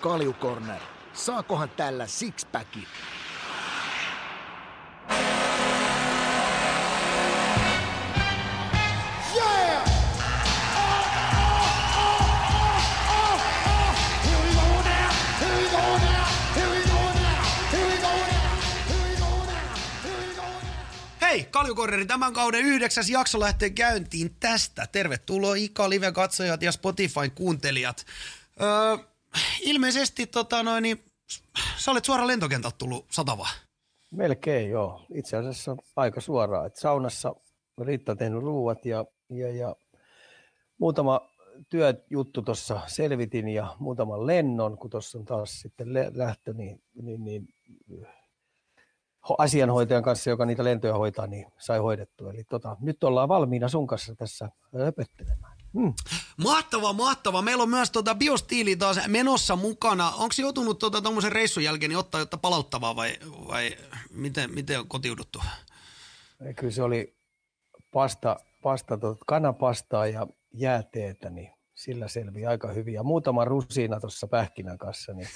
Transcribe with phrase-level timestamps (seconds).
[0.00, 0.80] Kaljukorner.
[1.12, 2.86] Saakohan tällä sixpackin?
[21.20, 24.86] Hei, Kaljukorneri, tämän kauden yhdeksäs jakso lähtee käyntiin tästä.
[24.92, 28.06] Tervetuloa Ika Live-katsojat ja Spotify kuuntelijat.
[28.62, 29.09] Öö,
[29.60, 31.04] ilmeisesti tota noin, niin,
[31.76, 33.48] sä olet suoraan lentokentältä tullut satava.
[34.10, 35.02] Melkein joo.
[35.14, 36.66] Itse asiassa aika suoraan.
[36.66, 37.34] Et saunassa
[37.80, 39.76] Riitta tehnyt ruuat ja, ja, ja
[40.78, 41.20] muutama
[41.68, 47.48] työjuttu tuossa selvitin ja muutaman lennon, kun tuossa on taas sitten lähtö, niin, niin, niin
[49.38, 52.30] asianhoitajan kanssa, joka niitä lentoja hoitaa, niin sai hoidettua.
[52.30, 54.48] Eli tota, nyt ollaan valmiina sun kanssa tässä
[54.84, 55.59] höpöttelemään.
[55.74, 55.94] Hmm.
[56.36, 57.42] Mahtava, mahtava.
[57.42, 60.10] Meillä on myös tota biostiili taas menossa mukana.
[60.10, 63.16] Onko joutunut tuota, tuommoisen reissun jälkeen niin ottaa jotta palauttavaa vai,
[63.48, 63.76] vai
[64.10, 65.42] miten, miten on kotiuduttu?
[66.56, 67.16] Kyllä se oli
[67.92, 72.94] pasta, pasta tota, kanapastaa ja jääteetä, niin sillä selviää aika hyvin.
[72.94, 75.28] Ja muutama rusina tuossa pähkinän kanssa, niin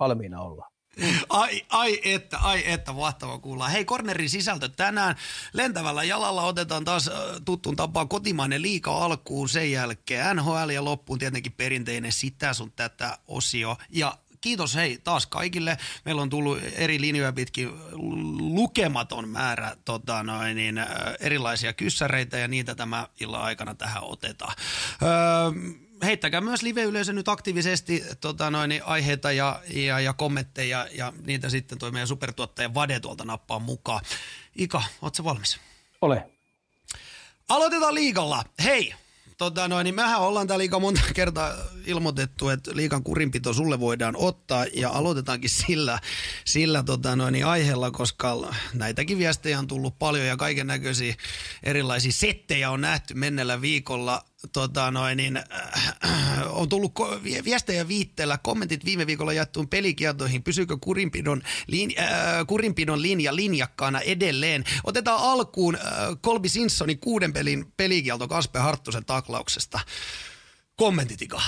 [0.00, 0.71] valmiina ollaan.
[1.28, 3.68] Ai, ai että, ai että, mahtava kuulla.
[3.68, 5.16] Hei, Cornerin sisältö tänään.
[5.52, 7.10] Lentävällä jalalla otetaan taas
[7.44, 13.18] tuttuun tapaan kotimainen liika alkuun, sen jälkeen NHL ja loppuun tietenkin perinteinen sitä sun tätä
[13.28, 13.76] osio.
[13.90, 15.78] Ja kiitos hei taas kaikille.
[16.04, 17.70] Meillä on tullut eri linjoja pitkin
[18.38, 20.80] lukematon määrä tota noin, niin,
[21.20, 24.54] erilaisia kyssäreitä ja niitä tämä illan aikana tähän otetaan.
[25.02, 25.10] Öö,
[26.02, 31.48] heittäkää myös live-yleisö nyt aktiivisesti tota noin, niin aiheita ja, ja, ja kommentteja ja niitä
[31.48, 34.04] sitten toi meidän supertuottaja Vade tuolta nappaa mukaan.
[34.56, 35.60] Ika, ootko valmis?
[36.00, 36.30] Ole.
[37.48, 38.44] Aloitetaan liikalla.
[38.64, 38.94] Hei,
[39.38, 41.54] tota noin, niin mehän ollaan täällä liikaa monta kertaa
[41.86, 45.98] ilmoitettu, että liikan kurinpito sulle voidaan ottaa ja aloitetaankin sillä,
[46.44, 51.14] sillä tota noin, niin aiheella, koska näitäkin viestejä on tullut paljon ja kaiken näköisiä
[51.62, 55.44] erilaisia settejä on nähty mennellä viikolla tota noin, niin, äh,
[56.50, 56.92] on tullut
[57.44, 64.64] viestejä viitteellä, kommentit viime viikolla jaettuun pelikieltoihin, pysyykö kurinpidon, lin, äh, kurinpidon linja linjakkaana edelleen.
[64.84, 65.82] Otetaan alkuun äh,
[66.22, 69.80] Colby Simpsonin kuuden pelin pelikielto Kaspe Harttusen taklauksesta.
[70.76, 71.40] Kommentit Ika.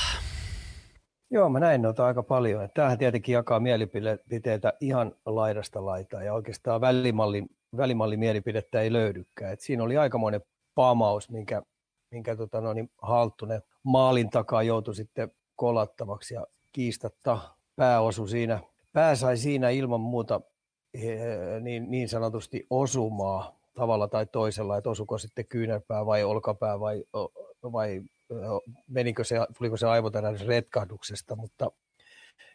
[1.30, 2.68] Joo, mä näin noita aika paljon.
[2.74, 7.48] Tämähän tietenkin jakaa mielipiteitä ihan laidasta laitaa ja oikeastaan välimallin,
[8.16, 9.52] mielipidettä ei löydykään.
[9.52, 10.40] Et siinä oli aikamoinen
[10.74, 11.62] pamaus, minkä
[12.14, 17.38] minkä tota, no, niin Halttunen maalin takaa joutui sitten kolattavaksi ja kiistatta
[17.76, 18.60] pääosu siinä.
[18.92, 20.40] Pää sai siinä ilman muuta
[21.60, 27.04] niin, niin sanotusti osumaa tavalla tai toisella, että osuko sitten kyynärpää vai olkapää vai,
[27.72, 28.02] vai
[28.88, 31.70] menikö se, tuliko se aivoterän retkahduksesta, mutta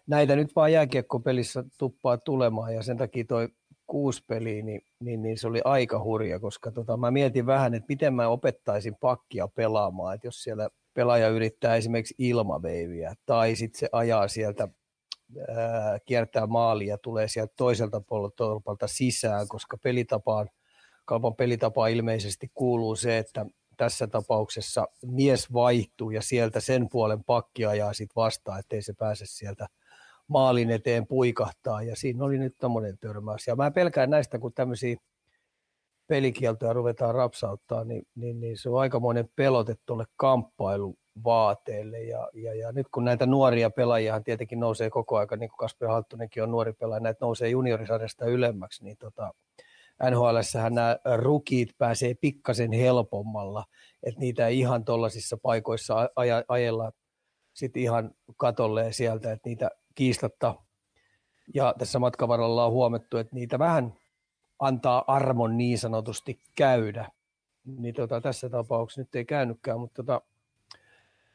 [0.07, 3.47] näitä nyt vaan jääkiekkopelissä tuppaa tulemaan ja sen takia toi
[3.89, 7.85] kuusi peliä, niin, niin, niin se oli aika hurja, koska tota, mä mietin vähän, että
[7.89, 13.89] miten mä opettaisin pakkia pelaamaan, että jos siellä pelaaja yrittää esimerkiksi ilmaveiviä tai sitten se
[13.91, 14.67] ajaa sieltä
[15.47, 18.01] ää, kiertää maalia ja tulee sieltä toiselta
[18.35, 20.49] tolpalta sisään, koska pelitapaan,
[21.05, 23.45] kaupan pelitapaan ilmeisesti kuuluu se, että
[23.77, 29.25] tässä tapauksessa mies vaihtuu ja sieltä sen puolen pakki ajaa sitten vastaan, ettei se pääse
[29.27, 29.67] sieltä
[30.29, 33.47] maalin eteen puikahtaa ja siinä oli nyt tämmöinen törmäys.
[33.47, 34.97] Ja mä pelkään näistä, kun tämmöisiä
[36.07, 42.01] pelikieltoja ruvetaan rapsauttaa, niin, niin, niin se on aikamoinen pelote tuolle kamppailuvaateelle.
[42.01, 45.87] Ja, ja, ja, nyt kun näitä nuoria pelaajia tietenkin nousee koko ajan, niin kuin Kasper
[45.87, 49.33] Halttunenkin on nuori pelaaja, näitä nousee juniorisarjasta ylemmäksi, niin tota,
[50.11, 50.37] nhl
[50.69, 53.65] nämä rukit pääsee pikkasen helpommalla,
[54.03, 56.09] että niitä ei ihan tuollaisissa paikoissa
[56.47, 56.91] ajella
[57.53, 60.55] sitten ihan katolleen sieltä, että niitä kiistatta.
[61.53, 63.93] Ja tässä matkavaralla on huomattu, että niitä vähän
[64.59, 67.11] antaa armon niin sanotusti käydä.
[67.77, 70.21] Niin tota, tässä tapauksessa nyt ei käynytkään, mutta tota,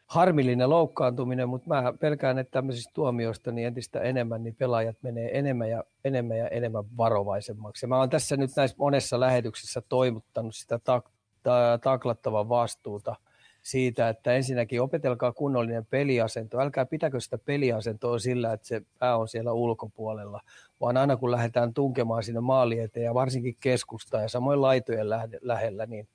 [0.07, 5.71] harmillinen loukkaantuminen, mutta mä pelkään, että tämmöisistä tuomioista niin entistä enemmän niin pelaajat menee enemmän
[5.71, 7.85] ja enemmän ja enemmän varovaisemmaksi.
[7.85, 11.11] Ja mä oon tässä nyt näissä monessa lähetyksessä toivottanut sitä tak-
[11.43, 13.17] ta- taklattavan vastuuta–
[13.65, 16.61] siitä, että ensinnäkin opetelkaa kunnollinen peliasento.
[16.61, 20.41] Älkää pitäkö sitä peliasentoa sillä, että se pää on siellä ulkopuolella,
[20.81, 25.07] vaan aina kun lähdetään tunkemaan sinne maali eteen ja varsinkin keskustaa ja samoin laitojen
[25.41, 26.09] lähellä, niin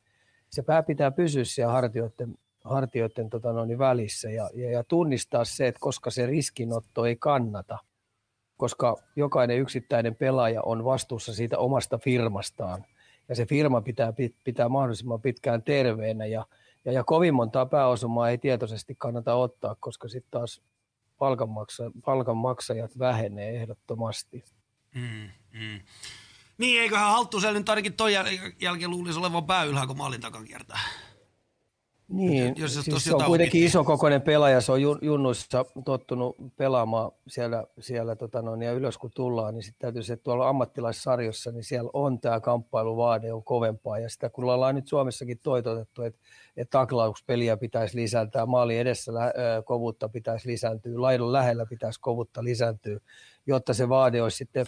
[0.50, 5.68] se pää pitää pysyä siellä hartioiden, hartioiden tota noin, välissä ja, ja, ja tunnistaa se,
[5.68, 7.78] että koska se riskinotto ei kannata,
[8.58, 12.86] koska jokainen yksittäinen pelaaja on vastuussa siitä omasta firmastaan
[13.30, 14.14] ja se firma pitää
[14.44, 16.46] pitää mahdollisimman pitkään terveenä ja
[16.86, 20.62] ja, ja kovin montaa pääosumaa ei tietoisesti kannata ottaa, koska sitten taas
[21.18, 24.44] palkanmaksa, palkanmaksajat vähenee ehdottomasti.
[24.96, 25.80] Mm, mm.
[26.58, 30.46] Niin, eiköhän Halttusella nyt ainakin ton jäl- jälkeen luulisi olevan pää ylhäällä, kun maalin takan
[30.46, 30.80] kiertää.
[32.10, 37.64] Niin, jos siis se on kuitenkin iso kokoinen pelaaja, se on junnuissa tottunut pelaamaan siellä,
[37.80, 41.64] siellä tota noin, ja ylös kun tullaan, niin sitten täytyy se, että tuolla ammattilaissarjossa, niin
[41.64, 46.20] siellä on tämä kamppailuvaade on kovempaa, ja sitä kun ollaan nyt Suomessakin toitotettu, että,
[46.58, 49.34] että taklauspeliä pitäisi lisätä, maali edessä lä-
[49.66, 53.00] kovuutta pitäisi lisääntyä, laidun lähellä pitäisi kovuutta lisääntyä,
[53.48, 54.66] jotta se vaade olisi sitten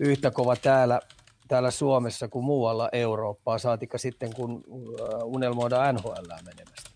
[0.00, 1.00] yhtä kova täällä,
[1.48, 4.64] täällä Suomessa kuin muualla Eurooppaa, saatika sitten kun
[5.24, 6.90] unelmoidaan NHL menemästä.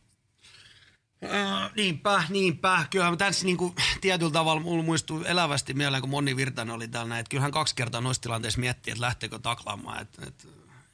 [1.25, 2.85] Äh, niinpä, niinpä.
[2.91, 7.21] Kyllähän tässä niinku, tietyllä tavalla mulla muistuu elävästi mieleen, kun Monni Virtanen oli täällä näin,
[7.21, 10.03] että kyllähän kaksi kertaa noissa tilanteissa miettii, että lähteekö taklaamaan.
[10.03, 10.49] Et, et,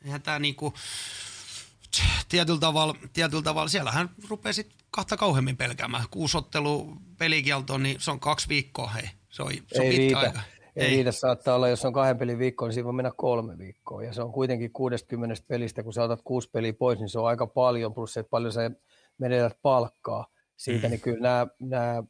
[0.05, 0.75] eihän tämä niinku,
[2.29, 6.05] tietyllä tavalla, tietyllä tavalla, siellähän rupeaa sitten kahta kauheammin pelkäämään.
[6.11, 9.11] Kuusottelu pelikielto, niin se on kaksi viikkoa, hei.
[9.31, 10.19] Se on, se on Ei pitkä riitä.
[10.19, 10.41] aika.
[10.77, 14.03] Ei riitä, saattaa olla, jos on kahden pelin viikko, niin siinä voi mennä kolme viikkoa.
[14.03, 17.27] Ja se on kuitenkin 60 pelistä, kun sä otat kuusi peliä pois, niin se on
[17.27, 18.71] aika paljon, plus se, että paljon sä
[19.19, 20.27] menetät palkkaa
[20.57, 20.91] siitä, mm.
[20.91, 22.03] niin kyllä nämä, nämä,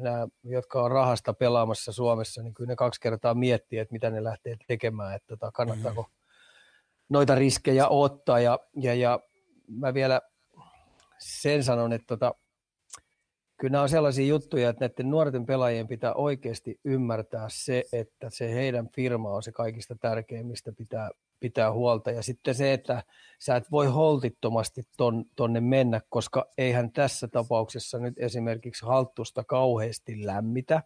[0.00, 4.24] nämä, jotka on rahasta pelaamassa Suomessa, niin kyllä ne kaksi kertaa miettii, että mitä ne
[4.24, 6.14] lähtee tekemään, että tota, kannattaako mm.
[7.08, 8.40] noita riskejä ottaa.
[8.40, 9.20] Ja, ja, ja
[9.68, 10.20] mä vielä
[11.18, 12.34] sen sanon, että tota,
[13.56, 18.54] kyllä nämä on sellaisia juttuja, että näiden nuorten pelaajien pitää oikeasti ymmärtää se, että se
[18.54, 21.10] heidän firma on se kaikista tärkein, mistä pitää,
[21.40, 22.10] pitää huolta.
[22.10, 23.02] Ja sitten se, että
[23.38, 30.26] sä et voi holtittomasti ton, tonne mennä, koska eihän tässä tapauksessa nyt esimerkiksi halttusta kauheasti
[30.26, 30.82] lämmitä.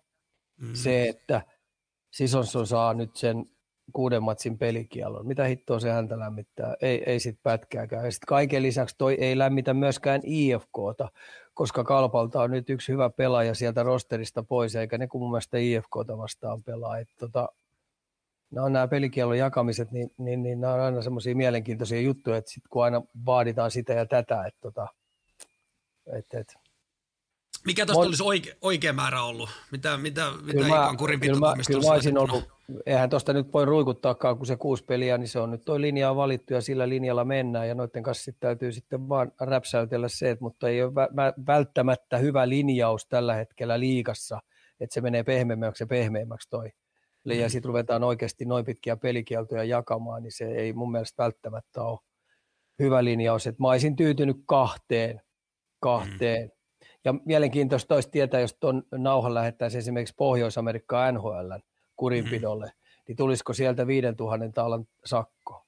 [0.60, 0.74] Mm.
[0.74, 1.42] Se, että
[2.10, 3.46] Sisonson saa nyt sen
[3.92, 5.26] kuuden matsin pelikielon.
[5.26, 6.74] Mitä hittoa se häntä lämmittää?
[6.82, 8.04] Ei, ei sit pätkääkään.
[8.04, 11.08] Ja sitten kaiken lisäksi toi ei lämmitä myöskään IFKta,
[11.58, 15.58] koska Kalpalta on nyt yksi hyvä pelaaja sieltä rosterista pois, eikä ne kun mun mielestä
[15.58, 16.98] IFKta vastaan pelaa.
[16.98, 17.48] Et tota,
[18.50, 22.62] nämä nämä pelikielon jakamiset, niin, niin, niin nämä on aina semmoisia mielenkiintoisia juttuja, että sit
[22.70, 24.88] kun aina vaaditaan sitä ja tätä, että tota,
[26.12, 26.54] et, et.
[27.66, 29.50] Mikä tuosta olisi oikea, oikea määrä ollut?
[29.72, 32.44] Mitä, mitä, mitä kyllä, mä, kyllä mä olisin ollut,
[32.86, 36.10] eihän tuosta nyt voi ruikuttaakaan, kun se kuusi peliä, niin se on nyt toi linja
[36.10, 40.30] on valittu ja sillä linjalla mennään ja noiden kanssa sit täytyy sitten vaan räpsäytellä se,
[40.30, 44.38] että, mutta ei ole vä- välttämättä hyvä linjaus tällä hetkellä liikassa,
[44.80, 46.70] että se menee pehmeämmäksi ja pehmeämmäksi toi.
[47.24, 47.32] Mm.
[47.32, 51.98] Ja sitten ruvetaan oikeasti noin pitkiä pelikieltoja jakamaan, niin se ei mun mielestä välttämättä ole
[52.78, 53.46] hyvä linjaus.
[53.46, 55.20] Että mä olisin tyytynyt kahteen,
[55.80, 56.42] kahteen.
[56.44, 56.57] Mm.
[57.08, 61.52] Ja mielenkiintoista olisi tietää, jos tuon nauhan lähettäisiin esimerkiksi Pohjois-Amerikkaan NHL
[61.96, 63.02] kurinpidolle, mm.
[63.08, 65.66] niin tulisiko sieltä 5000 taalan sakko?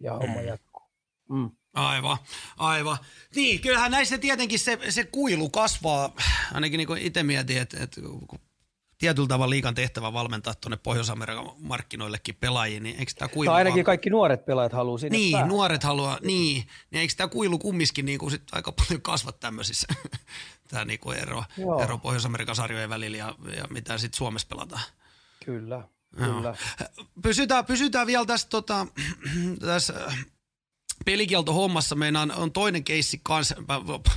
[0.00, 0.46] Ja homma mm.
[0.46, 0.82] jatkuu.
[1.28, 1.50] Mm.
[1.74, 2.16] Aivan,
[2.58, 2.98] aivan.
[3.34, 6.14] Niin, kyllähän näissä tietenkin se, se kuilu kasvaa,
[6.54, 8.40] ainakin niin itse mietin, että, että kun
[9.00, 13.50] tietyllä tavalla liikan tehtävä valmentaa tuonne Pohjois-Amerikan markkinoillekin pelaajia, niin eikö tämä kuilu...
[13.50, 15.48] Tai ainakin kaikki nuoret pelaajat haluaa sinne Niin, päähän.
[15.48, 19.86] nuoret haluaa, niin, niin eikö tämä kuilu kumminkin niin kuin sit aika paljon kasva tämmöisissä,
[20.70, 21.82] tämä niin kuin ero, Joo.
[21.82, 24.82] ero Pohjois-Amerikan sarjojen välillä ja, ja mitä sitten Suomessa pelataan.
[25.44, 26.32] Kyllä, Joo.
[26.34, 26.54] kyllä.
[27.22, 28.86] Pysytään, pysytään vielä tässä, tota,
[29.60, 29.94] tässä
[31.04, 31.94] pelikieltohommassa.
[31.94, 33.54] Meidän on toinen keissi kanssa,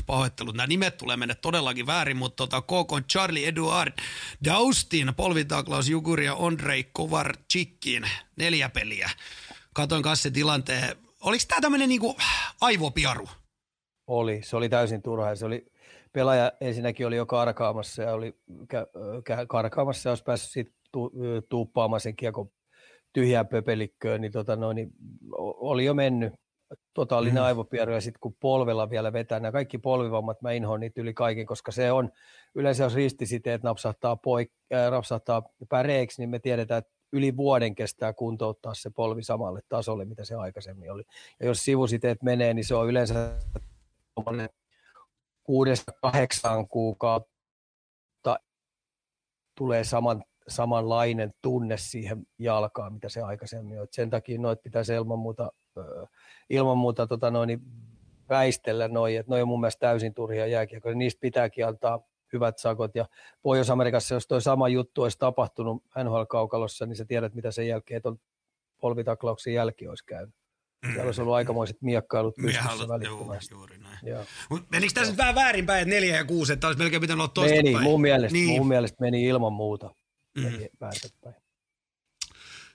[0.05, 3.93] pahoittelut, nämä nimet tulee mennä todellakin väärin, mutta tota, KK Charlie Eduard
[4.45, 5.89] Daustin, Polvitaklaus
[6.23, 8.03] ja Andrei Kovarczykin,
[8.35, 9.09] neljä peliä.
[9.73, 10.97] Katoin kanssa se tilanteen.
[11.21, 12.15] Oliko tämä tämmöinen niinku
[12.61, 13.27] aivopiaru?
[14.07, 15.35] Oli, se oli täysin turha.
[15.35, 15.65] Se oli,
[16.13, 18.33] pelaaja ensinnäkin oli jo karkaamassa ja oli
[18.69, 18.87] kä,
[19.47, 21.11] karkaamassa ja olisi päässyt siitä tu,
[21.49, 22.49] tuuppaamaan sen kiekon
[23.13, 24.89] tyhjään pöpelikköön, niin, tota noin, niin
[25.37, 26.33] oli jo mennyt
[26.93, 27.45] totaalinen mm.
[27.45, 31.45] aivopieru ja sitten kun polvella vielä vetää, nämä kaikki polvivammat, mä inhoan niitä yli kaiken,
[31.45, 32.11] koska se on,
[32.55, 38.13] yleensä jos ristisiteet napsahtaa, poik- äh, napsahtaa päreiksi, niin me tiedetään, että yli vuoden kestää
[38.13, 41.03] kuntouttaa se polvi samalle tasolle, mitä se aikaisemmin oli.
[41.39, 43.35] Ja jos sivusiteet menee, niin se on yleensä
[45.43, 47.33] kuudesta kahdeksaan kuukautta
[49.55, 53.83] tulee saman, samanlainen tunne siihen jalkaan, mitä se aikaisemmin on.
[53.83, 55.51] Et sen takia noit pitäisi ilman muuta,
[56.49, 57.61] ilman muuta tota noin, niin
[58.29, 60.95] väistellä noin, että noi on mun mielestä täysin turhia jääkiekkoja.
[60.95, 61.99] Niistä pitääkin antaa
[62.33, 62.95] hyvät sakot.
[62.95, 63.05] Ja
[63.41, 68.19] Pohjois-Amerikassa, jos toi sama juttu olisi tapahtunut NHL-kaukalossa, niin sä tiedät, mitä sen jälkeen tuon
[68.81, 70.35] polvitaklauksen jälki olisi käynyt.
[70.85, 73.53] Siellä olisi ollut aikamoiset miekkailut pystyssä joo, välittömästi.
[73.53, 74.25] juuri näin.
[74.49, 77.31] Mut Menikö tässä nyt vähän väärinpäin, että neljä ja kuusi, että olisi melkein pitänyt olla
[77.33, 77.83] toista Meni, päin?
[77.83, 78.49] mun mielestä, Niin.
[78.59, 79.95] mun mielestä meni ilman muuta.
[80.37, 80.43] Mm.
[80.43, 81.42] Meni väärinpäin.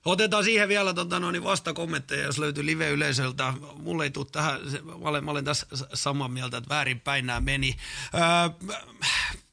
[0.05, 3.55] Otetaan siihen vielä tota, no, niin vastakommentteja, jos löytyy live-yleisöltä.
[3.76, 7.76] Mulle ei tule tähän, mä olen, mä olen tässä samaa mieltä, että väärinpäin nämä meni.
[8.14, 8.69] Öö,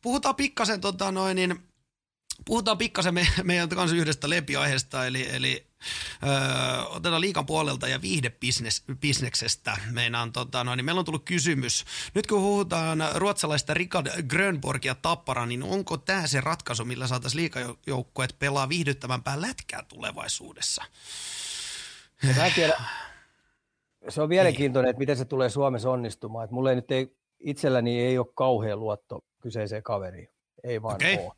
[0.01, 1.63] puhutaan pikkasen tota noin, niin,
[2.45, 5.64] puhutaan pikkasen me, meidän kanssa yhdestä lepiaiheesta, eli, eli
[6.23, 9.77] öö, otetaan liikan puolelta ja viihdebisneksestä.
[9.91, 11.85] Meinaan, tota, no, niin meillä on tullut kysymys.
[12.13, 18.35] Nyt kun puhutaan ruotsalaista Rikard Grönborgia Tappara, niin onko tämä se ratkaisu, millä saataisiin liikajoukkueet
[18.39, 20.83] pelaa viihdyttävämpää lätkää tulevaisuudessa?
[22.35, 22.73] Mä en tiedä.
[24.09, 26.43] Se on mielenkiintoinen, että miten se tulee Suomessa onnistumaan.
[26.43, 30.29] Että mulla ei nyt ei, itselläni ei ole kauhean luotto kyseiseen kaveriin.
[30.63, 31.17] Ei vaan okay.
[31.17, 31.33] ole.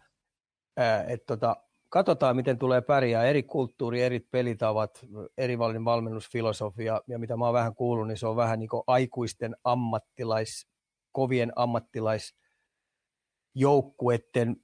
[1.08, 1.56] Et tota,
[1.90, 3.26] katsotaan, miten tulee pärjää.
[3.26, 5.06] Eri kulttuuri, eri pelitavat,
[5.38, 9.56] eri valmennusfilosofia ja mitä mä oon vähän kuullut, niin se on vähän niin kuin aikuisten
[9.64, 10.68] ammattilais,
[11.12, 14.56] kovien ammattilaisjoukkueiden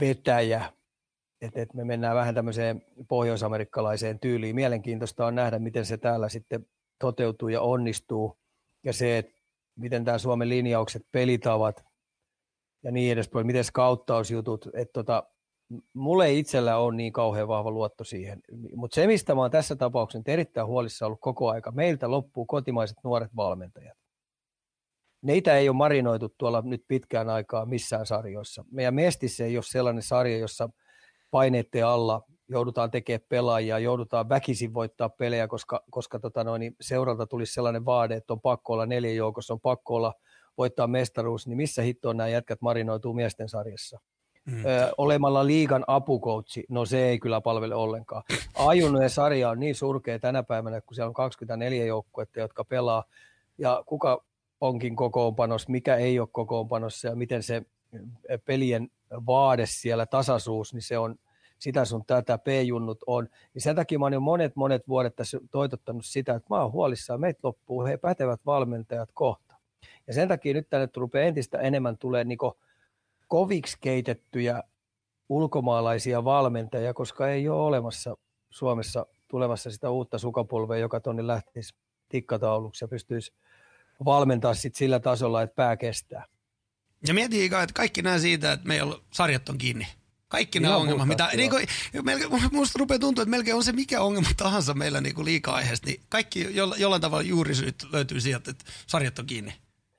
[0.00, 0.72] vetäjä.
[1.40, 4.54] Et, et me mennään vähän tämmöiseen pohjoisamerikkalaiseen tyyliin.
[4.54, 6.66] Mielenkiintoista on nähdä, miten se täällä sitten
[6.98, 8.38] toteutuu ja onnistuu.
[8.84, 9.36] Ja se, että
[9.78, 11.84] miten tämä Suomen linjaukset, pelitavat
[12.82, 15.30] ja niin edespäin, miten skauttausjutut, että tota,
[15.94, 18.40] mulle itsellä ole niin kauhean vahva luotto siihen.
[18.76, 22.96] Mutta se, mistä mä oon tässä tapauksessa erittäin huolissa ollut koko aika, meiltä loppuu kotimaiset
[23.04, 23.98] nuoret valmentajat.
[25.22, 28.64] Neitä ei ole marinoitu tuolla nyt pitkään aikaa missään sarjoissa.
[28.70, 30.68] Meidän Mestissä ei ole sellainen sarja, jossa
[31.30, 37.26] paineiden alla joudutaan tekemään pelaajia, joudutaan väkisin voittaa pelejä, koska, koska tota noin, niin seuralta
[37.26, 40.14] tulisi sellainen vaade, että on pakko olla neljän joukossa, on pakko olla
[40.58, 43.98] voittaa mestaruus, niin missä hittoon nämä jätkät marinoituu miesten sarjassa?
[44.46, 44.62] Mm.
[44.98, 48.22] Olemalla liigan apukoutsi, no se ei kyllä palvele ollenkaan.
[48.54, 53.04] Ajunnojen sarja on niin surkea tänä päivänä, kun siellä on 24 joukkuetta, jotka pelaa,
[53.58, 54.24] ja kuka
[54.60, 57.62] onkin kokoonpanos, mikä ei ole kokoonpanossa, ja miten se
[58.44, 58.90] pelien
[59.26, 61.16] vaade siellä, tasaisuus, niin se on
[61.58, 63.28] sitä sun tätä, P-junnut on.
[63.54, 66.72] Niin sen takia mä oon jo monet, monet vuodet tässä toitottanut sitä, että mä oon
[66.72, 69.56] huolissaan, meitä loppuu he pätevät valmentajat kohta.
[70.06, 72.38] Ja sen takia nyt tänne rupeaa entistä enemmän tulee niin
[73.28, 74.62] koviksi keitettyjä
[75.28, 78.16] ulkomaalaisia valmentajia, koska ei ole olemassa
[78.50, 81.74] Suomessa tulevassa sitä uutta sukupolvea, joka tuonne lähtisi
[82.08, 83.32] tikkatauluksi ja pystyisi
[84.04, 86.24] valmentaa sit sillä tasolla, että pää kestää.
[87.06, 89.86] Ja mietin, että kaikki nämä siitä, että meillä sarjat on kiinni.
[90.28, 91.66] Kaikki nämä ongelmat, mitä, niin kuin,
[92.02, 96.00] melkein, musta rupeaa tuntua, että melkein on se mikä ongelma tahansa meillä niin liika-aiheesta, niin
[96.08, 99.54] kaikki jollain tavalla juurisyyt löytyy sieltä, että sarjat on kiinni.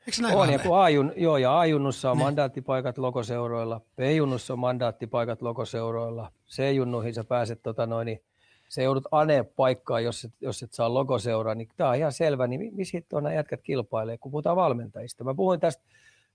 [0.07, 2.23] Eikö näin on, ja kun ajun, joo, ja A-junnussa on ne.
[2.23, 8.21] mandaattipaikat lokoseuroilla, B-junnussa on mandaattipaikat lokoseuroilla, C-junnuihin sä pääset tota noin, niin
[8.69, 12.47] se joudut ane paikkaan, jos et, jos et saa logoseuraa, niin tämä on ihan selvä,
[12.47, 15.23] niin missä on nämä jätkät kilpailee, kun puhutaan valmentajista.
[15.23, 15.83] Mä puhuin tästä,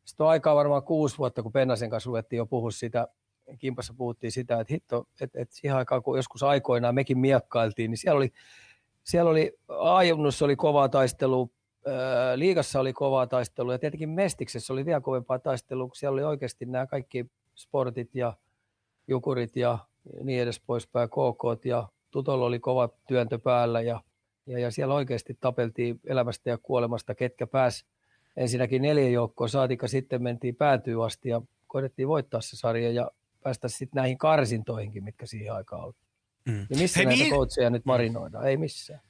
[0.05, 3.09] sitä on aikaa varmaan kuusi vuotta, kun Pennasen kanssa ruvettiin jo puhua sitä,
[3.59, 7.99] Kimpassa puhuttiin sitä, että hitto, että, että siihen aikaan, kun joskus aikoinaan mekin miekkailtiin, niin
[7.99, 8.33] siellä oli,
[9.05, 9.53] siellä oli,
[10.45, 10.89] oli kova
[12.37, 16.67] liigassa oli kovaa taistelua ja tietenkin Mestiksessä oli vielä kovempaa taistelua, kun siellä oli oikeasti
[16.67, 18.33] nämä kaikki sportit ja
[19.09, 19.79] jukurit ja
[20.23, 24.01] niin edes poispäin, KK ja Tutolla oli kova työntö päällä ja,
[24.47, 27.85] ja, ja siellä oikeasti tapeltiin elämästä ja kuolemasta, ketkä pääs
[28.37, 33.11] ensinnäkin neljä joukkoa, saatika sitten mentiin päätyy asti ja koitettiin voittaa se sarja ja
[33.43, 35.95] päästä sitten näihin karsintoihinkin, mitkä siihen aikaan oli.
[36.45, 36.67] Mm.
[36.71, 38.47] Ja missä Hei, näitä coacheja nyt marinoidaan?
[38.47, 39.01] Ei missään.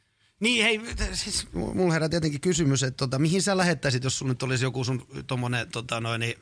[0.42, 0.80] Niin, hei,
[1.12, 4.84] siis mulla herää tietenkin kysymys, että tota, mihin sä lähettäisit, jos sun nyt olisi joku
[4.84, 6.38] sun tommonen, tota noin, niin,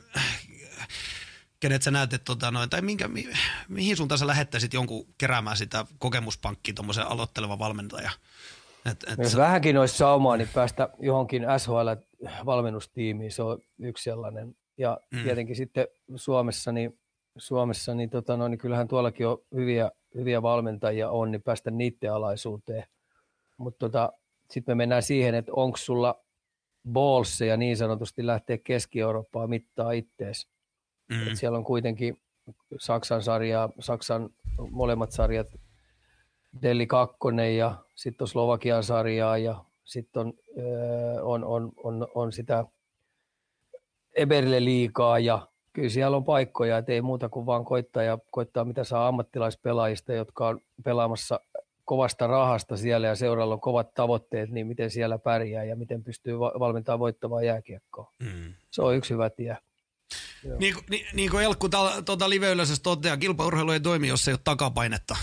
[1.61, 3.28] kenet sä näet, että tota noin, tai minkä, mi,
[3.69, 8.11] mihin suuntaan sä lähettäisit jonkun keräämään sitä kokemuspankkiin tuommoisen aloitteleva valmentaja?
[8.90, 9.38] Et, et jos sä...
[9.38, 14.54] vähänkin olisi saumaa, niin päästä johonkin SHL-valmennustiimiin, se on yksi sellainen.
[14.78, 15.23] Ja mm.
[15.23, 16.99] tietenkin sitten Suomessa, niin,
[17.38, 22.12] Suomessa, niin, tota noin, niin kyllähän tuollakin on hyviä, hyviä valmentajia on, niin päästä niiden
[22.12, 22.85] alaisuuteen–
[23.60, 24.12] mutta tota,
[24.50, 26.24] sitten me mennään siihen, että onko sulla
[27.46, 30.48] ja niin sanotusti lähteä Keski-Eurooppaan mittaa ittees.
[31.08, 31.34] Mm.
[31.34, 32.16] siellä on kuitenkin
[32.78, 34.30] Saksan sarja, Saksan
[34.70, 35.46] molemmat sarjat,
[36.62, 37.16] Delli 2
[37.56, 40.32] ja sitten on Slovakian sarjaa ja sitten on,
[41.22, 42.64] on, on, on, on, sitä
[44.16, 48.64] Eberille liikaa ja kyllä siellä on paikkoja, että ei muuta kuin vaan koittaa ja koittaa
[48.64, 51.40] mitä saa ammattilaispelaajista, jotka on pelaamassa
[51.90, 56.38] kovasta rahasta siellä ja seuralla on kovat tavoitteet, niin miten siellä pärjää ja miten pystyy
[56.38, 58.12] valmentamaan voittavaa jääkiekkoa.
[58.23, 58.54] Mm.
[58.70, 59.56] Se on yksi hyvä tie.
[60.59, 61.68] Niin, niin, niin kuin Elkku
[62.04, 65.16] tuota live-yleisössä toteaa, kilpaurheilu ei toimi, jos ei ole takapainetta.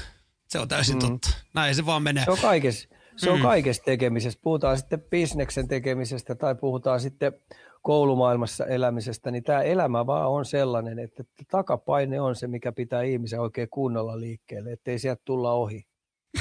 [0.48, 1.00] Se on täysin mm.
[1.00, 1.30] totta.
[1.54, 2.26] Näin se vaan menee.
[2.26, 3.44] Se on kaikessa, se on mm.
[3.44, 4.40] kaikessa tekemisessä.
[4.44, 7.34] Puhutaan sitten bisneksen tekemisestä tai puhutaan sitten
[7.82, 13.42] koulumaailmassa elämisestä, niin tämä elämä vaan on sellainen, että takapaine on se, mikä pitää ihmisen
[13.42, 15.87] oikein kunnolla liikkeelle, ettei sieltä tulla ohi.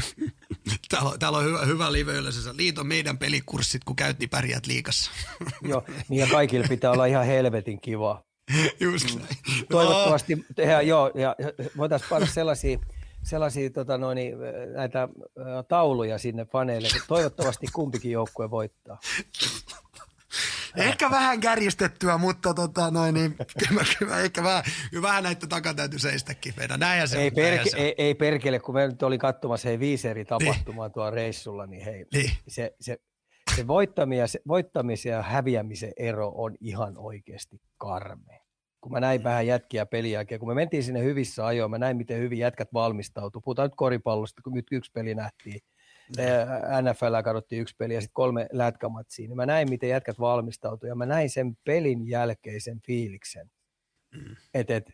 [0.91, 2.55] täällä, on, täällä on hyvä, hyvä live yleisössä.
[2.57, 5.11] Liiton meidän pelikurssit, kun käytti pärjät liikassa.
[5.69, 8.25] Joo, niin ja kaikille pitää olla ihan helvetin kiva.
[8.81, 9.37] Just näin.
[9.71, 11.37] Toivottavasti, ja, joo, ja
[11.77, 12.79] voitaisiin panna sellaisia,
[13.23, 14.19] sellaisia tota noin,
[14.75, 15.09] näitä
[15.69, 18.99] tauluja sinne faneille, toivottavasti kumpikin joukkue voittaa.
[20.77, 23.37] Ehkä vähän kärjistettyä, mutta tota, noin, niin,
[23.69, 24.65] kyllä, kyllä, ehkä vähän,
[25.03, 27.09] vähän näitä takaa täytyy seistäkin meidän.
[27.09, 30.09] Se ei, on, perke, se ei, ei, perkele, kun me nyt olin katsomassa hei, viisi
[30.09, 30.93] eri tapahtumaa niin.
[30.93, 32.31] tuolla reissulla, niin hei, niin.
[32.49, 32.99] se, se,
[33.57, 38.41] se, voittaminen, se voittamisen ja häviämisen ero on ihan oikeasti karmea.
[38.81, 41.97] Kun mä näin vähän jätkiä pelin jälkeen, kun me mentiin sinne hyvissä ajoin, mä näin
[41.97, 43.41] miten hyvin jätkät valmistautuu.
[43.41, 45.61] Puhutaan nyt koripallosta, kun nyt yksi peli nähtiin
[46.83, 50.95] NFL katsottiin yksi peli ja sitten kolme lätkämatsia, niin mä näin, miten jätkät valmistautuivat ja
[50.95, 53.51] mä näin sen pelin jälkeisen fiiliksen,
[54.15, 54.37] mm.
[54.55, 54.91] että et,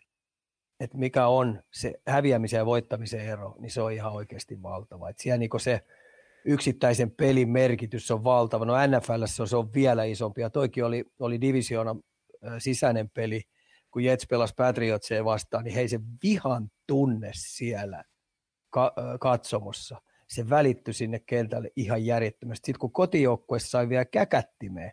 [0.81, 5.09] et mikä on se häviämisen ja voittamisen ero, niin se on ihan oikeasti valtava.
[5.09, 5.81] Et siellä niinku se
[6.45, 8.64] yksittäisen pelin merkitys on valtava.
[8.64, 11.97] No NFL se on, se on vielä isompi ja toikin oli, oli divisiona
[12.59, 13.42] sisäinen peli,
[13.90, 18.04] kun Jets pelasi Patriotseen vastaan, niin hei se vihan tunne siellä
[18.71, 20.00] ka- katsomossa–
[20.35, 22.67] se välittyi sinne kentälle ihan järjettömästi.
[22.67, 24.93] Sitten kun kotijoukkueessa sai vielä käkättimeen,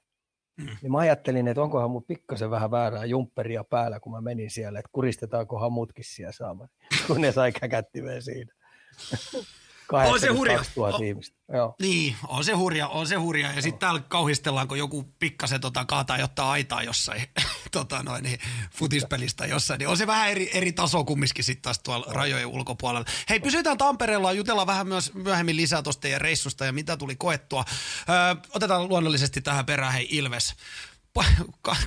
[0.58, 0.68] mm.
[0.82, 4.80] niin mä ajattelin, että onkohan mun pikkasen vähän väärää jumpperia päällä, kun mä menin siellä,
[4.80, 6.70] että kuristetaankohan mutkin siellä saamaan,
[7.08, 8.54] kun ne sai käkättimeen siinä
[9.92, 10.64] on se hurja.
[10.78, 11.38] O, ihmistä.
[11.54, 11.76] Joo.
[11.82, 13.54] Niin, on se hurja, on se hurja.
[13.54, 17.22] Ja sitten täällä kauhistellaan, kun joku pikkasen tota, kaataa jotta aitaa jossain
[17.72, 18.40] tota, noin, niin,
[18.72, 19.80] futispelistä jossain.
[19.80, 23.06] Niin on se vähän eri, eri taso kumminkin sitten taas tuolla rajojen ulkopuolella.
[23.30, 27.66] Hei, pysytään Tampereella, jutellaan vähän myös myöhemmin lisää tuosta teidän reissusta ja mitä tuli koettua.
[28.10, 28.16] Öö,
[28.56, 30.56] otetaan luonnollisesti tähän perään, hei Ilves.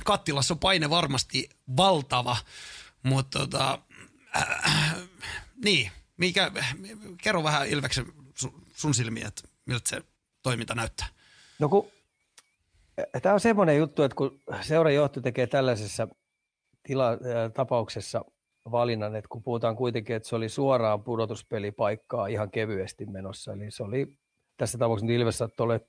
[0.03, 2.37] Kattilassa on paine varmasti valtava,
[3.03, 3.79] mutta tota,
[4.37, 4.95] äh,
[5.63, 6.51] niin– mikä,
[7.21, 8.05] kerro vähän Ilveksen
[8.75, 10.01] sun silmiä, että miltä se
[10.41, 11.07] toiminta näyttää.
[11.59, 11.91] No kun,
[13.21, 16.07] tämä on semmoinen juttu, että kun seurajohto tekee tällaisessa
[16.83, 17.17] tila, äh,
[17.53, 18.25] tapauksessa
[18.71, 23.83] valinnan, että kun puhutaan kuitenkin, että se oli suoraan pudotuspelipaikkaa ihan kevyesti menossa, eli se
[23.83, 24.07] oli
[24.57, 25.79] tässä tapauksessa Ilves saattoi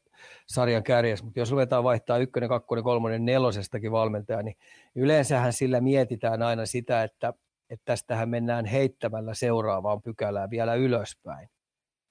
[0.47, 4.57] sarjan kärjessä, mutta jos ruvetaan vaihtaa ykkönen, kakkonen, kolmonen, nelosestakin valmentaja, niin
[4.95, 7.33] yleensähän sillä mietitään aina sitä, että
[7.71, 11.49] että tästähän mennään heittämällä seuraavaan pykälään vielä ylöspäin.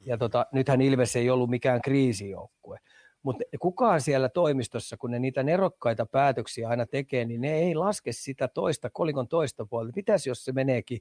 [0.06, 2.80] Ja tota, nythän Ilves ei ollut mikään kriisijoukkue.
[3.24, 8.12] Mutta kukaan siellä toimistossa, kun ne niitä nerokkaita päätöksiä aina tekee, niin ne ei laske
[8.12, 9.92] sitä toista, kolikon toista puolta.
[9.96, 11.00] Mitäs jos se meneekin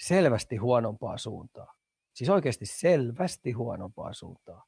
[0.00, 1.76] selvästi huonompaa suuntaan?
[2.12, 4.62] Siis oikeasti selvästi huonompaa suuntaan.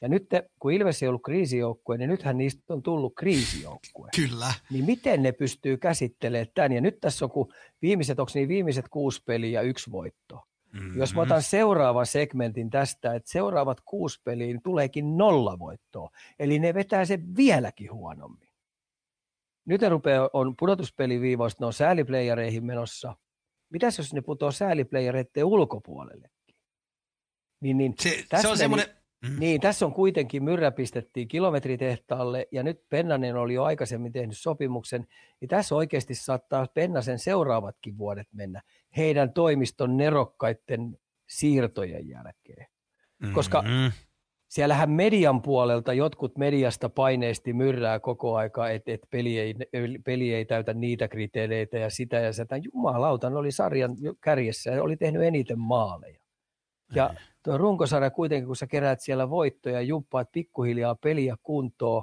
[0.00, 0.26] Ja nyt
[0.58, 4.08] kun Ilves ei ollut kriisijoukkue, niin nythän niistä on tullut kriisijoukkue.
[4.16, 4.52] Kyllä.
[4.70, 6.72] Niin miten ne pystyy käsittelemään tämän?
[6.72, 10.40] Ja nyt tässä on kun viimeiset, onko niin viimeiset kuusi peliä ja yksi voitto.
[10.72, 10.98] Mm-hmm.
[10.98, 16.10] Jos mä otan seuraavan segmentin tästä, että seuraavat kuusi peliä niin tuleekin nolla voittoa.
[16.38, 18.48] Eli ne vetää sen vieläkin huonommin.
[19.64, 23.16] Nyt ne rupeaa, on pudotuspeliviivoista, ne on sääliplayereihin menossa.
[23.70, 26.56] Mitäs jos ne putoaa sääliplayereiden ulkopuolellekin?
[27.60, 29.40] Niin, niin se, se on semmoinen, Mm.
[29.40, 35.06] Niin, tässä on kuitenkin myrrä pistettiin kilometritehtaalle ja nyt Pennanen oli jo aikaisemmin tehnyt sopimuksen,
[35.40, 38.62] niin tässä oikeasti saattaa Pennasen seuraavatkin vuodet mennä
[38.96, 42.66] heidän toimiston nerokkaiden siirtojen jälkeen.
[43.18, 43.34] Mm-hmm.
[43.34, 43.64] Koska
[44.48, 49.54] siellähän median puolelta jotkut mediasta paineesti myrrää koko aika, että et peli, ei,
[50.04, 52.56] peli ei täytä niitä kriteereitä ja sitä ja sitä.
[52.56, 56.20] Jumalauta, oli sarjan kärjessä ja oli tehnyt eniten maaleja.
[56.94, 62.02] Ja mm tuo runkosarja kuitenkin, kun sä keräät siellä voittoja, jumppaat pikkuhiljaa peliä kuntoon,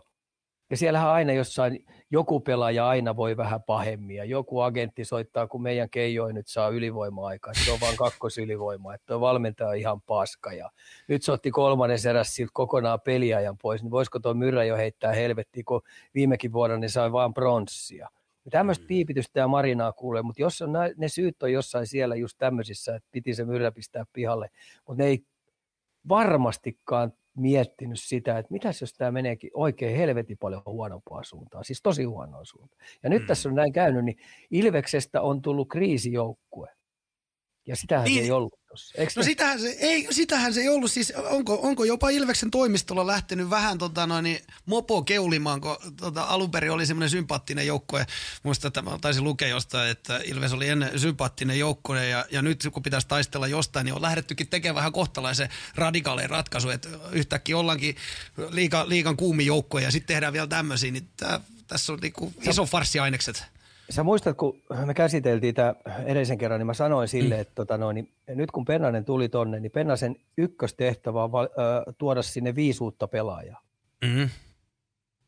[0.70, 5.62] ja siellähän aina jossain joku pelaaja aina voi vähän pahemmin, ja joku agentti soittaa, kun
[5.62, 10.54] meidän keijoi nyt saa ylivoima-aikaa, se on vain kakkosylivoima, että tuo valmentaja on ihan paska,
[10.54, 10.70] ja
[11.08, 15.14] nyt se otti kolmannen eräs siltä kokonaan peliajan pois, niin voisiko tuo Myrrä jo heittää
[15.14, 15.82] helvettiin, kun
[16.16, 18.10] viimekin vuonna ne sai vain pronssia.
[18.50, 18.88] Tämmöistä mm.
[18.88, 23.10] piipitystä ja marinaa kuulee, mutta jos on, ne syyt on jossain siellä just tämmöisissä, että
[23.12, 24.50] piti se Myrrä pistää pihalle,
[24.88, 25.26] mutta ne ei
[26.10, 32.04] varmastikaan miettinyt sitä, että mitäs jos tämä meneekin oikein helvetin paljon huonompaa suuntaan, siis tosi
[32.04, 32.82] huonoa suuntaan.
[33.04, 33.28] Ja nyt mm.
[33.28, 34.18] tässä on näin käynyt, niin
[34.52, 36.70] Ilveksestä on tullut kriisijoukkue.
[37.68, 38.94] Ja sitähän niin, se ei ollut tuossa.
[39.16, 40.92] No sitähän se, ei, sitähän se ei ollut.
[40.92, 46.24] Siis onko, onko jopa Ilveksen toimistolla lähtenyt vähän tota, noin, niin, mopo keulimaan, kun tota,
[46.24, 48.06] alun perin oli semmoinen sympaattinen joukkue.
[48.44, 52.68] Muista, että mä taisin lukea jostain, että Ilves oli ennen sympaattinen joukkue ja, ja nyt
[52.74, 57.96] kun pitäisi taistella jostain, niin on lähdettykin tekemään vähän kohtalaisen radikaalein ratkaisu, että yhtäkkiä ollaankin
[58.50, 62.66] liikan, liikan kuumi joukkoja ja sitten tehdään vielä tämmöisiä, niin tää, tässä on niinku iso
[62.66, 63.55] farssiainekset.
[63.90, 67.42] Sä muistat, kun me käsiteltiin tämä edellisen kerran, niin mä sanoin sille, mm.
[67.42, 71.48] että tota noin, niin nyt kun Pennanen tuli tonne, niin Pennasen ykköstehtävä on val,
[71.98, 73.62] tuoda sinne viisi uutta pelaajaa.
[74.02, 74.30] Mm.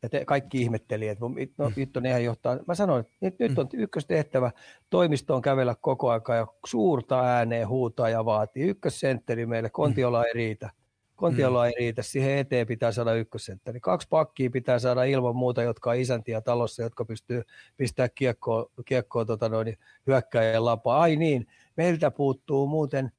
[0.02, 1.24] ja te, kaikki ihmetteli, että
[1.58, 2.58] no, nyt on ihan johtaa.
[2.66, 4.50] Mä sanoin, että nyt, nyt on ykköstehtävä
[4.90, 8.68] toimistoon kävellä koko aika ja suurta ääneen huutaa ja vaatii.
[8.68, 10.70] Ykkössentteri meille, Kontiola ei riitä.
[11.18, 13.80] Kontiola ei riitä, siihen eteen pitää saada ykkössentteri.
[13.80, 17.42] Kaksi pakkia pitää saada ilman muuta, jotka on isäntiä talossa, jotka pystyy
[17.76, 21.00] pistämään kiekkoa, kiekkoa tota noin, hyökkäjän lapaa.
[21.00, 23.12] Ai niin, meiltä puuttuu muuten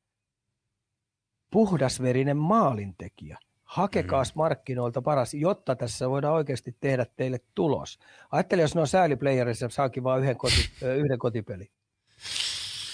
[1.52, 4.40] puhdasverinen maalintekijä hakekaas mm.
[4.40, 8.00] markkinoilta paras, jotta tässä voidaan oikeasti tehdä teille tulos.
[8.32, 11.72] Ajattele, jos ne on sääliplayerissa, saakin vain yhden, koti, yhden kotipeli.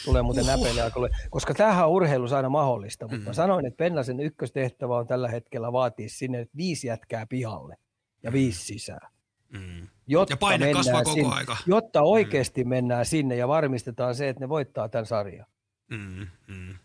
[0.05, 0.55] Tulee muuten uhuh.
[0.57, 3.23] näpeille koska tämähän on urheilussa aina mahdollista, mutta mm.
[3.23, 7.77] mä sanoin, että Pennasen ykköstehtävä on tällä hetkellä vaatia sinne että viisi jätkää pihalle
[8.23, 9.11] ja viisi sisään.
[9.49, 9.87] Mm.
[10.07, 11.57] Jotta ja paine kasvaa koko sinne, aika.
[11.65, 12.69] Jotta oikeasti mm.
[12.69, 15.45] mennään sinne ja varmistetaan se, että ne voittaa tämän sarjan.
[15.89, 16.75] Mm, mm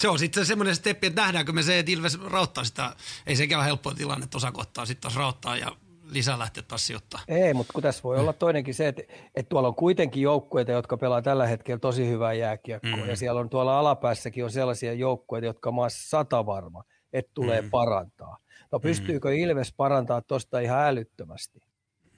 [0.00, 2.96] se on sitten semmoinen steppi, että nähdäänkö me se, että Ilves rauttaa sitä.
[3.26, 5.76] Ei sekään ole helppoa tilanne, että osa kohtaa sitten taas rauttaa ja
[6.10, 7.20] lisää lähteä taas sijoittaa.
[7.28, 9.02] Ei, mutta kun tässä voi olla toinenkin se, että,
[9.34, 12.96] että tuolla on kuitenkin joukkueita, jotka pelaa tällä hetkellä tosi hyvää jääkiekkoa.
[12.96, 13.08] Mm.
[13.08, 17.70] Ja siellä on tuolla alapäässäkin on sellaisia joukkueita, jotka on sata varma, että tulee mm.
[17.70, 18.38] parantaa.
[18.72, 19.34] No pystyykö mm.
[19.34, 21.60] Ilves parantaa tuosta ihan älyttömästi?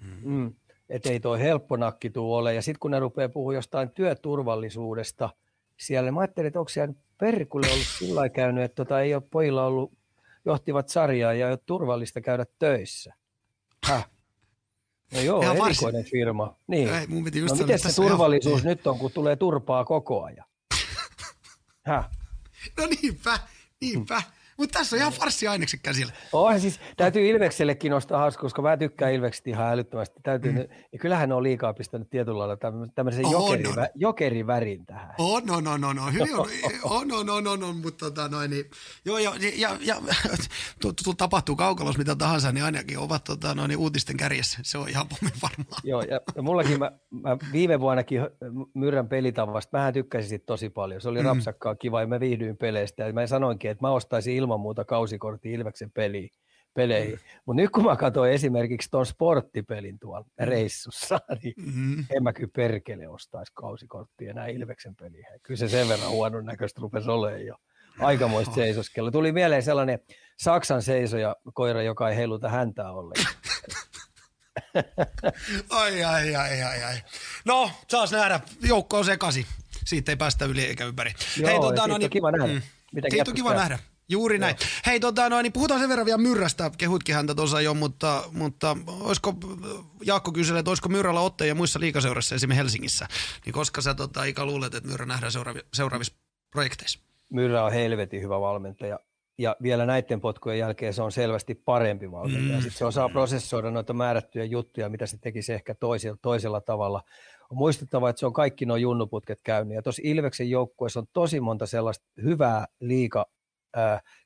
[0.01, 0.33] Mm.
[0.35, 0.55] Mm.
[0.89, 2.55] Että ei toi helppo nakki tuu ole.
[2.55, 5.31] Ja sitten kun ne rupeaa puhumaan jostain työturvallisuudesta
[5.81, 9.67] siellä, mä ajattelin, että onko siellä perkulle ollut sillä käynyt, että tota, ei ole pojilla
[9.67, 9.93] ollut,
[10.45, 13.15] johtivat sarjaa ja ei ole turvallista käydä töissä.
[13.87, 14.07] Häh?
[15.15, 16.11] No joo, Ihan erikoinen varsin.
[16.11, 16.57] firma.
[16.67, 16.95] Niin.
[16.95, 18.67] Ei, mun piti just no miten se turvallisuus ihan...
[18.71, 20.47] nyt on, kun tulee turpaa koko ajan?
[21.87, 22.05] Häh?
[22.79, 23.39] No niinpä,
[23.81, 24.23] niinpä.
[24.61, 26.13] Mutta tässä on ihan farssi ainekset käsillä.
[26.33, 30.21] Oh, siis täytyy Ilveksellekin nostaa hauska, koska mä tykkään Ilveksestä ihan älyttömästi.
[30.23, 30.59] Täytyy, mm.
[30.93, 32.57] ja kyllähän ne on liikaa pistänyt tietyllä lailla
[32.95, 33.89] tämmöisen oh, jokerivä, no.
[33.95, 35.15] jokerivärin tähän.
[35.19, 36.07] Oh, no, no, no, no.
[36.13, 36.49] Hyvin on,
[36.91, 38.65] oh, no, no, no, no, mutta tota noin, niin,
[39.05, 39.97] joo, joo, ja, ja, ja
[41.17, 44.59] tapahtuu kaukalossa mitä tahansa, niin ainakin ovat tota, noin, niin uutisten kärjessä.
[44.63, 45.79] Se on ihan pommin varmaa.
[45.85, 48.21] Joo, ja, ja mullakin, mä, mä, viime vuonnakin
[48.75, 51.01] Myrrän pelitavasta, mähän tykkäsin siitä tosi paljon.
[51.01, 51.27] Se oli mm.
[51.27, 53.07] rapsakkaa kiva ja mä viihdyin peleistä.
[53.07, 56.31] Ja mä sanoinkin, että mä ostaisin ilman ilman muuta kausikortti Ilveksen peliin,
[56.75, 57.15] peleihin.
[57.15, 57.41] Mm.
[57.47, 60.47] Mutta nyt kun mä katsoin esimerkiksi tuon sporttipelin tuolla mm.
[60.47, 61.99] reissussa, niin mm.
[62.17, 65.27] en mä kyllä perkele ostaisi kausikorttia enää Ilveksen peliin.
[65.43, 67.55] Kyllä se sen verran huonon näköistä rupesi olemaan jo.
[67.99, 69.11] Aikamoista seisoskella.
[69.11, 69.99] Tuli mieleen sellainen
[70.39, 73.35] Saksan seisoja koira, joka ei heiluta häntää ollenkaan.
[75.81, 76.97] ai, ai, ai, ai, ai.
[77.45, 78.41] No, saas nähdä.
[78.63, 79.47] Joukko on sekasi.
[79.87, 81.13] Siitä ei päästä yli eikä ympäri.
[81.37, 82.53] Joo, Hei, tota, no, niin, kiva nähdä.
[82.53, 82.63] Mm.
[83.11, 83.79] Siitä on kiva nähdä.
[84.11, 84.57] Juuri näin.
[84.61, 84.69] Joo.
[84.87, 88.77] Hei, tota, no, niin puhutaan sen verran vielä Myrrästä, kehutkin häntä tuossa jo, mutta, mutta
[89.01, 89.35] olisiko,
[90.07, 93.07] Jaakko kyselee, että olisiko Myrrällä otteja muissa liikaseurassa esimerkiksi Helsingissä,
[93.47, 96.13] niin koska sä tota, Ika luulet, että Myrrä nähdään seuraavi, seuraavissa
[96.51, 97.01] projekteissa?
[97.31, 98.99] Myrrä on helvetin hyvä valmentaja
[99.39, 102.57] ja vielä näiden potkujen jälkeen se on selvästi parempi valmentaja.
[102.57, 102.63] Mm.
[102.63, 107.03] Sitten se osaa prosessoida noita määrättyjä juttuja, mitä se tekisi ehkä toisella, toisella tavalla.
[107.51, 109.75] On muistettava, että se on kaikki nuo junnuputket käynyt.
[109.75, 113.27] Ja tuossa Ilveksen joukkueessa on tosi monta sellaista hyvää liika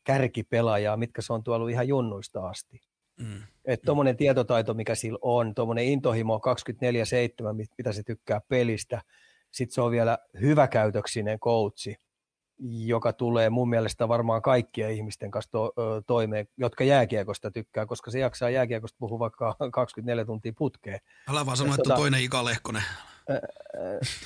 [0.04, 2.80] kärkipelaajaa, mitkä se on tuolla ihan junnuista asti.
[3.20, 3.42] Mm.
[3.64, 6.40] Että tuommoinen tietotaito, mikä sillä on, tuommoinen intohimo
[7.62, 9.02] 24-7, mitä se tykkää pelistä,
[9.50, 11.96] sitten se on vielä hyväkäytöksinen coachi,
[12.58, 15.72] joka tulee mun mielestä varmaan kaikkien ihmisten kanssa to,
[16.06, 21.00] toimeen, jotka jääkiekosta tykkää, koska se jaksaa jääkiekosta puhua vaikka 24 tuntia putkeen.
[21.28, 22.82] Älä vaan sano, että tota, toinen Ika Lehkonen.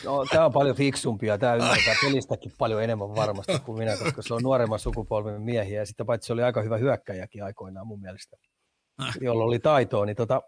[0.04, 4.34] No, tämä on paljon fiksumpia, tämä ymmärtää pelistäkin paljon enemmän varmasti kuin minä, koska se
[4.34, 8.36] on nuoremman sukupolven miehiä ja sitten paitsi se oli aika hyvä hyökkäjäkin aikoinaan mun mielestä,
[9.02, 9.14] äh.
[9.20, 10.42] jolla oli taitoa, niin, tota,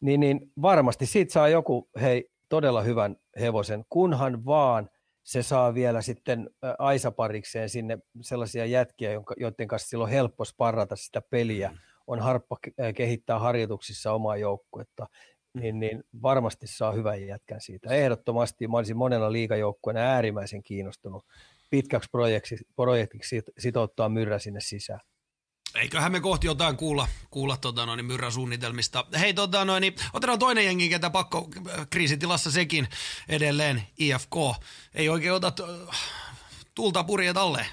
[0.00, 4.90] niin, niin varmasti siitä saa joku hei, todella hyvän hevosen, kunhan vaan
[5.22, 11.22] se saa vielä sitten Aisaparikseen sinne sellaisia jätkiä, joiden kanssa silloin on helppo sparrata sitä
[11.30, 11.76] peliä, mm.
[12.06, 12.56] on harppa
[12.96, 15.06] kehittää harjoituksissa omaa joukkuetta,
[15.54, 17.90] niin, niin varmasti saa hyvän jätkän siitä.
[17.90, 21.26] Ehdottomasti mä olisin monella liikajoukkueena äärimmäisen kiinnostunut
[21.70, 25.00] pitkäksi projektiksi, projektiksi sitouttaa myrrä sinne sisään.
[25.74, 29.06] Eiköhän me kohti jotain kuulla, kuulla tota noin, myrrän suunnitelmista.
[29.20, 31.48] Hei, tota noin, niin otetaan toinen jengi, ketä pakko
[31.90, 32.88] kriisitilassa sekin
[33.28, 34.34] edelleen, IFK.
[34.94, 35.52] Ei oikein ota
[36.74, 37.66] tulta purjeet alle.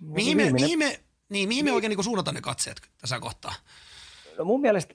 [0.00, 3.54] No, mihin, me, mihin, me, niin, mihin me oikein niin suunnataan ne katseet tässä kohtaa?
[4.38, 4.94] No mun mielestä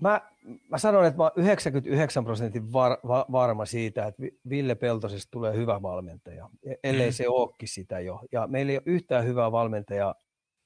[0.00, 0.20] Mä,
[0.68, 5.56] mä sanon, että mä oon 99 prosentin var, va, varma siitä, että Ville Peltosesta tulee
[5.56, 7.12] hyvä valmentaja, e, ellei mm.
[7.12, 8.20] se ookin sitä jo.
[8.32, 10.14] Ja meillä ei ole yhtään hyvää valmentajaa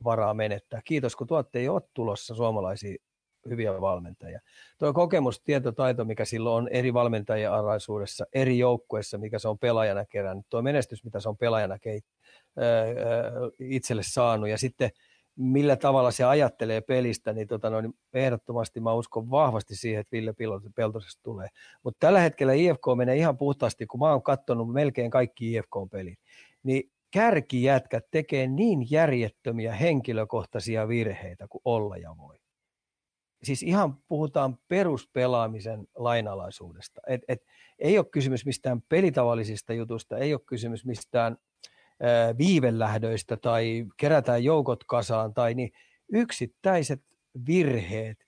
[0.05, 0.81] varaa menettää.
[0.85, 2.97] Kiitos, kun tuotte ei ole tulossa suomalaisia
[3.49, 4.40] hyviä valmentajia.
[4.79, 10.05] Tuo kokemus, tietotaito, mikä silloin on eri valmentajien alaisuudessa, eri joukkueissa, mikä se on pelaajana
[10.05, 12.05] kerännyt, tuo menestys, mitä se on pelaajana keit,
[13.59, 14.90] itselle saanut, ja sitten
[15.37, 20.12] millä tavalla se ajattelee pelistä, niin, tota, no, niin ehdottomasti mä uskon vahvasti siihen, että
[20.12, 20.35] Ville
[20.75, 21.49] Peltosesta tulee.
[21.83, 26.18] Mutta tällä hetkellä IFK menee ihan puhtaasti, kun mä oon katsonut melkein kaikki IFK-pelit,
[26.62, 32.37] niin kärkijätkät tekee niin järjettömiä henkilökohtaisia virheitä kuin olla ja voi.
[33.42, 37.01] Siis ihan puhutaan peruspelaamisen lainalaisuudesta.
[37.07, 37.42] Et, et,
[37.79, 41.37] ei ole kysymys mistään pelitavallisista jutusta, ei ole kysymys mistään
[42.38, 45.72] viivelähdöistä tai kerätään joukot kasaan tai niin
[46.12, 47.02] yksittäiset
[47.46, 48.26] virheet,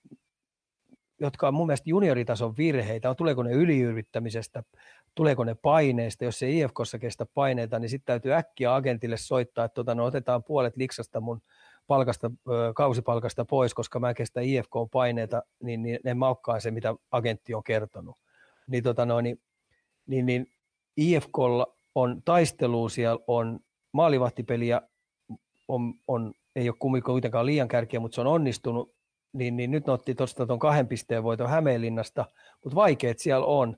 [1.19, 4.63] jotka on mun mielestä junioritason virheitä, tuleeko ne yliyrittämisestä,
[5.15, 9.75] tuleeko ne paineista, jos ei IFKssa kestä paineita, niin sitten täytyy äkkiä agentille soittaa, että
[9.75, 11.41] tota, no, otetaan puolet liksasta mun
[11.87, 12.31] palkasta,
[12.75, 18.15] kausipalkasta pois, koska mä kestän IFK-paineita, niin, niin ne maukkaa se, mitä agentti on kertonut.
[18.67, 19.41] Niin, tota, no, niin,
[20.07, 20.47] niin, niin
[20.97, 23.59] IFKlla on taistelua, siellä on
[23.93, 24.81] maalivahtipeliä,
[25.67, 28.95] on, on, ei ole kuitenkaan liian kärkeä, mutta se on onnistunut,
[29.33, 32.25] niin, niin nyt ne otti tuosta tuon kahden pisteen voiton Hämeenlinnasta,
[32.63, 33.77] mutta vaikeet siellä on,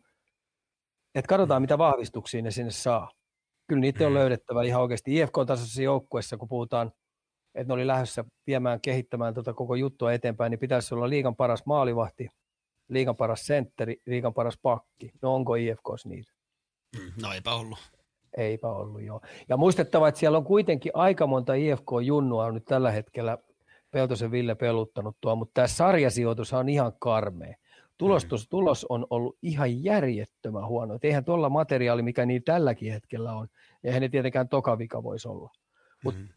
[1.16, 3.12] että katsotaan mitä vahvistuksia ne sinne saa.
[3.68, 4.18] Kyllä niitä on mm.
[4.18, 6.92] löydettävä ihan oikeasti IFK-tasoisessa joukkueessa, kun puhutaan,
[7.56, 11.66] että ne oli lähdössä viemään, kehittämään tuota koko juttua eteenpäin, niin pitäisi olla liigan paras
[11.66, 12.30] maalivahti,
[12.90, 15.12] liigan paras sentteri, liigan paras pakki.
[15.22, 16.32] No onko IFKs niitä?
[16.98, 17.99] Mm, no eipä ollut.
[18.38, 19.22] Eipä ollut, joo.
[19.50, 23.38] Ja muistettava, että siellä on kuitenkin aika monta IFK-junnua on nyt tällä hetkellä
[23.92, 27.56] Peltosen Ville peluttanut tuo, mutta tämä sarjasijoitus on ihan karmea.
[27.98, 28.50] Tulostus, mm.
[28.50, 30.96] Tulos on ollut ihan järjettömän huono.
[30.96, 33.48] Et eihän tuolla materiaali, mikä niin tälläkin hetkellä on,
[33.84, 35.52] eihän ne tietenkään tokavika voisi olla.
[36.04, 36.28] Mutta mm.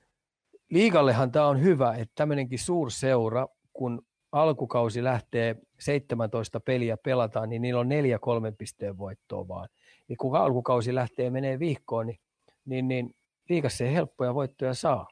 [0.71, 4.03] liigallehan tämä on hyvä, että tämmöinenkin suurseura, kun
[4.33, 9.69] alkukausi lähtee 17 peliä pelataan, niin niillä on neljä kolmen pisteen voittoa vaan
[10.09, 12.21] niin kun alkukausi lähtee menee viikkoon, niin,
[12.65, 13.15] niin, niin
[13.49, 15.09] liikassa ei helppoja voittoja saa.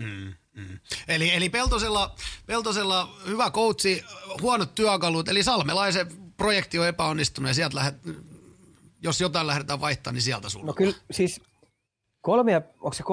[0.00, 0.78] Mm, mm.
[1.08, 2.14] Eli, eli Peltosella,
[2.46, 4.04] Peltosella hyvä koutsi,
[4.42, 7.94] huonot työkalut, eli Salmelaisen projekti on epäonnistunut ja sieltä lähdet,
[9.02, 10.66] jos jotain lähdetään vaihtamaan, niin sieltä sulla.
[10.66, 11.40] No kyllä, siis
[12.20, 13.08] kolme, onko se 3,5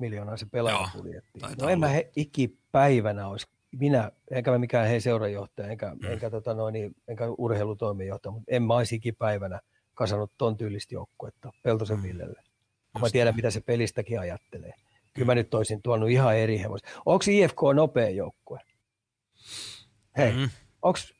[0.00, 1.40] miljoonaa se pelaajapudjetti?
[1.60, 3.46] No en mä he, ikipäivänä olisi
[3.78, 6.12] minä, enkä mä mikään hei seurajohtaja, enkä, mm.
[6.12, 9.60] enkä, tota noin, enkä urheilutoimijohtaja, mutta en mä olisi ikipäivänä
[9.94, 12.02] kasannut ton tyylistä joukkuetta Peltosen mm.
[12.02, 12.42] Villelle.
[12.92, 14.74] Kun mä tiedän, mitä se pelistäkin ajattelee.
[15.14, 16.88] Kyllä mä nyt olisin tuonut ihan eri hevosta.
[17.06, 18.60] Onko IFK nopea joukkue?
[20.16, 20.50] Hei, mm.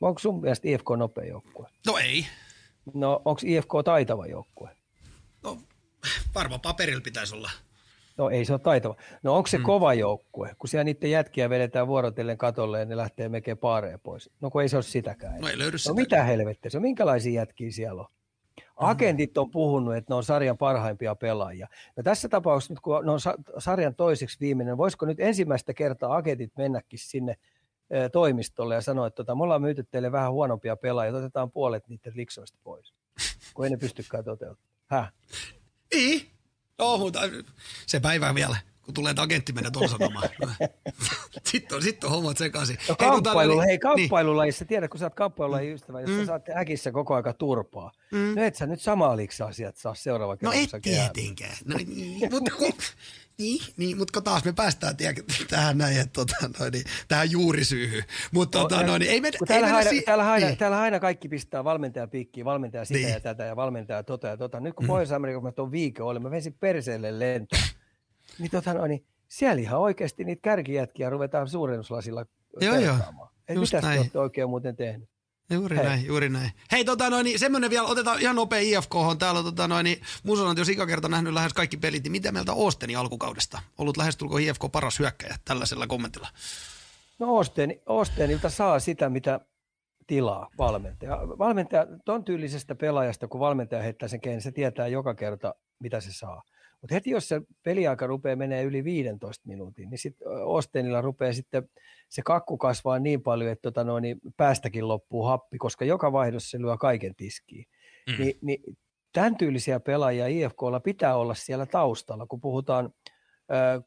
[0.01, 1.69] onko sun mielestä IFK nopea joukkue?
[1.87, 2.25] No ei.
[2.93, 4.69] No onko IFK taitava joukkue?
[5.43, 5.57] No
[6.35, 7.51] varmaan paperilla pitäisi olla.
[8.21, 8.95] No ei se ole taitava.
[9.23, 9.63] No onko se mm.
[9.63, 10.55] kova joukkue?
[10.57, 14.29] Kun siellä niiden jätkiä vedetään vuorotellen katolle ja ne lähtee mekeen paareen pois.
[14.41, 15.41] No kun ei se ole sitäkään.
[15.41, 15.93] No ei löydy no sitä.
[15.93, 16.81] mitä helvettiä se on?
[16.81, 18.07] Minkälaisia jätkiä siellä on?
[18.75, 21.67] Agentit on puhunut, että ne on sarjan parhaimpia pelaajia.
[21.97, 23.19] No tässä tapauksessa, nyt kun ne on
[23.57, 27.35] sarjan toiseksi viimeinen, voisiko nyt ensimmäistä kertaa agentit mennäkin sinne
[28.11, 32.13] toimistolle ja sanoa, että tota, me ollaan myyty teille vähän huonompia pelaajia, otetaan puolet niiden
[32.15, 32.93] liksoista pois,
[33.53, 34.75] kun ei ne pystykään toteuttamaan.
[34.87, 35.13] Häh?
[35.93, 36.30] Niin,
[36.81, 37.19] Joo, mutta
[37.85, 40.29] se päivä vielä, kun tulee agentti mennä tuolla sanomaan.
[41.51, 42.77] sitten, on, sitten on hommat sekaisin.
[42.89, 44.67] No kamppailu, hei, hei kamppailulajissa, niin.
[44.67, 46.19] tiedät, kun sä oot kamppailulajin ystävä, jos mm.
[46.19, 47.91] sä saat äkissä koko aika turpaa.
[48.11, 48.35] Mm.
[48.35, 49.17] No et sä nyt samaa
[49.47, 50.57] asiat saa seuraava kerran.
[50.57, 51.55] No et tietenkään.
[51.65, 52.71] No, niin, mutta kun,
[53.37, 58.03] niin, niin, mutta taas me päästään tiedä, tähän näin, että, tota, noin, niin, tähän juurisyyhyn.
[58.31, 60.57] Mutta no, tota, noin, ei me, täällä, ei aina, si- täällä, aina, niin.
[60.57, 63.09] täällä aina kaikki pistää valmentaja piikkiin, valmentaja sitä niin.
[63.09, 64.59] ja tätä ja valmentaja tota ja tota.
[64.59, 64.87] Nyt kun mm.
[64.87, 67.61] Pohjois-Amerikassa mä tuon viikon olin, mä vesin perseelle lentoon.
[68.39, 72.25] niin, tota, noin, niin siellä ihan oikeasti niitä kärkijätkiä ruvetaan suurennuslasilla
[72.61, 72.95] Joo, joo.
[73.59, 75.09] Mitä te olette oikein muuten tehnyt?
[75.51, 75.85] Juuri Hei.
[75.85, 76.51] näin, juuri näin.
[76.71, 79.43] Hei, tota noin, niin semmoinen vielä, otetaan ihan nopea IFK on täällä.
[79.43, 79.97] Tota noin, niin,
[80.49, 83.61] että jos ikäkerta nähnyt lähes kaikki pelit, niin mitä mieltä Osteni alkukaudesta?
[83.77, 86.27] Ollut lähestulko IFK paras hyökkäjä tällaisella kommentilla?
[87.19, 89.39] No Osteni, Ostenilta saa sitä, mitä
[90.07, 91.17] tilaa valmentaja.
[91.17, 96.13] Valmentaja, ton tyylisestä pelaajasta, kun valmentaja heittää sen keihin, se tietää joka kerta, mitä se
[96.13, 96.43] saa.
[96.81, 101.69] Mutta heti jos se peliaika rupeaa menee yli 15 minuutin, niin sitten Ostenilla rupeaa sitten
[102.11, 106.49] se kakku kasvaa niin paljon, että tota noin, niin päästäkin loppuu happi, koska joka vaihdossa
[106.49, 107.65] se lyö kaiken tiskiin.
[108.07, 108.25] Mm.
[108.25, 108.77] Ni, niin
[109.13, 112.93] tämän tyylisiä pelaajia IFKlla pitää olla siellä taustalla, kun puhutaan
[113.51, 113.81] ä,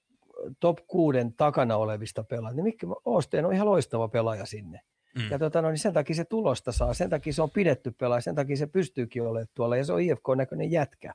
[0.60, 4.80] top kuuden takana olevista pelaajista, niin Mikki Osteen on ihan loistava pelaaja sinne.
[5.14, 5.30] Mm.
[5.30, 8.20] Ja tota, no, niin sen takia se tulosta saa, sen takia se on pidetty pelaaja,
[8.20, 11.14] sen takia se pystyykin olemaan tuolla, ja se on IFK-näköinen jätkä.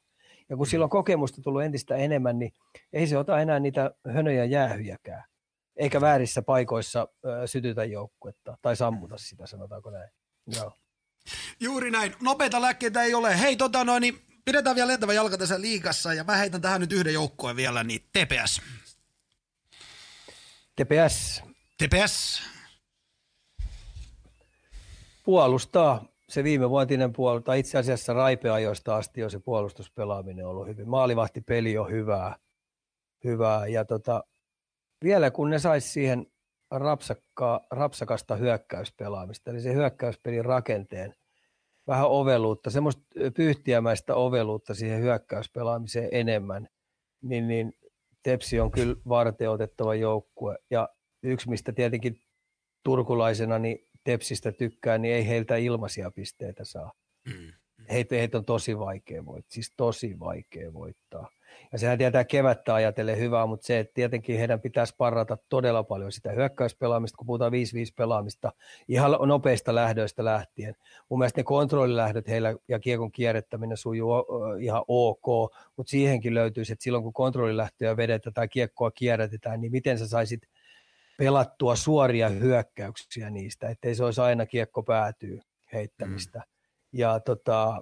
[0.50, 2.52] Ja kun sillä on kokemusta tullut entistä enemmän, niin
[2.94, 5.24] ei se ota enää niitä hönöjä jäähyjäkään.
[5.80, 10.10] Eikä väärissä paikoissa ö, sytytä joukkuetta tai sammuta sitä, sanotaanko näin.
[10.56, 10.74] Joo.
[11.60, 12.16] Juuri näin.
[12.22, 13.40] Nopeita lääkkeitä ei ole.
[13.40, 16.92] Hei, tota noin, niin pidetään vielä lentävä jalka tässä liikassa ja mä heitän tähän nyt
[16.92, 18.62] yhden joukkoon vielä, niin TPS.
[20.76, 22.42] TPS TPS.
[25.24, 30.90] puolustaa se viimevuotinen puolustus, tai itse asiassa raipeajoista asti jo se puolustuspelaaminen on ollut hyvin.
[30.90, 32.36] Maalivahtipeli on hyvää,
[33.24, 33.68] hyvää.
[33.68, 34.24] ja tota,
[35.04, 36.28] vielä kun ne saisi siihen
[36.72, 41.16] rapsakka, rapsakasta hyökkäyspelaamista, eli se hyökkäyspelin rakenteen
[41.88, 43.04] vähän oveluutta, semmoista
[43.36, 46.68] pyyhtiämäistä oveluutta siihen hyökkäyspelaamiseen enemmän,
[47.22, 47.74] niin, niin
[48.24, 50.58] Tepsi on kyllä varten otettava joukkue.
[50.70, 50.90] Ja
[51.24, 52.22] yksi, mistä tietenkin
[52.84, 56.94] turkulaisena niin Tepsistä tykkää, niin ei heiltä ilmaisia pisteitä saa.
[57.26, 57.54] Mm.
[57.90, 61.30] Heitä, heitä on tosi vaikea voittaa, siis tosi vaikea voittaa.
[61.72, 66.12] Ja sehän tietää kevättä ajatellen hyvää, mutta se, että tietenkin heidän pitäisi parata todella paljon
[66.12, 67.56] sitä hyökkäyspelaamista, kun puhutaan 5-5
[67.96, 68.52] pelaamista
[68.88, 70.76] ihan nopeista lähdöistä lähtien.
[71.10, 74.14] Mun mielestä ne kontrollilähdöt heillä ja kiekon kierrättäminen sujuu
[74.60, 80.00] ihan ok, mutta siihenkin löytyisi, että silloin kun kontrollilähtöjä vedetään tai kiekkoa kierrätetään, niin miten
[80.00, 80.42] sä saisit
[81.18, 85.40] pelattua suoria hyökkäyksiä niistä, ettei se olisi aina kiekko päätyy
[85.74, 86.40] heittämistä.
[86.40, 86.44] Mm.
[87.00, 87.82] Ja tota,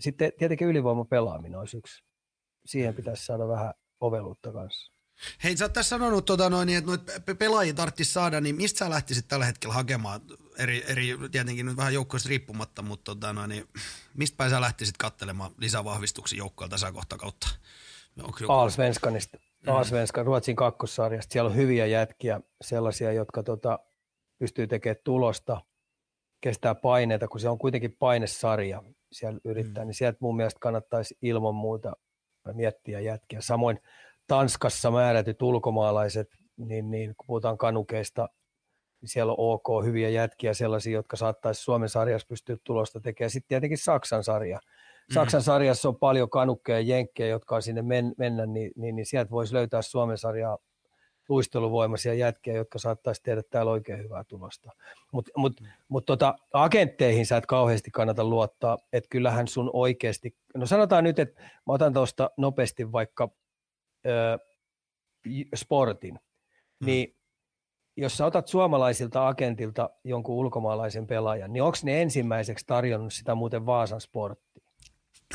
[0.00, 2.04] sitten tietenkin ylivoimapelaaminen olisi yksi
[2.66, 4.94] siihen pitäisi saada vähän oveluutta kanssa.
[5.44, 7.02] Hei, sä oot tässä sanonut, tota noin, että noit
[7.38, 10.20] pelaajia tarvitsisi saada, niin mistä sä lähtisit tällä hetkellä hakemaan,
[10.58, 13.68] eri, eri tietenkin nyt vähän joukkoista riippumatta, mutta tota noin, niin
[14.14, 17.48] mistä päin sä lähtisit katselemaan lisävahvistuksia joukkoilta kohta kautta?
[18.48, 19.72] Aalsvenskanista, mm.
[19.72, 21.32] Aalsvenskan, Ruotsin kakkossarjasta.
[21.32, 23.78] Siellä on hyviä jätkiä, sellaisia, jotka tota,
[24.38, 25.60] pystyy tekemään tulosta,
[26.40, 29.86] kestää paineita, kun se on kuitenkin painesarja siellä yrittää, mm.
[29.86, 31.92] niin sieltä mun mielestä kannattaisi ilman muuta
[32.52, 33.40] miettiä jätkiä.
[33.40, 33.80] Samoin
[34.26, 38.28] Tanskassa määrätyt ulkomaalaiset, niin, niin kun puhutaan kanukeista,
[39.00, 43.30] niin siellä on ok hyviä jätkiä, sellaisia, jotka saattaisi Suomen sarjassa pystyä tulosta tekemään.
[43.30, 44.60] Sitten tietenkin Saksan sarja.
[45.14, 45.44] Saksan mm.
[45.44, 49.30] sarjassa on paljon kanukkeja ja jenkkejä, jotka on sinne men, mennä, niin, niin, niin sieltä
[49.30, 50.58] voisi löytää Suomen sarjaa
[51.28, 54.70] luisteluvoimaisia jätkiä, jotka saattaisi tehdä täällä oikein hyvää tulosta.
[55.12, 55.66] Mutta mut, mm.
[55.88, 61.18] mut tota, agentteihin sä et kauheasti kannata luottaa, että kyllähän sun oikeasti, no sanotaan nyt,
[61.18, 63.30] että mä otan tuosta nopeasti vaikka
[64.06, 64.38] ö,
[65.54, 66.86] sportin, mm.
[66.86, 67.16] niin
[67.96, 73.66] jos sä otat suomalaisilta agentilta jonkun ulkomaalaisen pelaajan, niin onko ne ensimmäiseksi tarjonnut sitä muuten
[73.66, 74.64] Vaasan sporttiin?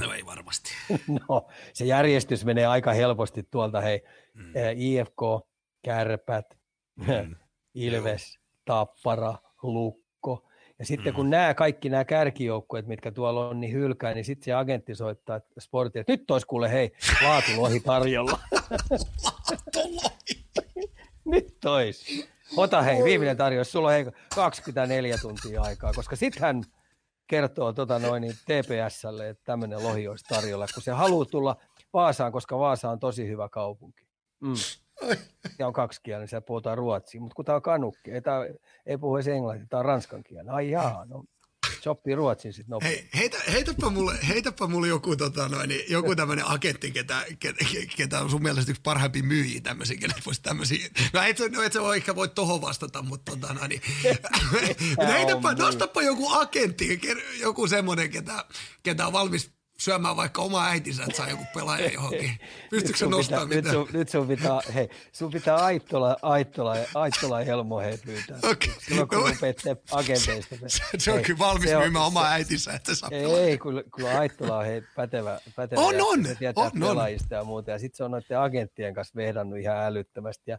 [0.02, 0.70] No ei varmasti.
[1.30, 4.02] No, se järjestys menee aika helposti tuolta, hei,
[4.34, 4.54] mm.
[4.76, 5.49] IFK,
[5.82, 6.58] Kärpät,
[6.96, 7.36] mm.
[7.74, 8.44] Ilves, Joo.
[8.66, 10.50] Tappara, Lukko.
[10.80, 11.16] Ja sitten mm.
[11.16, 15.40] kun nämä kaikki nämä kärkijoukkueet, mitkä tuolla on, niin hylkää, niin sitten se agentti soittaa
[15.60, 16.92] sportti, että nyt olisi kuule hei,
[17.24, 18.40] laatulohi tarjolla.
[21.32, 22.30] nyt tois.
[22.58, 26.64] Ota hei, viimeinen tarjous, sulla on hei 24 tuntia aikaa, koska sitten hän
[27.28, 31.56] kertoo tota noin, niin TPSlle, että tämmöinen lohi olisi tarjolla, kun se haluaa tulla
[31.94, 34.08] Vaasaan, koska Vaasa on tosi hyvä kaupunki.
[34.40, 34.54] Mm
[35.60, 38.40] ja on kaksi kieltä, niin siellä puhutaan ruotsia, mutta kun tämä on kanukki, ei, tää,
[38.86, 40.50] ei puhu edes englantia, tämä on ranskan kieli.
[40.50, 41.24] Ai jaa, no
[41.82, 42.98] sopii ruotsin sitten nopeasti.
[42.98, 47.66] Hei, heitä, heitäpä, mulle, heitäpä mulle joku, tota, noin, joku tämmöinen agentti, ketä, ketä,
[47.98, 50.90] ketä, on sun mielestä yksi parhaimpia myyjiä tämmöisiä, kenet voisi tämmöisiä.
[51.14, 53.82] No et, no et sä voi, ehkä voi tohon vastata, mutta tota, noin, niin,
[55.14, 57.02] heitäpä, nostapa joku agentti,
[57.40, 58.46] joku semmoinen, ketä,
[58.84, 62.32] ketä on valmis syömään vaikka oma äitinsä, että saa joku pelaaja johonkin.
[62.70, 63.78] Pystytkö se nostamaan pitää, mitään?
[63.78, 68.38] Nyt sun, nyt sun pitää, hei, sun pitää Aittola, Aittola, Aittola Helmo hei pyytää.
[68.38, 68.74] Okay.
[68.80, 69.58] Silloin kun no, rupeat
[69.92, 70.56] agenteista.
[70.68, 74.58] Se, se on kyllä valmis myymään oma äitinsä, että saa Ei, ei kyllä, kyllä Aittola
[74.58, 77.40] on hei, pätevä, pätevä on, on, tietää on, pelaajista on.
[77.40, 77.72] ja muuta.
[77.72, 80.52] Ja sitten se on noiden agenttien kanssa vehdannut ihan älyttömästi.
[80.52, 80.58] Ja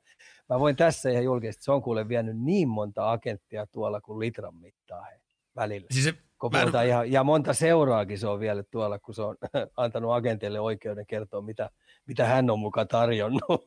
[0.48, 4.54] mä voin tässä ihan julkisesti, se on kuule vienyt niin monta agenttia tuolla kuin litran
[4.54, 5.18] mittaa hei,
[5.56, 5.86] välillä.
[5.90, 9.36] Siis se Kopelta ihan, ja monta seuraakin se on vielä tuolla, kun se on
[9.76, 11.70] antanut agentille oikeuden kertoa, mitä,
[12.06, 13.64] mitä hän on mukaan tarjonnut.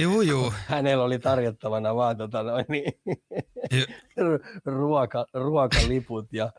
[0.00, 0.52] Joo, joo.
[0.66, 2.92] Hänellä oli tarjottavana vaan tota noin, niin,
[4.64, 6.52] ruoka, ruokaliput ja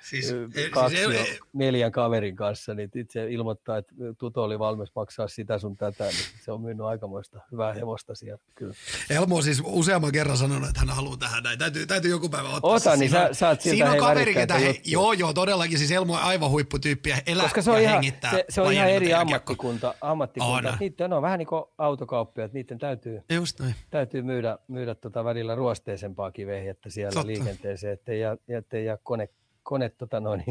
[0.00, 0.34] Siis,
[0.70, 5.58] kaksi siis ei, neljän kaverin kanssa, niin itse ilmoittaa, että Tuto oli valmis maksaa sitä
[5.58, 8.42] sun tätä, niin se on myynyt aikamoista hyvää hevosta siellä.
[8.54, 8.74] Kyllä.
[9.10, 11.58] Elmo on siis useamman kerran sanonut, että hän haluaa tähän näin.
[11.58, 12.70] Täytyy, täytyy joku päivä ottaa.
[12.70, 15.78] Ota, niin sä, saat siltä Siinä on kaveri, ketä he, joo, joo, todellakin.
[15.78, 19.14] Siis Elmo on aivan huipputyyppi elää Koska se on ihan, se, se on ihan eri
[19.14, 19.94] ammattikunta.
[20.00, 20.76] ammattikunta.
[20.80, 23.74] Niiden on vähän niin kuin autokauppia, että niiden täytyy, Just noin.
[23.90, 27.26] täytyy myydä, myydä tota välillä ruosteisempaakin vehjettä siellä Totta.
[27.26, 29.28] liikenteeseen, ettei jää, ettei jää kone
[29.70, 30.44] kone tota noin,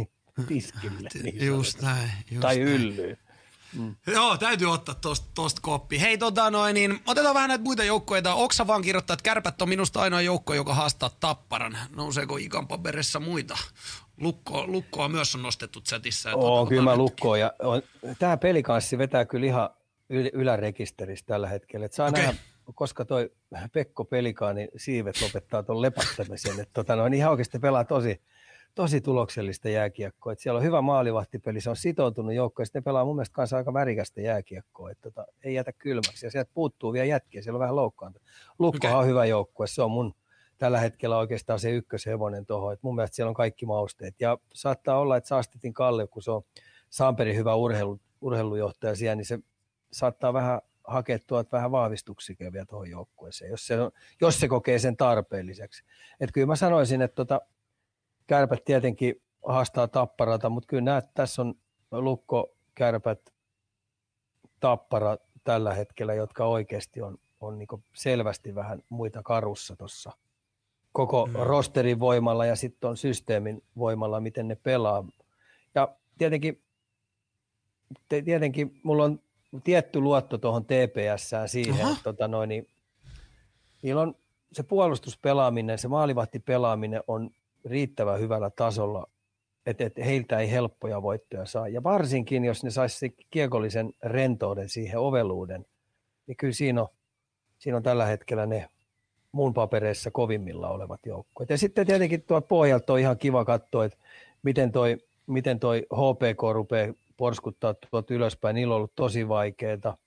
[0.48, 1.10] tiskille.
[1.24, 2.12] Niin just näin.
[2.32, 2.68] Just tai näin.
[2.68, 3.18] yllyy.
[3.78, 3.96] Mm.
[4.16, 6.02] Joo, täytyy ottaa tosta, tosta koppi.
[6.02, 8.34] Hei, tota noin, niin otetaan vähän näitä muita joukkoja.
[8.34, 11.78] Oksa vaan kirjoittaa, että kärpät on minusta ainoa joukko, joka haastaa tapparan.
[11.96, 13.58] Nouseeko Ikan paperissa muita?
[14.18, 16.36] Lukko, lukkoa myös on nostettu chatissa.
[16.36, 17.38] Oo, kyllä mä lukkoa.
[17.38, 17.82] Ja on,
[18.20, 19.70] tämä pelikanssi vetää kyllä ihan
[20.14, 21.86] yl- ylärekisteristä tällä hetkellä.
[21.86, 22.22] Et saa okay.
[22.22, 22.40] nähdä,
[22.76, 23.32] koska toi
[23.74, 26.60] Pekko Pelikaani siivet lopettaa tuon lepattamisen.
[26.60, 28.22] Että tota, no, ihan oikeasti pelaa tosi,
[28.76, 30.34] tosi tuloksellista jääkiekkoa.
[30.34, 33.58] Et siellä on hyvä maalivahtipeli, se on sitoutunut joukko ja sitten pelaa mun mielestä kanssa
[33.58, 34.92] aika värikästä jääkiekkoa.
[34.92, 38.28] Et tota, ei jätä kylmäksi ja sieltä puuttuu vielä jätkiä, siellä on vähän loukkaantunut.
[38.60, 39.04] Lukkohan okay.
[39.04, 40.14] on hyvä joukkue, se on mun
[40.58, 42.78] tällä hetkellä oikeastaan se ykköshevonen tuohon.
[42.82, 44.16] Mun mielestä siellä on kaikki mausteet.
[44.20, 46.42] Ja saattaa olla, että Saastitin Kalle, kun se on
[46.90, 49.40] Samperin hyvä urheilu, urheilujohtaja siellä, niin se
[49.92, 53.92] saattaa vähän hakea tuot vähän vahvistuksia vielä tuohon joukkueeseen, jos se, on,
[54.22, 55.84] jos se kokee sen tarpeelliseksi.
[56.20, 57.42] Et kyllä mä sanoisin, että tota,
[58.30, 61.56] kärpät tietenkin haastaa tapparata, mutta kyllä näet, tässä on
[61.92, 63.20] lukko, kärpät,
[64.60, 70.12] tappara tällä hetkellä, jotka oikeasti on, on niin selvästi vähän muita karussa tuossa
[70.92, 71.34] koko mm.
[71.34, 75.06] rosterin voimalla ja sitten on systeemin voimalla, miten ne pelaa.
[75.76, 76.62] Ja tietenkin,
[78.10, 79.20] tietenkin mulla on
[79.64, 81.92] tietty luotto tuohon TPSään siihen, Aha.
[81.92, 82.68] että tota noin, niin,
[83.82, 84.16] niillä on
[84.52, 87.32] se puolustuspelaaminen, se maalivahtipelaaminen on
[87.66, 89.08] riittävän hyvällä tasolla,
[89.66, 91.68] että, että heiltä ei helppoja voittoja saa.
[91.68, 95.66] Ja varsinkin, jos ne saisi kiekollisen rentouden siihen oveluuden,
[96.28, 96.88] niin kyllä siinä on,
[97.58, 98.70] siinä on tällä hetkellä ne
[99.32, 101.50] mun papereissa kovimmilla olevat joukkueet.
[101.50, 103.98] Ja sitten tietenkin tuo pohjalta on ihan kiva katsoa, että
[104.44, 104.98] miten toi,
[105.28, 108.54] miten toi HPK rupeaa porskuttaa tuolta ylöspäin.
[108.54, 109.98] Niillä on ollut tosi vaikeaa.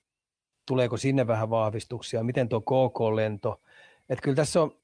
[0.66, 2.22] Tuleeko sinne vähän vahvistuksia?
[2.22, 3.61] Miten tuo KK-lento?
[4.11, 4.76] Että kyllä tässä on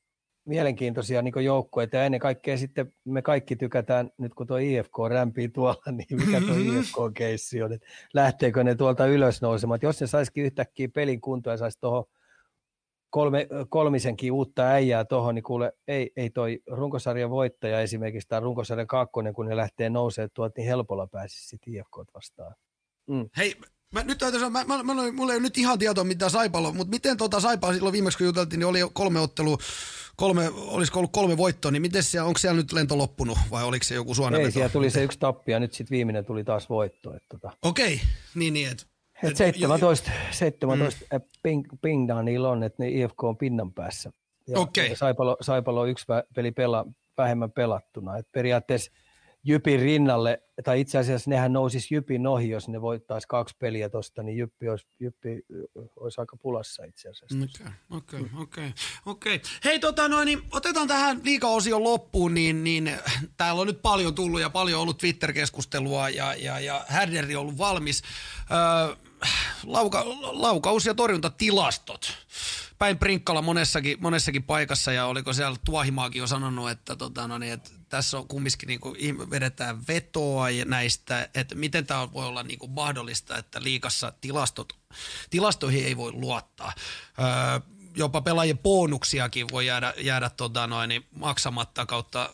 [0.48, 5.48] mielenkiintoisia niin joukkueita ja ennen kaikkea sitten me kaikki tykätään, nyt kun tuo IFK rämpii
[5.48, 9.80] tuolla, niin mikä tuo IFK-keissi on, että lähteekö ne tuolta ylös nousemaan.
[9.82, 12.04] Jos ne saisikin yhtäkkiä pelin kuntoon ja saisi tuohon
[13.10, 18.86] kolme, kolmisenkin uutta äijää tuohon, niin kuule, ei, ei toi runkosarjan voittaja esimerkiksi tai runkosarjan
[18.86, 22.54] kakkonen, kun ne lähtee nousemaan tuolta, niin helpolla pääsisi sitten IFK vastaan.
[23.06, 23.28] Mm.
[23.36, 23.54] Hei,
[23.92, 26.90] Mä nyt täytyy sanoa, mä, mä, mä, mulla ei nyt ihan tietoa mitä Saipalo, mutta
[26.90, 29.58] miten tota Saipaa silloin viimeksi kun juteltiin, niin oli kolme ottelua,
[30.16, 33.84] kolme, olisiko ollut kolme voittoa, niin miten siellä, onko siellä nyt lento loppunut vai oliko
[33.84, 34.46] se joku suoneveto?
[34.46, 37.14] Ei, siellä tuli se yksi tappi ja nyt sitten viimeinen tuli taas voitto.
[37.28, 37.50] Tota.
[37.62, 38.00] Okei,
[38.34, 38.84] niin niin, että
[39.22, 41.20] et 17, 17 mm.
[41.42, 44.10] ping, pingdaa niillä on, että ne IFK on pinnan päässä.
[44.48, 44.96] Ja okay.
[44.96, 46.86] Saipalo, Saipalo on yksi peli pela,
[47.18, 48.16] vähemmän pelattuna.
[48.16, 48.92] Et periaatteessa
[49.44, 54.22] Jypin rinnalle, tai itse asiassa nehän nousisi Jypin ohi, jos ne voittaisi kaksi peliä tuosta,
[54.22, 55.28] niin Jyppi olisi, Jyppi
[55.96, 57.38] olisi aika pulassa itse asiassa.
[57.44, 58.72] Okei, okei, okei.
[59.06, 59.40] okei.
[59.64, 62.90] Hei, tota noin, niin otetaan tähän liikaosion loppuun, niin, niin
[63.36, 67.58] täällä on nyt paljon tullut ja paljon ollut Twitter-keskustelua ja, ja, ja Härderi on ollut
[67.58, 68.02] valmis.
[68.50, 68.96] Öö,
[69.66, 72.12] lauka, laukaus- ja torjuntatilastot.
[72.78, 77.52] Päin Prinkkala monessakin, monessakin paikassa ja oliko siellä Tuahimaakin jo sanonut, että, tota, no niin,
[77.52, 82.42] että tässä on kumminkin niin kuin, vedetään vetoa ja näistä, että miten tämä voi olla
[82.42, 84.72] niin kuin mahdollista, että liikassa tilastot,
[85.30, 86.72] tilastoihin ei voi luottaa.
[87.18, 87.26] Öö,
[87.96, 92.32] jopa pelaajien bonuksiakin voi jäädä, jäädä tota noin, niin maksamatta kautta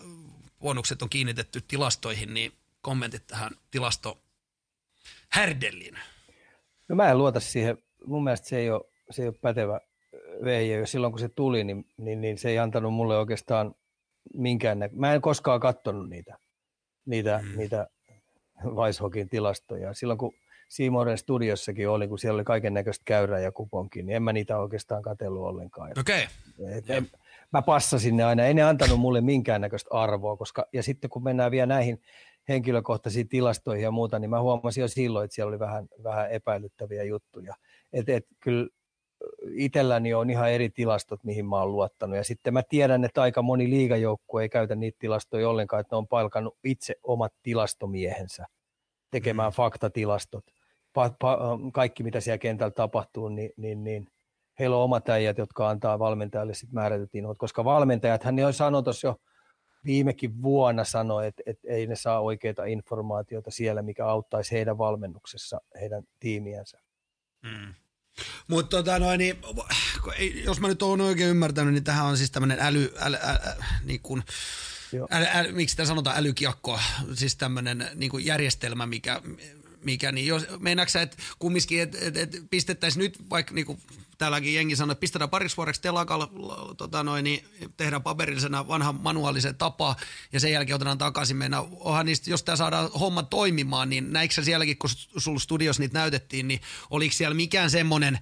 [0.61, 4.21] bonukset on kiinnitetty tilastoihin, niin kommentit tähän tilasto
[5.29, 5.99] Härdelliin.
[6.89, 7.79] No mä en luota siihen.
[8.07, 8.81] Mun mielestä se ei ole,
[9.11, 9.81] se ei ole pätevä
[10.45, 10.87] vehje.
[10.87, 13.75] Silloin kun se tuli, niin, niin, niin, se ei antanut mulle oikeastaan
[14.35, 16.39] minkään nä- Mä en koskaan katsonut niitä,
[17.07, 17.59] niitä, mm.
[17.59, 17.87] niitä
[18.64, 19.95] Weishokin tilastoja.
[19.95, 20.33] Silloin kun
[20.68, 24.59] Siimoren studiossakin oli, kun siellä oli kaiken näköistä käyrää ja kuponkin, niin en mä niitä
[24.59, 25.93] oikeastaan katsellut ollenkaan.
[25.99, 26.27] Okei.
[26.59, 27.03] Okay.
[27.53, 31.51] mä passasin ne aina, ei ne antanut mulle minkäännäköistä arvoa, koska, ja sitten kun mennään
[31.51, 32.03] vielä näihin
[32.49, 37.03] henkilökohtaisiin tilastoihin ja muuta, niin mä huomasin jo silloin, että siellä oli vähän, vähän epäilyttäviä
[37.03, 37.55] juttuja.
[37.93, 38.68] Et, et, kyllä
[39.55, 42.16] itselläni on ihan eri tilastot, mihin mä oon luottanut.
[42.16, 45.99] Ja sitten mä tiedän, että aika moni liigajoukkue ei käytä niitä tilastoja ollenkaan, että ne
[45.99, 48.47] on palkannut itse omat tilastomiehensä
[49.11, 49.55] tekemään mm.
[49.55, 50.45] faktatilastot.
[50.99, 54.07] Pa- pa- kaikki, mitä siellä kentällä tapahtuu, niin, niin, niin
[54.59, 58.85] heillä on omat äijät, jotka antaa valmentajalle sit määrätyt inhot, koska valmentajat, hän on sanonut
[58.85, 59.16] tuossa jo
[59.85, 65.61] viimekin vuonna sanoi, että, että ei ne saa oikeita informaatiota siellä, mikä auttaisi heidän valmennuksessa
[65.81, 66.81] heidän tiimiänsä.
[67.43, 67.75] Mm.
[68.49, 69.39] Mutta tota noin, niin,
[70.45, 73.62] jos mä nyt oon oikein ymmärtänyt, niin tähän on siis tämmöinen äly, äly, äly, äly,
[73.85, 74.23] niin kuin,
[75.11, 76.81] äly, äly, miksi sitä sanotaan älykiakko,
[77.15, 79.21] siis tämmöinen niin järjestelmä, mikä,
[79.85, 83.80] mikä niin jos, meinaatko että kumminkin, että et, et pistettäisiin nyt vaikka niin kuin
[84.18, 86.30] täälläkin jengi sanoo, että pistetään pariksi vuodeksi telakalla,
[86.76, 87.45] tota noin, niin
[87.76, 89.97] tehdään paperillisena vanha manuaalisen tapa
[90.32, 91.37] ja sen jälkeen otetaan takaisin.
[91.37, 95.99] Meina, onhan niistä, jos tämä saadaan homma toimimaan, niin näikö sielläkin, kun sulla studios niitä
[95.99, 96.61] näytettiin, niin
[96.91, 98.18] oliko siellä mikään semmoinen,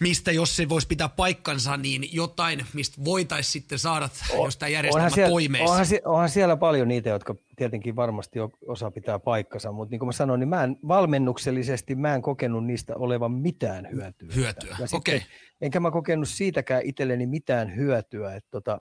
[0.00, 4.68] mistä jos se voisi pitää paikkansa, niin jotain, mistä voitaisiin sitten saada, O- jos tämä
[4.68, 5.60] järjestelmä onhan siellä, toimii.
[5.60, 10.12] onhan, onhan siellä paljon niitä, jotka tietenkin varmasti osa pitää paikkansa, mutta niin kuin mä
[10.12, 14.28] sanoin, niin mä en, valmennuksellisesti mä en kokenut niistä olevan mitään hyötyä.
[14.34, 15.22] Hyötyä, okei.
[15.60, 18.78] Enkä mä kokenut siitäkään itselleni mitään hyötyä, että tota,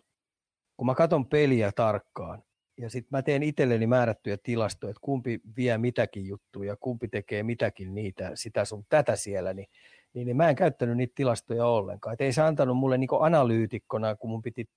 [0.78, 2.44] kun mä katson peliä tarkkaan,
[2.78, 7.44] ja sitten mä teen itselleni määrättyjä tilastoja, että kumpi vie mitäkin juttuja, ja kumpi tekee
[7.44, 9.68] mitäkin niitä, sitä sun tätä siellä, niin,
[10.14, 12.14] niin, niin mä en käyttänyt niitä tilastoja ollenkaan.
[12.14, 14.70] Et ei se antanut mulle niinku analyytikkona, kun mun piti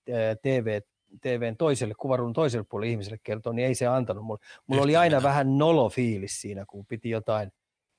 [0.42, 0.80] TV,
[1.20, 4.40] TVn toiselle, kuvarun toiselle puolelle ihmiselle kertoa, niin ei se antanut mulle.
[4.66, 7.52] Mulla oli aina vähän nolo fiilis siinä, kun piti jotain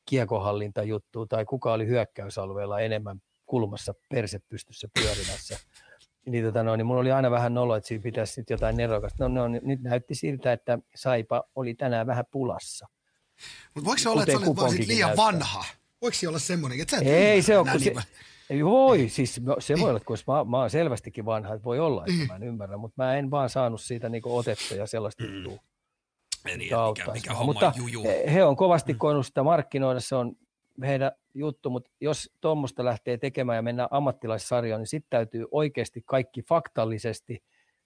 [0.05, 5.57] kiekohallintajuttua tai kuka oli hyökkäysalueella enemmän kulmassa perse pystyssä pyörimässä.
[6.27, 9.29] Niin, tota, no, niin mulla oli aina vähän nolo, että siinä pitäisi nyt jotain nerokasta.
[9.29, 12.87] No, no, nyt näytti siltä, että Saipa oli tänään vähän pulassa.
[13.75, 15.25] Mutta voiko se olla, että sä olet sit liian näyttää.
[15.25, 15.65] vanha?
[16.01, 18.03] Voiko se olla semmoinen, että sä et Ei se ole, kun se, niin
[18.49, 21.79] ei voi, siis mä- se voi olla, koska mä, mä oon selvästikin vanha, että voi
[21.79, 22.21] olla, Niin.
[22.21, 25.33] että mä en ymmärrä, mutta mä en vaan saanut siitä niinku otetta ja sellaista Mm.
[25.35, 25.59] juttua.
[26.45, 26.75] Niin, mikä
[27.13, 28.03] mikä, homma mutta juju.
[28.03, 28.99] he- he on kovasti Mm.
[28.99, 30.33] koinut sitä markkinoida, se on
[30.85, 36.41] heidän juttu, mutta jos tuommoista lähtee tekemään ja mennään ammattilaissarjaan, niin sitten täytyy oikeasti kaikki
[36.41, 37.43] faktallisesti,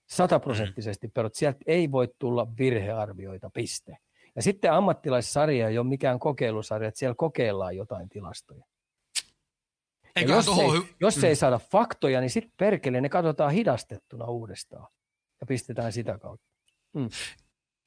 [0.07, 1.11] sataprosenttisesti Mm.
[1.11, 1.35] perut.
[1.35, 3.97] Sieltä ei voi tulla virhearvioita, piste.
[4.35, 8.63] Ja sitten ammattilaissarja ei ole mikään kokeilusarja, että siellä kokeillaan jotain tilastoja.
[10.03, 11.23] Ja Eiköhän jos, tohon ei, hy- jos Mm.
[11.23, 14.87] ei saada faktoja, niin sitten perkele, ne katsotaan hidastettuna uudestaan
[15.41, 16.45] ja pistetään sitä kautta.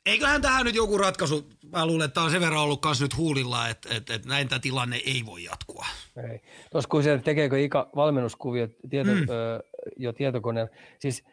[0.07, 3.17] Eiköhän tähän nyt joku ratkaisu, mä luulen, että tämä on sen verran ollut kanssa nyt
[3.17, 5.87] huulilla, että, että, että näin tämä tilanne ei voi jatkua.
[6.33, 6.41] Ei.
[6.73, 9.17] Tuossa kun se tekeekö Ika valmennuskuvio tieto, Mm.
[9.21, 9.27] mm.
[9.31, 9.63] ö,
[9.97, 11.25] jo tietokoneella, siis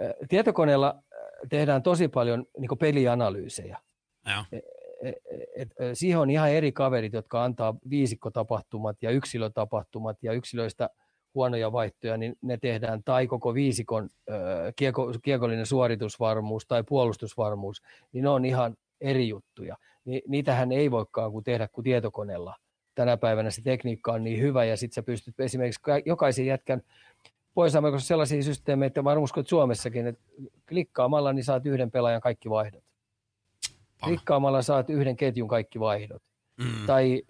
[0.00, 1.02] ö, tietokoneella
[1.48, 3.78] tehdään tosi paljon niin pelianalyysejä.
[4.30, 4.44] Joo.
[5.02, 5.14] Et,
[5.56, 10.90] et, ö, siihen on ihan eri kaverit, jotka antaa viisikkotapahtumat ja yksilötapahtumat ja yksilöistä
[11.34, 14.08] huonoja vaihtoja, niin ne tehdään tai koko viisikon
[14.76, 19.76] kieko, kiekollinen suoritusvarmuus tai puolustusvarmuus, niin ne on ihan eri juttuja.
[20.04, 22.56] Ni, niitähän ei voikaan kuin tehdä kuin tietokoneella
[22.98, 26.82] tänä päivänä se tekniikka on niin hyvä ja sitten sä pystyt esimerkiksi ka- jokaisen jätkän
[27.54, 30.22] pois sellaisia systeemejä, että varmaan uskon, että Suomessakin, että
[30.68, 32.84] klikkaamalla niin saat yhden pelaajan kaikki vaihdot.
[34.04, 36.22] Klikkaamalla saat yhden ketjun kaikki vaihdot.
[36.56, 36.86] Mm.
[36.86, 37.22] Tai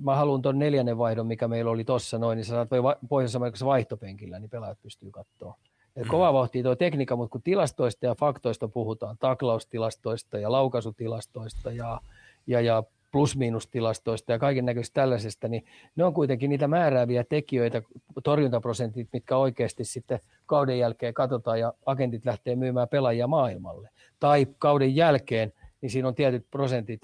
[0.00, 2.68] mä haluan tuon neljännen vaihdon, mikä meillä oli tuossa noin, niin sä saat
[3.08, 5.56] Pohjois-Amerikassa vaihtopenkillä, niin pelaajat pystyy katsoa.
[5.96, 6.08] Mm.
[6.08, 12.00] kova vauhtia tuo tekniikka, mutta kun tilastoista ja faktoista puhutaan, taklaustilastoista ja laukaisutilastoista ja,
[12.46, 12.82] ja, ja
[13.12, 15.64] plus-miinustilastoista ja kaiken näköistä tällaisesta, niin
[15.96, 17.82] ne on kuitenkin niitä määrääviä tekijöitä,
[18.24, 23.88] torjuntaprosentit, mitkä oikeasti sitten kauden jälkeen katsotaan ja agentit lähtee myymään pelaajia maailmalle.
[24.20, 25.52] Tai kauden jälkeen,
[25.86, 27.00] niin siinä on tietyt prosentit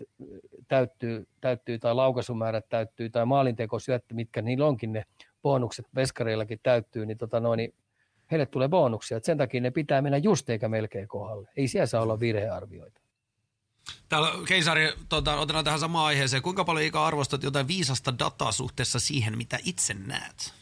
[0.69, 5.05] täyttyy, täyttyy tai laukaisumäärät täyttyy tai maalintekosyöttö, mitkä niillä onkin ne
[5.43, 7.75] bonukset, veskareillakin täyttyy, niin, tota noin, niin
[8.31, 9.17] heille tulee bonuksia.
[9.17, 11.49] Et sen takia ne pitää mennä just eikä melkein kohdalle.
[11.57, 13.01] Ei siellä saa olla virhearvioita.
[14.09, 16.43] Täällä Keisari, tota, otetaan tähän samaan aiheeseen.
[16.43, 20.55] Kuinka paljon Ika arvostat jotain viisasta dataa suhteessa siihen, mitä itse näet?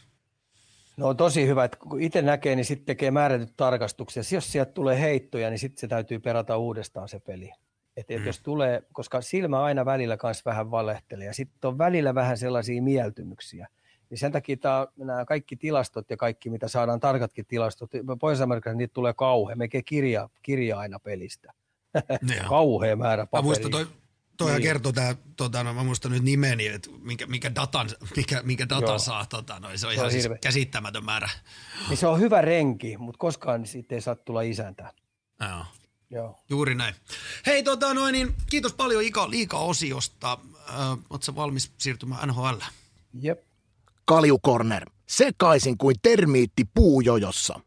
[0.97, 4.31] No on tosi hyvä, että kun itse näkee, niin sitten tekee määrätyt tarkastukset.
[4.31, 7.51] Jos sieltä tulee heittoja, niin sitten se täytyy perata uudestaan se peli.
[8.01, 8.25] Et, et Mm.
[8.27, 12.81] jos tulee, koska silmä aina välillä kanssa vähän valehtelee ja sitten on välillä vähän sellaisia
[12.81, 13.67] mieltymyksiä.
[14.09, 17.89] Niin sen takia tää, nämä kaikki tilastot ja kaikki, mitä saadaan tarkatkin tilastot,
[18.19, 21.53] Pohjois-Amerikassa niitä tulee kauhean, melkein kirja, kirja aina pelistä.
[22.35, 22.49] Joo.
[22.49, 23.43] Kauhea määrä Mä paperia.
[23.45, 23.87] muistan, toi,
[24.37, 24.67] toihan Niin.
[24.67, 28.89] kertoo tää, tota, no, mä muistan nyt nimeni, että mikä, mikä datan, mikä, mikä datan
[28.89, 28.99] Joo.
[28.99, 31.29] saa, tota, no, se on Se ihan on siis käsittämätön määrä.
[31.89, 34.93] Niin se on hyvä renki, mutta koskaan siitä ei saa tulla isäntä.
[35.49, 35.65] Joo.
[36.11, 36.39] Joo.
[36.49, 36.95] Juuri näin.
[37.45, 40.37] Hei, tota, noin, niin, kiitos paljon Ika liika-osiosta.
[40.69, 40.75] Äh,
[41.09, 42.59] Oletko valmis siirtymään NHL?
[43.21, 43.43] Jep.
[44.05, 44.89] Kaljukorner.
[45.07, 47.59] Sekaisin kuin termiitti puujojossa.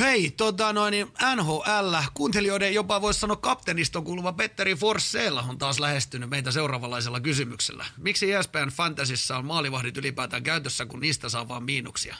[0.00, 1.06] Hei, tota noin, niin
[1.36, 7.84] NHL, kuuntelijoiden jopa voisi sanoa kapteeniston kuuluva Petteri Forsell on taas lähestynyt meitä seuraavanlaisella kysymyksellä.
[7.96, 12.16] Miksi ESPN Fantasissa on maalivahdit ylipäätään käytössä, kun niistä saa vaan miinuksia?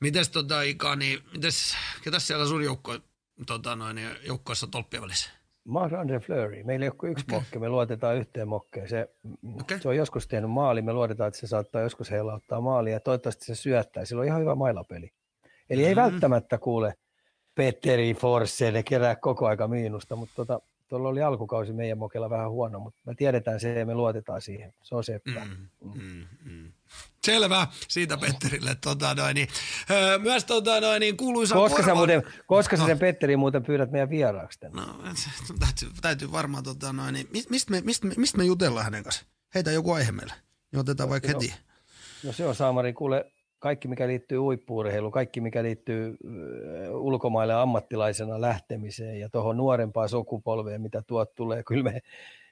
[0.00, 2.98] Mites tota Ika, niin mites, ketäs siellä sun joukko,
[3.46, 5.30] tota noin, niin joukkoissa tolppien välissä?
[5.64, 6.62] Mä oon Andre Fleury.
[6.64, 7.38] Meillä ei ole kuin yksi okay.
[7.38, 8.88] mokke, me luotetaan yhteen mokkeen.
[8.88, 9.08] Se,
[9.60, 9.80] okay.
[9.80, 13.44] se on joskus tehnyt maali, me luotetaan, että se saattaa joskus heilauttaa maalia ja toivottavasti
[13.44, 14.04] se syöttää.
[14.04, 15.12] Sillä on ihan hyvä mailapeli.
[15.70, 16.00] Eli ei Mm.
[16.00, 16.94] välttämättä kuule
[17.54, 22.80] Petteri Forsse, kerää koko aika miinusta, mutta tota, tuolla oli alkukausi meidän mokella vähän huono,
[22.80, 24.74] mutta me tiedetään se ja me luotetaan siihen.
[24.82, 25.44] Se on seppä.
[25.44, 26.72] Mm, mm, mm.
[27.26, 28.74] Selvä siitä Petterille.
[28.80, 29.48] Tota noin, niin,
[29.90, 32.86] öö, myös tota noin, niin kuuluisa Koska, sä korva- muuten, koska sä No.
[32.86, 34.80] sen Petteri muuten pyydät meidän vieraaksi tänne?
[34.82, 34.86] No,
[35.60, 39.02] täytyy, täytyy varmaan, tota, noin, niin, mis- mistä, me, mistä, me, mistä me jutellaan hänen
[39.02, 39.24] kanssa?
[39.54, 40.32] Heitä joku aihe meille.
[40.72, 41.40] Niin otetaan vaikka No.
[41.40, 41.54] heti.
[42.24, 46.16] No se on Saamari, kuule, kaikki mikä liittyy uippuurheiluun, kaikki mikä liittyy
[46.90, 52.00] ulkomaille ammattilaisena lähtemiseen ja tuohon nuorempaan sukupolveen, mitä tuot tulee, kyllä me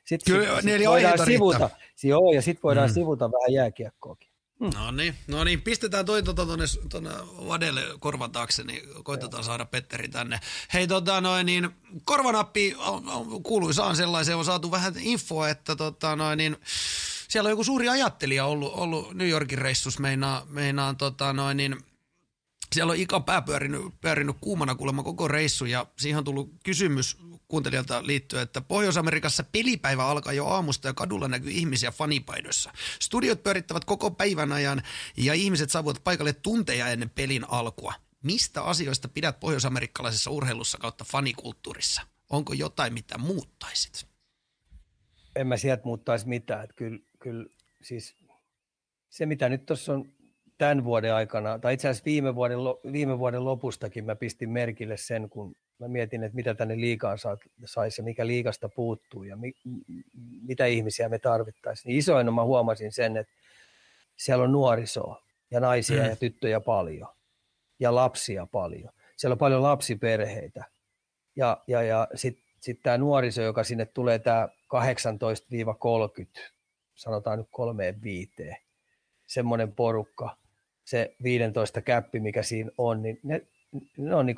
[0.05, 1.71] sit, kyllä, sit, sit voidaan sivuta,
[2.03, 2.95] joo, ja sitten voidaan mm.
[2.95, 4.30] sivuta vähän jääkiekkoakin.
[4.61, 4.71] Hmm.
[4.75, 7.11] No niin, no niin, pistetään toi tuota tuonne, tuonne
[7.49, 10.41] Vadelle korvan taakse, niin koitetaan saada Petteri tänne.
[10.73, 11.71] Hei tota noin, niin
[12.05, 12.77] korvanappi
[13.43, 16.57] kuuluisaan sellaiseen on saatu vähän infoa, että tota noin, niin
[17.29, 21.77] siellä on joku suuri ajattelija ollut, ollut New Yorkin reissus meinaa, meinaan tota noin, niin
[22.75, 27.17] siellä on Ika pää pyörinyt, pyörinyt kuumana kuulemma koko reissu ja siihen on tullut kysymys
[27.51, 32.73] kuuntelijalta liittyen, että Pohjois-Amerikassa pelipäivä alkaa jo aamusta ja kadulla näkyy ihmisiä fanipaidoissa.
[33.01, 34.83] Studiot pyörittävät koko päivän ajan
[35.17, 37.95] ja ihmiset saavuvat paikalle tunteja ennen pelin alkua.
[38.23, 42.03] Mistä asioista pidät pohjoisamerikkalaisessa urheilussa kautta fanikulttuurissa?
[42.31, 44.07] Onko jotain, mitä muuttaisit?
[45.37, 46.69] En mä sieltä muuttaisi mitään.
[46.77, 47.47] Kyllä, kyllä
[47.83, 48.15] siis
[49.09, 50.13] se, mitä nyt tuossa on
[50.61, 52.59] tämän vuoden aikana, tai itse asiassa viime vuoden,
[52.93, 57.19] viime vuoden lopustakin mä pistin merkille sen, kun mä mietin, että mitä tänne liikaan
[57.65, 59.53] saisi ja mikä liikasta puuttuu ja mi,
[60.43, 61.91] mitä ihmisiä me tarvittaisiin.
[61.91, 63.33] Niin isoin mä huomasin sen, että
[64.17, 66.09] siellä on nuorisoa ja naisia mm.
[66.09, 67.09] ja tyttöjä paljon
[67.79, 68.93] ja lapsia paljon.
[69.17, 70.65] Siellä on paljon lapsiperheitä
[71.37, 74.49] ja, ja, ja sitten sit tämä nuoriso, joka sinne tulee tämä
[76.39, 76.41] 18-30,
[76.95, 78.57] sanotaan nyt kolmeen viiteen,
[79.27, 80.41] semmoinen porukka,
[80.85, 83.47] se 15 käppi, mikä siinä on, niin ne,
[83.97, 84.37] ne on niin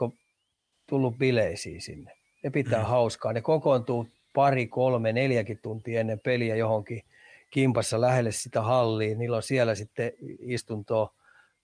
[0.86, 2.12] tullut bileisiin sinne.
[2.42, 2.86] Ne pitää mm.
[2.86, 3.32] hauskaa.
[3.32, 7.02] Ne kokoontuu pari, kolme, neljäkin tuntia ennen peliä johonkin
[7.50, 9.18] kimpassa lähelle sitä halliin.
[9.18, 11.14] Niillä on siellä sitten istuntoa,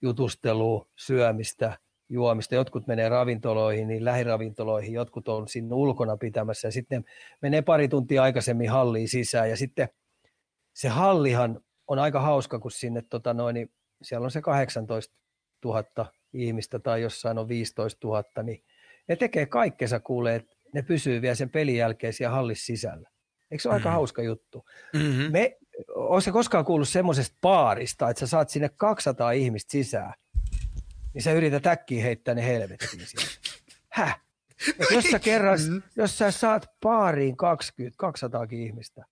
[0.02, 2.54] jutustelua, syömistä, juomista.
[2.54, 7.04] Jotkut menee ravintoloihin, niin lähiravintoloihin, jotkut on sinne ulkona pitämässä ja sitten
[7.42, 9.88] menee pari tuntia aikaisemmin halliin sisään ja sitten
[10.74, 13.70] se hallihan on aika hauska, kun sinne tota noin, niin
[14.02, 15.14] siellä on se 18
[15.64, 18.64] 000 ihmistä tai jossain on 15 000, niin
[19.08, 23.10] ne tekee kaikkensa kuulee, että ne pysyy vielä sen pelin jälkeen siellä hallissa sisällä.
[23.50, 23.86] Eikö se ole mm-hmm.
[23.86, 24.64] aika hauska juttu?
[24.94, 25.32] Mm-hmm.
[25.32, 25.56] Me,
[25.88, 30.14] oletko koskaan kuullut semmoisesta paarista, että sä saat sinne 200 ihmistä sisään,
[31.14, 33.30] niin sä yrität äkkiä heittää ne helvettiin siellä.
[33.88, 34.20] Häh?
[34.78, 35.82] Et jos sä kerran, mm-hmm.
[35.96, 39.04] jos sä saat paariin 20, 200 ihmistä,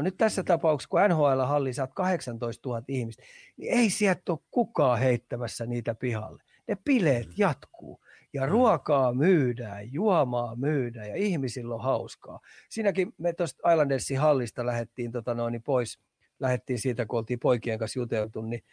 [0.00, 3.22] no nyt tässä tapauksessa, kun NHL-halli saat 18 000 ihmistä,
[3.56, 6.42] niin ei sieltä ole kukaan heittämässä niitä pihalle.
[6.68, 8.00] Ne bileet jatkuu
[8.32, 8.48] ja mm.
[8.48, 12.40] ruokaa myydään, juomaa myydään ja ihmisillä on hauskaa.
[12.68, 15.98] Siinäkin me tuosta Islandersin hallista lähdettiin tota noin, pois,
[16.40, 18.64] lähdettiin siitä, kun oltiin poikien kanssa juteltu, niin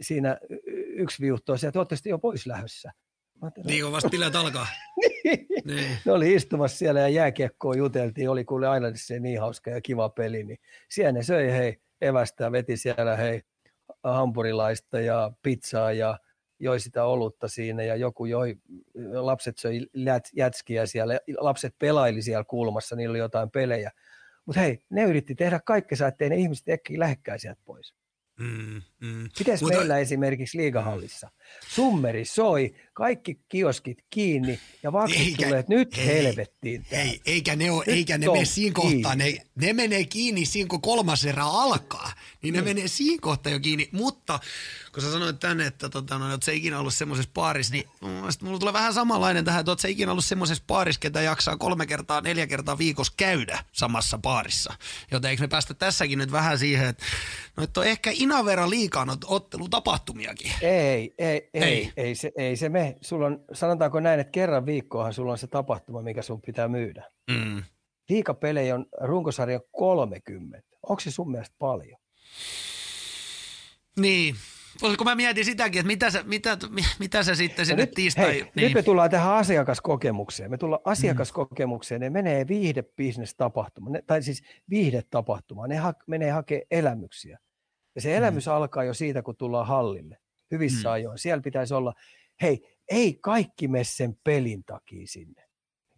[0.00, 0.38] siinä
[0.86, 2.92] yksi viuhtoi sieltä, että olette jo pois lähdössä.
[3.64, 4.66] Niin vasta bileet alkaa.
[5.24, 5.46] niin.
[5.64, 5.98] niin.
[6.04, 10.44] Ne oli istumassa siellä ja jääkiekkoa juteltiin, oli kuule Islandissa niin hauska ja kiva peli,
[10.44, 13.42] niin siellä ne söi hei evästä, veti siellä hei
[14.04, 16.18] hampurilaista ja pizzaa ja
[16.58, 18.56] joi sitä olutta siinä ja joku joi,
[19.12, 19.86] lapset söi
[20.36, 23.90] jätskiä siellä, lapset pelaili siellä kulmassa, niillä oli jotain pelejä.
[24.46, 27.94] Mutta hei, ne yritti tehdä kaikkensa, ettei ne ihmiset ehkä lähekkää sieltä pois.
[28.40, 29.28] Mm, mm.
[29.38, 29.78] Miten Mutta...
[29.78, 31.30] meillä esimerkiksi liigahallissa?
[31.68, 36.86] Summeri soi, kaikki kioskit kiinni ja vaksit tulee, että nyt hei, helvettiin.
[36.90, 40.82] Ei, eikä ne, ole, eikä ne mene siinä kohtaa, ne, ne menee kiinni siinä kun
[40.82, 42.64] kolmas erä alkaa, niin ne mm.
[42.64, 44.40] menee siinä kohtaa jo kiinni, mutta
[44.92, 47.84] kun sä sanoit tänne, että tota, no, että se ikinä ollut semmoisessa paarissa, niin
[48.42, 51.86] mulla tulee vähän samanlainen tähän, että oot se ikinä ollut semmoisessa paarissa, ketä jaksaa kolme
[51.86, 54.74] kertaa, neljä kertaa viikossa käydä samassa paarissa.
[55.10, 57.04] Joten eikö me päästä tässäkin nyt vähän siihen, että,
[57.56, 59.08] no, että on ehkä Inavera liikaan
[59.70, 60.52] tapahtumiakin.
[60.62, 62.96] Ei, ei, ei, ei, ei, se, ei se me.
[63.00, 67.10] Sulla on, sanotaanko näin, että kerran viikkoahan sulla on se tapahtuma, mikä sun pitää myydä.
[67.30, 67.62] Mm.
[68.08, 70.60] Liikapelejä on runkosarja 30.
[70.82, 72.00] Onko se sun mielestä paljon?
[73.96, 74.34] Niin,
[74.80, 76.58] kun mä mietin sitäkin, että mitä sä, mitä,
[76.98, 78.26] mitä sä sitten sinne nyt, tiistai...
[78.26, 78.52] Hei, niin.
[78.54, 80.50] nyt me tullaan tähän asiakaskokemukseen.
[80.50, 87.38] Me tullaan asiakaskokemukseen, ne menee viihdebisnes-tapahtuma, ne, tai siis viihdetapahtuma, ne ha, menee hakemaan elämyksiä.
[87.94, 88.52] Ja se elämys mm.
[88.52, 90.18] alkaa jo siitä, kun tullaan hallille,
[90.50, 90.92] hyvissä mm.
[90.92, 91.18] ajoin.
[91.18, 91.94] Siellä pitäisi olla,
[92.42, 95.42] hei, ei kaikki mene sen pelin takia sinne.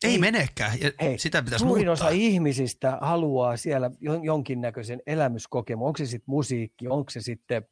[0.04, 2.08] Ei, ei menekään, ja hei, sitä pitäisi suurin muuttaa.
[2.08, 3.90] osa ihmisistä haluaa siellä
[4.22, 5.86] jonkinnäköisen elämyskokemuksen.
[5.86, 7.62] Onko se sitten musiikki, onko se sitten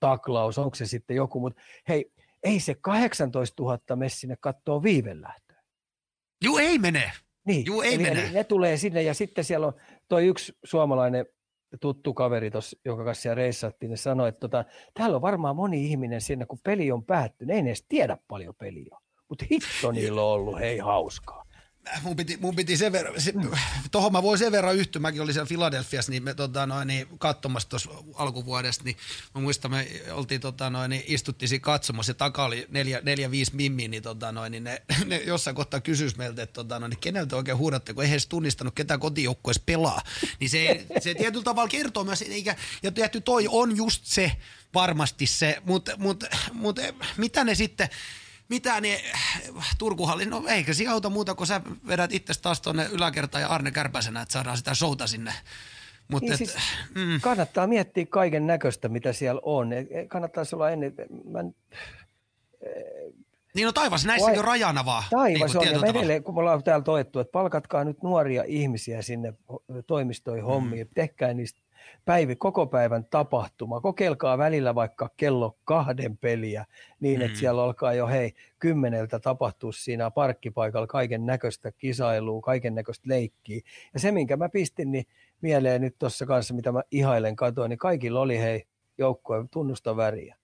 [0.00, 2.12] taklaus, onko se sitten joku, mutta hei,
[2.42, 5.62] ei se 18 000 mene sinne kattoo viivelähtöä.
[6.44, 7.12] Juu, ei mene.
[7.46, 8.24] Niin, Juu, ei eli, mene.
[8.24, 9.74] Eli ne tulee sinne ja sitten siellä on
[10.08, 11.26] toi yksi suomalainen
[11.80, 14.64] tuttu kaveri tuossa, joka kanssa siellä reissattiin, ne sanoi, että tota,
[14.94, 18.98] täällä on varmaan moni ihminen sinne, kun peli on päättynyt, ei edes tiedä paljon peliä,
[19.28, 21.45] mutta hitto niillä on ollut, hei hauskaa.
[22.02, 23.32] Mun piti, mun piti sen verran, se,
[23.90, 27.06] tohon mä voin sen verran yhtyä, mäkin olin siellä Philadelphiassa, niin me tota, noin, niin,
[27.18, 28.96] katsomassa tuossa alkuvuodesta, niin
[29.34, 33.30] mä muistan, me oltiin tota, noin, niin istuttiin siinä katsomassa, ja taka oli neljä, neljä
[33.30, 36.90] viisi mimmiä, niin, tota, noin, niin ne, ne, jossain kohtaa kysyisi meiltä, että tota, noin,
[36.90, 40.02] niin keneltä oikein huudatte, kun ei edes tunnistanut, ketä kotijoukkueessa pelaa.
[40.40, 44.32] Niin se, se tietyllä tavalla kertoo myös, eikä, ja tietty toi on just se,
[44.74, 46.80] varmasti se, mutta mut, mut,
[47.16, 47.88] mitä ne sitten,
[48.48, 49.00] mitä ne
[49.78, 53.70] Turkuhalli, no eikä se auta muuta, kun sä vedät itse taas tuonne yläkertaan ja Arne
[53.70, 55.32] Kärpäsenä, että saadaan sitä showta sinne.
[56.08, 56.56] Mut niin et, siis
[56.94, 59.72] mm, Kannattaa miettiä kaiken näköistä, mitä siellä on.
[59.72, 60.92] E- e- Kannattaisi olla ennen,
[61.32, 61.44] mä,
[63.54, 65.04] niin no taivas, näissäkin Vai- on rajana vaan.
[65.10, 69.02] taivas niin on, ja edelleen, kun me ollaan täällä toettu, että palkatkaa nyt nuoria ihmisiä
[69.02, 69.34] sinne
[69.86, 71.60] toimistoihin hommiin, tehkää niistä
[72.06, 76.64] päivi, koko päivän tapahtuma, kokeilkaa välillä vaikka kello kahden peliä,
[77.00, 77.38] niin että Mm.
[77.38, 83.60] siellä alkaa jo hei kymmeneltä tapahtua siinä parkkipaikalla kaiken näköistä kisailua, kaiken näköistä leikkiä.
[83.94, 85.04] Ja se, minkä mä pistin niin
[85.40, 88.64] mieleen nyt tuossa kanssa, mitä mä ihailen katoin, niin kaikilla oli hei
[88.98, 90.36] joukkueen tunnusta väriä.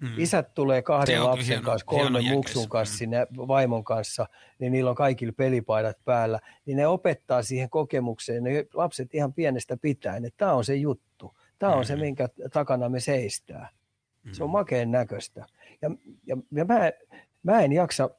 [0.00, 0.08] Mm.
[0.16, 2.98] Isät tulee kahden lapsen hieno- kanssa, kolmen muksun kanssa Mm.
[2.98, 4.26] sinne vaimon kanssa,
[4.58, 9.76] niin niillä on kaikilla pelipaidat päällä, niin ne opettaa siihen kokemukseen, ne lapset ihan pienestä
[9.76, 11.05] pitäen, että tämä on se juttu,
[11.58, 12.00] tämä on se, Mm.
[12.00, 13.68] minkä takana me seistää.
[14.32, 14.52] Se on Mm.
[14.52, 15.46] makeen näköistä.
[15.82, 15.90] Ja,
[16.26, 16.74] ja, ja mä,
[17.42, 18.10] mä en jaksa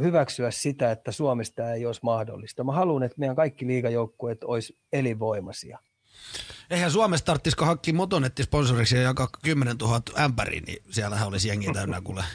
[0.00, 2.64] hyväksyä sitä, että Suomesta ei olisi mahdollista.
[2.64, 5.78] Mä haluan, että meidän kaikki liigajoukkueet olisi elinvoimaisia.
[6.70, 12.00] Eihän Suomessa tarvitsisiko hankkia motonetti-sponsoriksi ja jakaa 10 000 ämpäriä, niin siellähän olisi jengi täynnä
[12.00, 12.24] kuule.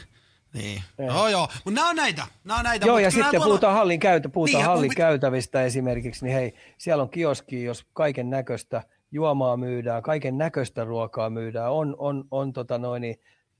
[0.54, 0.82] Niin.
[0.98, 2.26] No joo, mutta nämä on näitä.
[2.44, 2.86] Nämä on näitä.
[2.86, 6.34] Joo, ja sitten tuolla- puhutaan hallin, käytä, puhutaan Niin, hallin mun pit- käytävistä esimerkiksi, niin
[6.34, 12.24] hei, siellä on kioski, jos kaiken näköistä juomaa myydään, kaiken näköistä ruokaa myydään, on, on,
[12.30, 13.02] on tota noin,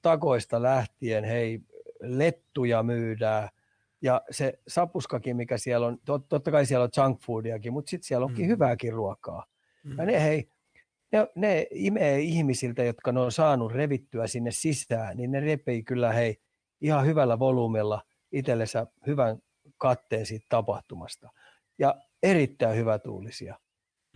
[0.03, 1.61] takoista lähtien, hei,
[2.01, 3.49] lettuja myydään,
[4.03, 8.07] ja se sapuskakin, mikä siellä on, tot, totta kai siellä on junk foodiakin, mutta sitten
[8.07, 8.49] siellä onkin Mm.
[8.49, 9.45] hyvääkin ruokaa.
[9.85, 9.99] Mm.
[9.99, 10.49] Ja ne, hei,
[11.13, 16.13] ne, ne imee ihmisiltä, jotka ne on saanut revittyä sinne sisään, niin ne repii kyllä
[16.13, 16.37] hei
[16.81, 19.39] ihan hyvällä volyymella itsellensä hyvän
[19.79, 21.31] katteen siitä tapahtumasta.
[21.79, 23.59] Ja erittäin hyvätuulisia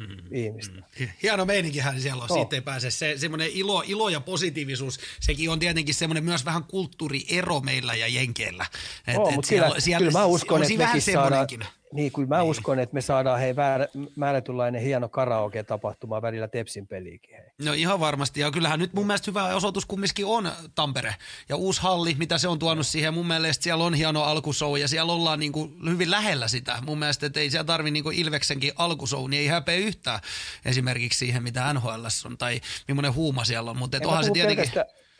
[0.08, 0.74] Mm, ihmistä.
[1.00, 1.08] mm.
[1.22, 2.38] Hieno meininkihän siellä on, Joo.
[2.38, 2.90] siitä ei pääse.
[2.90, 8.06] Se, semmoinen ilo, ilo ja positiivisuus, sekin on tietenkin semmoinen myös vähän kulttuuriero meillä ja
[8.08, 8.66] Jenkeillä.
[9.06, 11.48] Et, Oo, et mut siellä- kyllä, siellä- kyllä mä uskon, on että mekin saadaan.
[11.92, 12.50] Niin kuin mä Niin.
[12.50, 13.86] uskon, että me saadaan hei väärä,
[14.16, 17.34] määrätynlainen hieno karaoke-tapahtuma välillä Tepsin peliikin.
[17.36, 17.44] Hei.
[17.64, 18.40] No ihan varmasti.
[18.40, 21.14] Ja kyllähän nyt mun mielestä hyvä osoitus kumminkin on Tampere.
[21.48, 23.14] Ja uusi halli, mitä se on tuonut siihen.
[23.14, 26.78] Mun mielestä siellä on hieno alkushow ja siellä ollaan niin kuin hyvin lähellä sitä.
[26.86, 30.20] Mun mielestä, että ei siellä tarvi niin kuin Ilveksenkin alkushow, niin ei häpeä yhtään
[30.64, 33.76] esimerkiksi siihen, mitä NHL on tai millainen huuma siellä on.
[33.76, 34.70] Mutta onhan se tietenkin...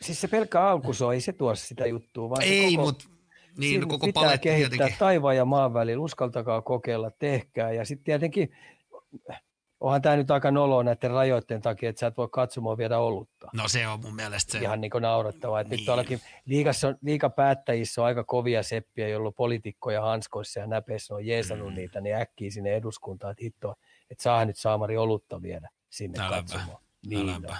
[0.01, 3.05] Siis se pelkkä alkuso ei se tuo sitä juttua, vaan Ei, koko, mutta
[3.57, 4.99] niin, siinä koko pitää kehittää tietenkin.
[4.99, 7.71] taivaan ja maan välillä, uskaltakaa kokeilla, tehkää.
[7.71, 8.55] Ja sitten tietenkin,
[9.79, 13.47] onhan tämä nyt aika noloa näiden rajoitteen takia, että sä et voi katsomaan viedä olutta.
[13.53, 14.59] No se on mun mielestä se.
[14.59, 15.59] Ihan niin kuin naurettavaa.
[15.59, 15.77] Että Niin.
[15.79, 21.15] nyt tuollakin liigassa on, liigapäättäjissä on aika kovia seppiä, joilla on poliitikkoja hanskoissa ja näpeissä
[21.15, 21.75] on jeesannut Mm.
[21.75, 23.73] niitä, niin äkkiä sinne eduskuntaan, että hitto,
[24.11, 26.35] että saa nyt saamari olutta viedä sinne Äläpä.
[26.35, 26.77] katsomaan.
[27.05, 27.47] Niin, Äläpä.
[27.47, 27.53] no.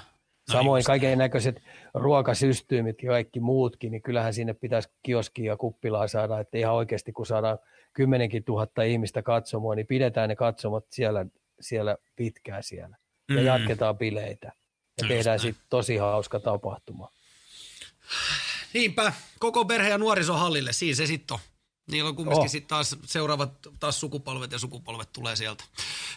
[0.49, 1.61] No Samoin just kaiken näköiset
[1.93, 7.11] ruokasysteemit ja kaikki muutkin, niin kyllähän sinne pitäisi kioskia ja kuppilaa saada, että ihan oikeasti
[7.11, 7.59] kun saadaan
[7.93, 11.25] kymmenenkin tuhatta ihmistä katsomaan, niin pidetään ne katsomot siellä,
[11.61, 12.97] siellä pitkään siellä
[13.29, 13.45] ja Mm.
[13.45, 14.47] jatketaan bileitä.
[14.47, 14.53] Ja
[15.01, 17.09] Just tehdään sitten tosi hauska tapahtuma.
[18.73, 21.39] Niinpä, koko perhe ja nuorisohallille, siinä se sitten on.
[21.91, 22.49] Niillä on kumminkin Oh.
[22.49, 25.63] sitten taas seuraavat taas sukupolvet ja sukupolvet tulee sieltä.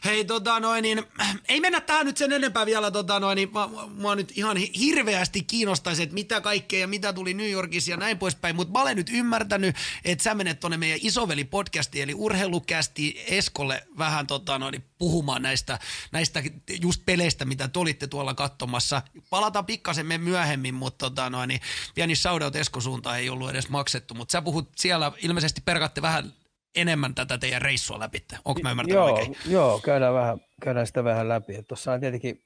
[0.04, 1.02] Hei, tota noin, niin,
[1.48, 4.72] ei mennä tähän nyt sen enempää vielä, tota noin, niin, mä, mua nyt ihan hi-
[4.78, 8.82] hirveästi kiinnostaisi, että mitä kaikkea ja mitä tuli New Yorkissa ja näin poispäin, mutta mä
[8.82, 14.84] olen nyt ymmärtänyt, että sä menet tonne meidän isoveli-podcastiin, eli urheilukästi Eskolle vähän tota noin,
[14.98, 15.78] puhumaan näistä,
[16.12, 16.42] näistä
[16.80, 19.02] just peleistä, mitä te olitte tuolla katsomassa.
[19.30, 21.60] Palataan pikkasen me myöhemmin, mutta tota noin, niin
[21.94, 26.32] pieni shoutout Esko suuntaan ei ollut edes maksettu, mutta sä puhut siellä, ilmeisesti perkatte vähän
[26.76, 28.24] enemmän tätä teidän reissua läpi.
[28.44, 29.36] Onko mä ymmärtänyt Joo, oikein?
[29.48, 31.62] joo käydään, vähän, käydään sitä vähän läpi.
[31.62, 32.42] Tuossa on tietenkin,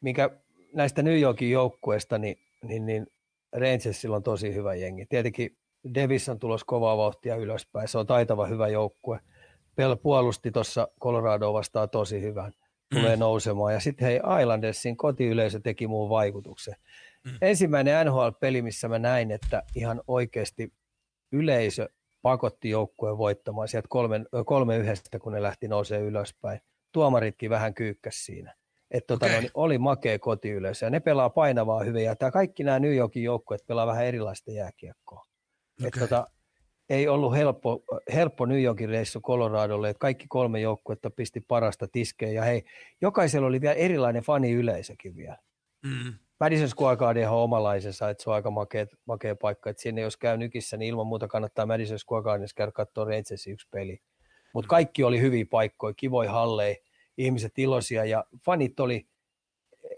[0.00, 0.30] mikä
[0.74, 3.06] näistä New Yorkin joukkueista, niin, niin, niin
[3.52, 5.06] Rangersilla on tosi hyvä jengi.
[5.06, 5.56] Tietenkin
[5.94, 7.88] Davis on tulos kovaa vauhtia ylöspäin.
[7.88, 9.20] Se on taitava hyvä joukkue.
[9.80, 12.52] Pel puolusti tuossa Colorado vastaan tosi hyvän.
[12.94, 13.20] Tulee Mm.
[13.20, 13.72] nousemaan.
[13.74, 16.74] Ja sitten hei, Islandersin kotiyleisö teki muun vaikutuksen.
[17.24, 17.32] Mm.
[17.42, 20.72] Ensimmäinen NHL-peli, missä mä näin, että ihan oikeasti
[21.32, 21.88] yleisö
[22.22, 26.60] pakotti joukkueen voittamaan sieltä kolmen, kolme yhdestä, kun ne lähti nousemaan ylöspäin.
[26.92, 28.54] Tuomaritkin vähän kyykkäs siinä.
[28.90, 29.42] Et tota, okay.
[29.42, 32.04] no, oli makea kotiyleisö ja ne pelaa painavaa hyvin.
[32.04, 35.24] Ja tää kaikki nämä New Yorkin joukkueet pelaa vähän erilaista jääkiekkoa.
[35.80, 36.00] Et Okei.
[36.00, 36.26] tota,
[36.90, 37.84] ei ollut helppo,
[38.14, 42.64] helppo New Yorkin reissu Coloradolle, että kaikki kolme joukkuetta pisti parasta tiskeen ja hei,
[43.00, 45.38] jokaisella oli vielä erilainen faniyleisökin vielä.
[45.82, 46.12] Mm.
[46.40, 50.16] Madison Square Garden on omalaisensa, että se on aika makea, makea paikka, että sinne jos
[50.16, 54.00] käy nykissä, niin ilman muuta kannattaa Madison Square Gardenissa käydä katsoa Rangersin yksi peli.
[54.54, 54.70] Mutta mm.
[54.70, 56.76] kaikki oli hyviä paikkoja, kivoja halleja,
[57.18, 59.06] ihmiset iloisia ja fanit oli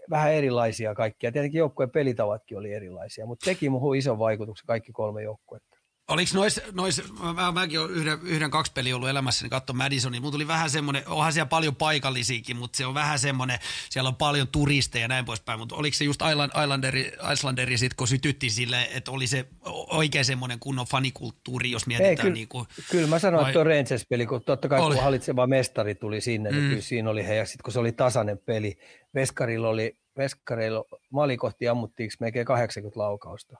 [0.09, 1.31] vähän erilaisia kaikkia.
[1.31, 5.72] Tietenkin joukkueen pelitavatkin oli erilaisia, mutta teki muuhun ison vaikutuksen kaikki kolme joukkuetta.
[6.07, 7.01] Oliko nois, nois
[7.35, 11.03] mä, mäkin olen yhden, yhden kaksi peliä ollut elämässäni katso Madisonin, mulla tuli vähän semmoinen,
[11.07, 15.25] onhan siellä paljon paikallisiakin, mutta se on vähän semmoinen, siellä on paljon turisteja ja näin
[15.25, 16.21] poispäin, mutta oliko se just
[16.63, 19.45] Islanderi, Islanderi sit, kun sytytti sille, että oli se
[19.91, 23.49] oikein semmoinen kunnon fanikulttuuri, jos mietitään Ei, kyllä, niin kuin, kyllä mä sanoin, vai...
[23.49, 24.95] että tuo Rangers-peli, kun totta kai oli.
[24.95, 26.61] kun hallitseva mestari tuli sinne, niin mm.
[26.61, 28.77] niin kyllä siinä oli he, ja sitten kun se oli tasainen peli,
[29.15, 33.57] Veskarilla oli, Veskarilla maalikohti ammuttiinko melkein 80 laukausta.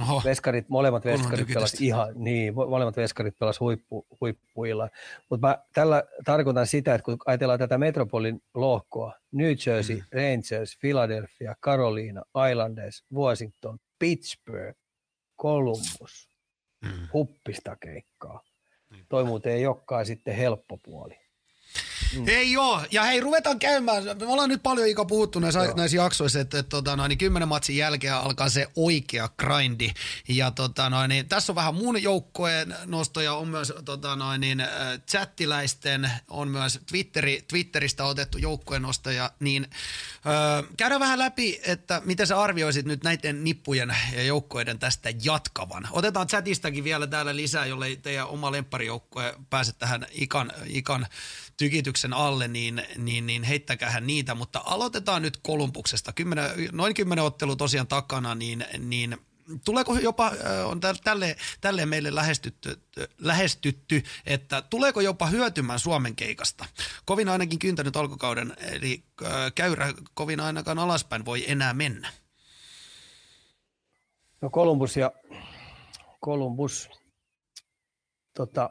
[0.00, 0.22] Oho.
[0.24, 4.88] Veskarit, molemmat veskarit pelas ihan, niin, molemmat veskarit pelas huippu, huippuilla.
[5.30, 10.02] Mutta mä tällä tarkoitan sitä, että kun ajatellaan tätä Metropolin lohkoa, New Jersey, mm.
[10.12, 14.78] Rangers, Philadelphia, Carolina, Islanders, Washington, Pittsburgh,
[15.42, 16.28] Columbus,
[16.84, 17.08] mm.
[17.12, 18.42] huppista keikkaa.
[19.08, 21.21] Toi muuten ei olekaan sitten helppo puoli.
[22.16, 22.28] Mm.
[22.28, 25.76] Ei joo, ja hei ruvetaan käymään, me ollaan nyt paljon Ika puhuttu näissä, joo.
[25.76, 29.92] näissä jaksoissa, että, että tota, no, niin kymmenen matsin jälkeen alkaa se oikea grindi,
[30.28, 34.60] ja tota, no, niin, tässä on vähän mun joukkojen nostoja, on myös tota, no, niin,
[34.60, 34.68] äh,
[35.10, 42.26] chattiläisten, on myös Twitteri, Twitteristä otettu joukkojen nostoja, niin äh, käydään vähän läpi, että miten
[42.26, 45.88] sä arvioisit nyt näiden nippujen ja joukkoiden tästä jatkavan.
[45.90, 51.06] Otetaan chatistakin vielä täällä lisää, jollei teidän oma lempparijoukkue pääse tähän Ikan, Ikan
[51.62, 56.12] tykityksen alle, niin, niin, niin heittäkähän niitä, mutta aloitetaan nyt Kolumbuksesta.
[56.12, 59.16] Kymmenen, noin kymmenen ottelu tosiaan takana, niin, niin
[59.64, 62.82] tuleeko jopa, äh, on tälle, tälle meille lähestytty,
[63.18, 66.64] lähestytty, että tuleeko jopa hyötymään Suomen keikasta?
[67.04, 72.12] Kovin ainakin kyntänyt alkukauden, eli äh, käyrä kovin ainakaan alaspäin voi enää mennä.
[74.40, 75.12] No Kolumbus ja
[76.20, 76.88] Kolumbus,
[78.34, 78.70] tota,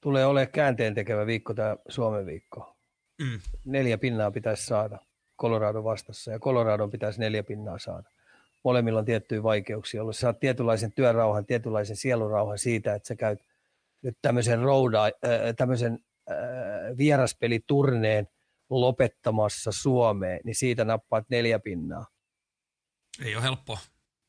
[0.00, 2.76] tulee olemaan käänteen tekevä viikko tämä Suomen viikko.
[3.22, 3.40] Mm.
[3.64, 4.98] Neljä pinnaa pitäisi saada
[5.40, 8.10] Colorado vastassa ja Colorado pitäisi neljä pinnaa saada.
[8.64, 10.16] Molemmilla on tiettyjä vaikeuksia ollut.
[10.16, 13.40] Saat tietynlaisen työrauhan, tietynlaisen sielurauhan siitä, että sä käyt
[14.02, 15.10] nyt tämmöisen, rouda, äh,
[15.56, 15.98] tämmöisen
[16.30, 16.36] äh,
[16.98, 18.28] vieraspeliturneen
[18.70, 22.06] lopettamassa Suomeen, niin siitä nappaat neljä pinnaa.
[23.24, 23.78] Ei ole helppoa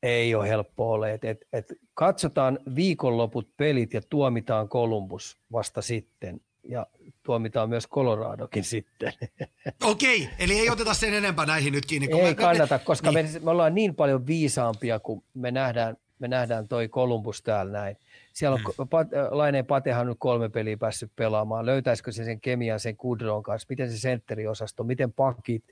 [0.03, 1.13] ei ole helppo ole.
[1.13, 1.65] Et, et, et
[2.01, 6.41] katsotaan viikonloput pelit ja tuomitaan Columbus vasta sitten.
[6.63, 6.87] Ja
[7.23, 9.13] tuomitaan myös Coloradokin sitten.
[9.91, 12.07] Okei, eli ei oteta sen enempää näihin nyt kiinni.
[12.11, 13.25] Ei me, kannata, koska niin.
[13.33, 17.97] me, me ollaan niin paljon viisaampia, kun me nähdään, me nähdään toi Columbus täällä näin.
[18.33, 18.87] Siellä on mm.
[18.87, 21.65] Pat, Laineen Patehan nyt kolme peliä päässyt pelaamaan.
[21.65, 23.67] Löytäisikö se sen kemian sen Kudron kanssa?
[23.69, 24.83] Miten se sentteriosasto?
[24.83, 25.63] Miten pakit?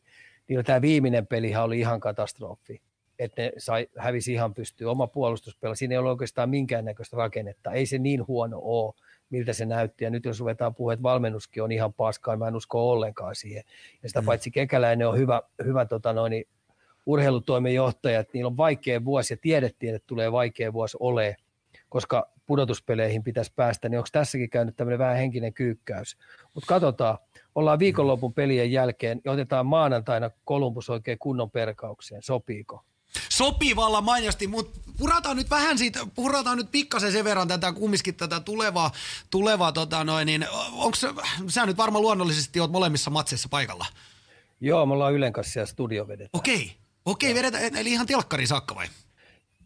[0.48, 2.82] Niin tämä viimeinen pelihan oli ihan katastrofi
[3.20, 4.90] että ne sai, hävisi ihan pystyyn.
[4.90, 7.72] Oma puolustuspela, siinä ei ole oikeastaan minkäännäköistä rakennetta.
[7.72, 8.94] Ei se niin huono ole,
[9.30, 10.04] miltä se näytti.
[10.04, 13.36] Ja nyt jos ruvetaan puhua, että valmennuskin on ihan paskaa, niin mä en usko ollenkaan
[13.36, 13.64] siihen.
[14.04, 14.26] Ja sitä mm.
[14.26, 16.48] paitsi Kekäläinen on hyvä, hyvä tota noin, niin
[17.06, 21.36] urheilutoimenjohtaja, että niillä on vaikea vuosi ja tiedettiin, että tulee vaikea vuosi ole,
[21.90, 26.18] koska pudotuspeleihin pitäisi päästä, niin onko tässäkin käynyt tämmöinen vähän henkinen kyykkäys.
[26.54, 27.18] Mutta katsotaan,
[27.56, 32.84] ollaan viikonlopun pelien jälkeen ja otetaan maanantaina Kolumbus oikein kunnon perkaukseen, sopiiko?
[33.30, 38.16] Sopii vallan mainiosti, mutta purataan nyt vähän siitä, purataan nyt pikkasen sen verran tätä kumminkin
[38.16, 38.92] tätä tulevaa,
[39.30, 40.98] tulevaa tota noin, niin onko
[41.48, 43.86] sä nyt varmaan luonnollisesti oot molemmissa matseissa paikalla?
[44.62, 46.40] Joo, me ollaan Ylen kanssa siellä studio vedetään.
[46.40, 48.88] Okei, okei, vedetään, eli ihan telkkari saakka vai?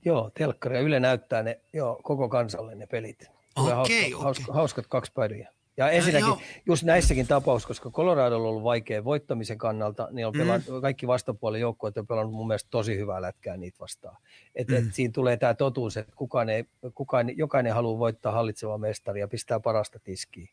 [0.06, 3.26] Joo, telkkari ja Yle näyttää ne, joo, koko kansalle ne pelit.
[3.56, 4.12] Okei, okei.
[4.12, 5.54] Hauska, hauska, hauskat kaksi päiviä.
[5.78, 10.34] Ja ensinnäkin, ja just näissäkin tapauksissa, koska Colorado on ollut vaikea voittamisen kannalta, niin on
[10.34, 10.82] pelannut, mm.
[10.82, 14.18] kaikki vastapuolen joukkueet on pelannut mun mielestä tosi hyvää lätkää niitä vastaan.
[14.56, 14.76] Et, mm.
[14.76, 16.66] et siinä tulee tämä totuus, että kukaan ei,
[16.96, 20.48] kukaan, jokainen haluaa voittaa hallitsevaa mestari ja pistää parasta tiskiä.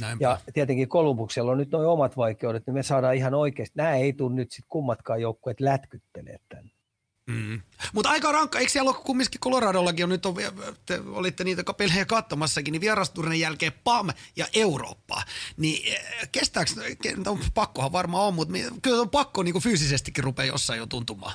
[0.00, 0.24] Näinpä.
[0.24, 4.12] Ja tietenkin Kolumbuksella on nyt noin omat vaikeudet, niin me saadaan ihan oikeasti, nämä ei
[4.12, 6.73] tule nyt sitten kummatkaan joukkueet lätkyttelee tänne.
[7.26, 7.62] Mm.
[7.92, 10.34] Mutta aika rankka, eikö siellä ole kumminkin Coloradollakin on nyt, on,
[10.86, 15.22] te olitte niitä pelejä katsomassakin, niin vierasturinen jälkeen PAM ja Eurooppa.
[15.56, 16.70] Niin eh, kestääkö,
[17.54, 21.34] pakkohan varmaan on, mutta kyllä on pakko niin fyysisestikin rupeaa jossain jo tuntumaan.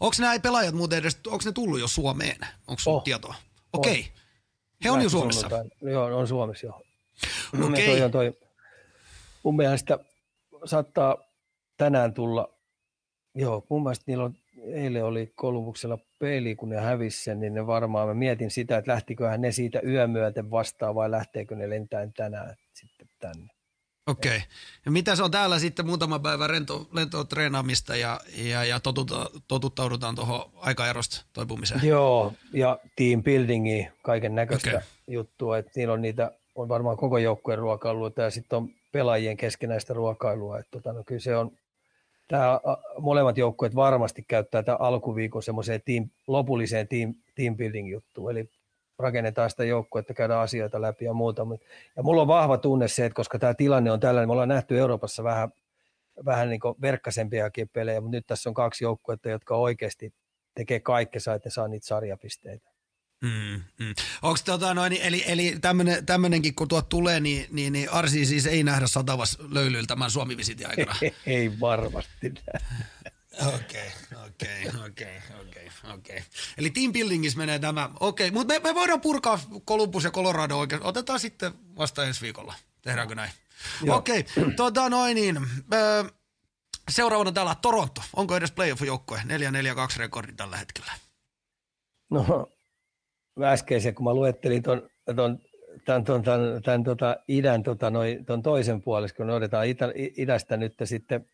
[0.00, 2.38] Onko nämä pelaajat muuten edes, onko ne tullut jo Suomeen?
[2.66, 3.04] Onko sinulla oh.
[3.04, 3.34] tietoa?
[3.72, 4.00] Okei.
[4.00, 4.12] Okay.
[4.84, 5.48] He on jo Suomessa.
[5.82, 6.82] Joo, on Suomessa jo.
[7.66, 7.96] Okei.
[7.96, 8.10] Okay.
[8.10, 8.32] Toi,
[9.42, 9.98] mun mielestä
[10.64, 11.16] saattaa
[11.76, 12.48] tänään tulla,
[13.34, 17.66] joo, mun mielestä niillä on eilen oli Kolumuksella peli, kun ne hävisi sen, niin ne
[17.66, 22.56] varmaan, mä mietin sitä, että lähtiköhän ne siitä yömyöten vastaan vai lähteekö ne lentäen tänään
[22.74, 23.56] sitten tänne.
[24.06, 24.36] Okei.
[24.36, 24.48] Okay.
[24.84, 29.30] Ja mitä se on täällä sitten muutama päivä rento, lentoa treenaamista ja, ja, ja totuta,
[29.48, 31.80] totuttaudutaan tuohon aikaerosta toipumiseen?
[31.84, 34.82] Joo, ja team buildingi, kaiken näköistä okay.
[35.06, 39.94] juttua, että niillä on niitä, on varmaan koko joukkueen ruokailua ja sitten on pelaajien keskenäistä
[39.94, 41.52] ruokailua, että tota, no kyllä se on,
[42.28, 42.60] tämä
[42.98, 48.50] molemmat joukkueet varmasti käyttää tämä alkuviikon semmoiseen team, lopulliseen team, team building juttuun, eli
[48.98, 51.46] rakennetaan sitä joukkuetta, käydään asioita läpi ja muuta.
[51.96, 54.78] Ja mulla on vahva tunne se, että koska tämä tilanne on tällainen, me ollaan nähty
[54.78, 55.48] Euroopassa vähän,
[56.24, 60.14] vähän niin verkkaisempiakin pelejä, mutta nyt tässä on kaksi joukkuetta, jotka oikeasti
[60.54, 62.75] tekee kaikkensa, että ne saa niitä sarjapisteitä.
[63.22, 63.94] Mm, mm.
[64.22, 65.56] Onko tota noin, eli, eli
[66.06, 70.68] tämmöinenkin kun tuot tulee, niin, niin, niin Arsi siis ei nähdä satavas löylyllä tämän Suomi-visitin
[70.68, 70.94] aikana?
[71.26, 72.34] ei varmasti
[73.46, 73.92] Okei,
[74.26, 76.22] okei, okei, okei, okei.
[76.58, 77.90] Eli team buildingissa menee tämä.
[78.00, 80.82] Okei, mutta me, me voidaan purkaa Columbus ja Colorado oikein.
[80.82, 82.54] Otetaan sitten vasta ensi viikolla.
[82.82, 83.30] Tehdäänkö näin?
[83.88, 84.24] Okei,
[84.56, 85.36] tota noin niin.
[85.74, 86.04] Öö,
[86.90, 88.02] seuraavana täällä Toronto.
[88.16, 89.20] Onko edes playoff-joukkue?
[89.24, 89.26] 4-4-2
[89.96, 90.92] rekordi tällä hetkellä.
[92.10, 92.48] No,
[93.42, 95.38] äskeisen, kun mä luettelin ton, ton
[95.84, 100.56] tämän, ton, tämän, tämän tota idän tota, noi, ton toisen puoliskon, kun otetaan itä, idästä
[100.56, 101.26] nyt sitten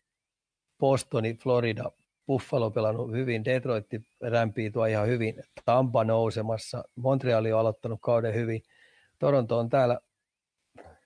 [0.79, 1.91] Bostoni, Florida,
[2.27, 3.87] Buffalo pelannut hyvin, Detroit
[4.21, 5.35] rämpii tuo ihan hyvin,
[5.65, 8.61] Tampa nousemassa, Montreal on aloittanut kauden hyvin,
[9.19, 9.99] Toronto on täällä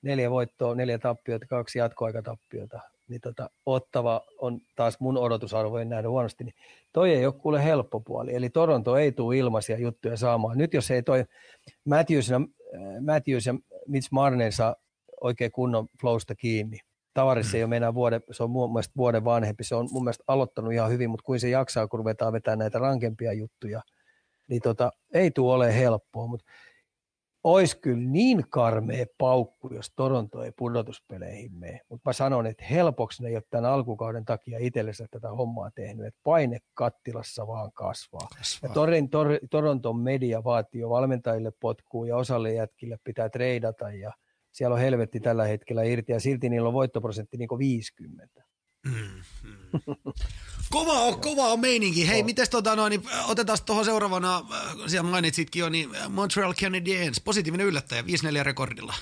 [0.02, 2.80] neljä voittoa, neljä tappiota, kaksi jatkoaikatappiota,
[3.10, 6.56] niin tota, ottava on taas mun odotusarvojen nähdä huonosti, niin
[6.94, 10.58] toi ei ole kuule helppo puoli, eli Toronto ei tule ilmaisia juttuja saamaan.
[10.58, 11.26] Nyt jos ei toi
[11.86, 12.42] Matthews ja,
[13.02, 13.56] Matthews ja
[13.88, 14.76] Mitch Marner saa
[15.22, 16.78] oikein kunnon flowsta kiinni,
[17.18, 17.58] Tavaris mm.
[17.58, 20.74] ei ole enää vuoden, se on mun mielestä vuoden vanhempi, se on mun mielestä aloittanut
[20.74, 23.82] ihan hyvin, mutta kuin se jaksaa, kun ruvetaan vetämään näitä rankempia juttuja,
[24.48, 26.46] niin tota, ei tule ole helppoa, mutta
[27.48, 31.80] olisi kyllä niin karmea paukku, jos Toronto ei pudotuspeleihin mene.
[31.90, 36.06] Mutta mä sanon, että helpoksi ne ei ole tämän alkukauden takia itsellensä tätä hommaa tehnyt,
[36.06, 38.28] että paine kattilassa vaan kasvaa.
[38.38, 38.70] kasvaa.
[38.70, 44.12] Ja torin, tor, Toronton media vaatii jo valmentajille potkuu ja osalle jätkille pitää treidata ja–
[44.58, 48.44] siellä on helvetti tällä hetkellä irti ja silti niillä on voittoprosentti niin 50.
[48.88, 49.96] Mm, mm.
[50.70, 52.08] kova on, kova on meininki.
[52.08, 54.46] Hei, miten tota noin, niin otetaan tuohon seuraavana,
[54.88, 58.06] siellä mainitsitkin jo, niin Montreal Canadiens, positiivinen yllättäjä, 5-4
[58.44, 58.94] rekordilla.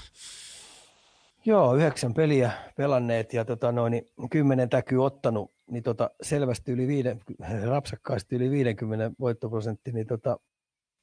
[1.46, 6.88] Joo, yhdeksän peliä pelanneet ja tota noin, niin kymmenen täkyy ottanut, niin tota selvästi yli
[6.88, 7.22] viiden,
[7.70, 10.38] rapsakkaasti yli 50 voittoprosentti, niin tota,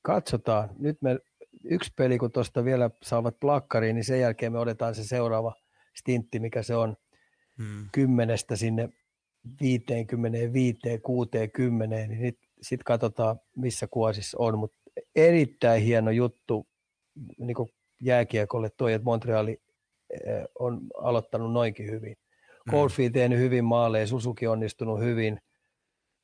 [0.02, 0.70] katsotaan.
[0.78, 1.18] Nyt me
[1.64, 5.54] yksi peli, kun tuosta vielä saavat plakkariin, niin sen jälkeen me otetaan se seuraava
[5.96, 6.96] stintti, mikä se on
[7.58, 7.88] hmm.
[7.92, 8.88] kymmenestä sinne
[9.60, 14.58] 55, 60, niin sitten katsotaan, missä kuosissa on.
[14.58, 14.76] Mutta
[15.16, 16.66] erittäin hieno juttu
[17.38, 17.56] niin
[18.02, 19.60] jääkiekolle toi, että Montreali
[20.10, 22.16] eh, on aloittanut noinkin hyvin.
[22.70, 23.12] Golfi hmm.
[23.12, 25.40] tehnyt hyvin maaleja, Susuki onnistunut hyvin–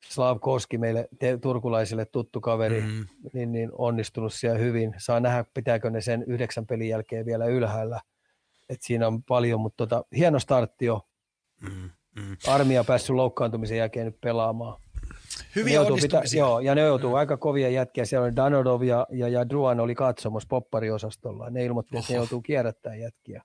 [0.05, 3.05] Slavkoski meille te, turkulaisille tuttu kaveri, mm-hmm.
[3.33, 4.95] niin, niin onnistunut siellä hyvin.
[4.97, 8.01] Saa nähdä, pitääkö ne sen yhdeksän pelin jälkeen vielä ylhäällä.
[8.69, 11.08] Et siinä on paljon, mutta tota, hieno startti jo.
[11.61, 12.37] Mm-hmm.
[12.47, 14.81] Armia päässyt loukkaantumisen jälkeen nyt pelaamaan.
[15.55, 17.15] Hyviä pitä, Joo, ja ne joutuu mm.
[17.15, 18.05] aika kovia jätkiä.
[18.05, 21.49] Siellä oli Danodov ja, ja, ja Druan oli katsomassa poppariosastolla.
[21.49, 23.43] Ne ilmoitti, että ne joutuu kierrättämään jätkiä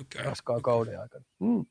[0.00, 0.24] okay.
[0.24, 1.24] raskaan kauden aikana.
[1.38, 1.66] Mm.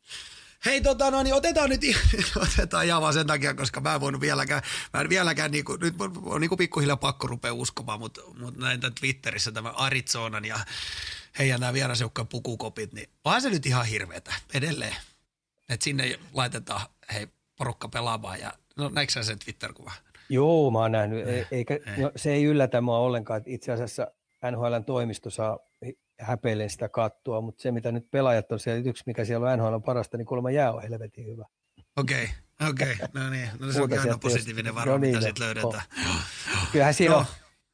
[0.65, 1.81] Hei, tota, no, niin otetaan nyt
[2.45, 4.61] otetaan Java sen takia, koska mä en voinut vieläkään,
[4.93, 8.59] mä en vieläkään, niin kuin, nyt on niin kuin pikkuhiljaa pakko rupea uskomaan, mutta, mutta
[8.59, 10.59] näin Twitterissä tämä Arizonan ja
[11.39, 14.95] heidän nämä vierasjoukkojen pukukopit, niin onhan se nyt ihan hirveetä edelleen.
[15.69, 16.81] Että sinne laitetaan,
[17.13, 19.91] hei, porukka pelaamaan ja no näikö sä sen Twitter-kuva?
[20.29, 21.27] Joo, mä oon nähnyt.
[21.27, 21.97] Eh, eikä, eh.
[21.97, 24.07] No, se ei yllätä mua ollenkaan, että itse asiassa
[24.51, 25.59] NHLn toimisto saa
[26.19, 29.73] häpeilen sitä kattua, mutta se mitä nyt pelaajat on siellä, yksi mikä siellä on NHL
[29.73, 31.45] on parasta, niin kuulemma jää on helvetin hyvä.
[31.97, 33.07] Okei, okay, okei, okay.
[33.13, 35.83] no niin, no se on aina positiivinen varo, no niin, mitä sitten löydetään.
[36.07, 36.21] Oh.
[36.71, 37.19] Kyllähän siinä no.
[37.19, 37.25] on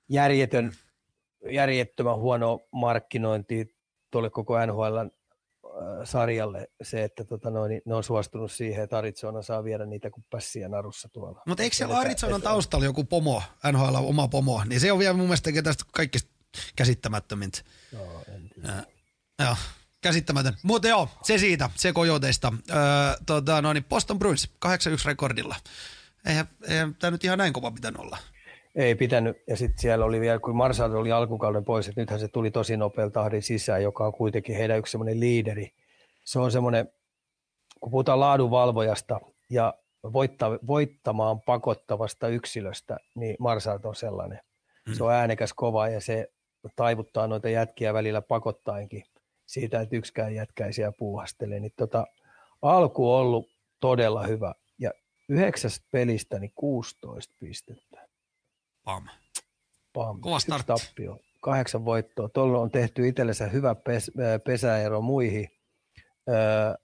[0.10, 0.74] järjetön,
[1.52, 3.76] järjettömän huono markkinointi
[4.12, 5.08] tuolle koko NHL äh,
[6.04, 10.10] sarjalle se, että tota noin, niin ne on suostunut siihen, että Arizona saa viedä niitä
[10.10, 11.42] kuin pässiä narussa tuolla.
[11.48, 15.26] Mutta eikö siellä Arizonan taustalla joku pomo, NHL oma pomo, niin se on vielä mun
[15.26, 16.34] mielestä tästä kaikista
[16.76, 17.62] käsittämättömintä.
[17.92, 18.84] Joo, en tiedä.
[19.40, 19.56] joo,
[20.02, 20.58] käsittämätön.
[20.64, 22.54] Mutta joo, se siitä, se kojoteista.
[22.70, 22.76] Öö,
[23.26, 24.70] tota, no niin, Boston Bruins 8-1
[25.06, 25.56] rekordilla.
[26.26, 28.18] Eihän, eihän tämä nyt ihan näin kova pitänyt olla.
[28.76, 32.28] Ei pitänyt, ja sitten siellä oli vielä, kun Marsal oli alkukauden pois, että nythän se
[32.28, 35.72] tuli tosi nopealla tahdin sisään, joka on kuitenkin heidän yksi semmoinen liideri.
[36.24, 36.90] Se on semmoinen,
[37.80, 39.20] kun puhutaan laadunvalvojasta
[39.50, 39.74] ja
[40.14, 44.40] voitta, voittamaan pakottavasta yksilöstä, niin Marsart on sellainen.
[44.88, 44.94] Mm.
[44.94, 46.32] Se on äänekäs kova ja se
[46.76, 49.04] taivuttaa noita jätkiä välillä pakottaenkin
[49.46, 51.60] siitä, että yksikään jätkä ei siellä puuhastelee.
[51.60, 52.08] Niin tota,
[52.62, 53.50] alku on ollut
[53.80, 54.92] todella hyvä ja
[55.30, 57.93] yhdeksästä pelistä niin 16 pistettä.
[58.84, 59.10] Pam.
[59.94, 60.22] Pam.
[60.22, 60.66] Kova start.
[60.66, 61.20] tappio.
[61.42, 62.30] Kahdeksan voittoa.
[62.30, 64.12] Tuolla on tehty itsellensä hyvä pes,
[64.46, 65.50] pesäero muihin.
[66.30, 66.76] Öö,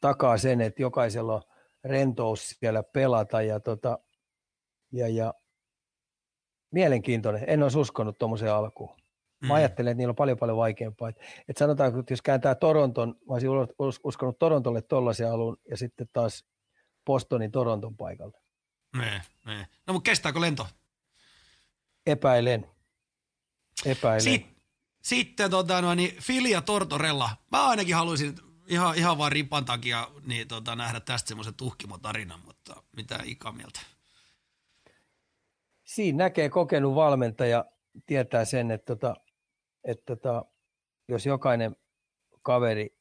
[0.00, 1.42] takaa sen, että jokaisella on
[1.84, 3.98] rentous siellä pelata ja, tota,
[4.92, 5.34] ja, ja
[6.72, 7.44] mielenkiintoinen.
[7.46, 8.96] En olisi uskonut tuommoiseen alkuun.
[9.40, 9.50] Mä mm.
[9.50, 11.08] ajattelen, että niillä on paljon paljon vaikeampaa.
[11.08, 11.16] Et,
[11.48, 13.50] et sanotaan, että jos kääntää Toronton, mä olisin
[14.04, 16.44] uskonut Torontolle tollaisen alun ja sitten taas
[17.06, 18.38] Bostonin Toronton paikalle.
[18.96, 19.66] Nee, nee.
[19.86, 20.66] No mutta kestääkö lento?
[22.06, 22.70] Epäilen.
[23.86, 24.20] Epäilen.
[24.20, 24.56] Sitten,
[25.02, 27.30] sitten tota, no, niin Filia Tortorella.
[27.52, 28.34] Mä ainakin haluaisin
[28.66, 33.80] ihan, ihan vaan ripan takia niin, tota, nähdä tästä semmoisen tuhkimotarinan, mutta mitä ikämieltä?
[35.84, 37.64] Siinä näkee kokenut valmentaja,
[38.06, 39.14] tietää sen, että, tota,
[39.84, 40.44] että tota,
[41.08, 41.76] jos jokainen
[42.42, 42.96] kaveri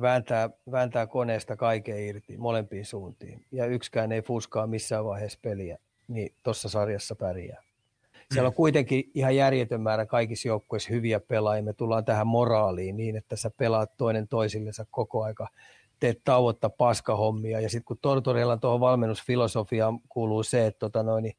[0.00, 5.78] vääntää, vääntää koneesta kaiken irti molempiin suuntiin ja yksikään ei fuskaa missään vaiheessa peliä,
[6.08, 7.65] niin tuossa sarjassa pärjää.
[8.34, 8.56] Siellä on mm.
[8.56, 11.62] kuitenkin ihan järjetön määrä kaikissa joukkueissa hyviä pelaajia.
[11.62, 15.48] Me tullaan tähän moraaliin niin, että sä pelaat toinen toisillensa koko aika,
[16.00, 17.60] teet tauotta paskahommia.
[17.60, 21.36] Ja sitten kun Tortorellan tuohon valmennusfilosofiaan kuuluu se, että tota noin, niin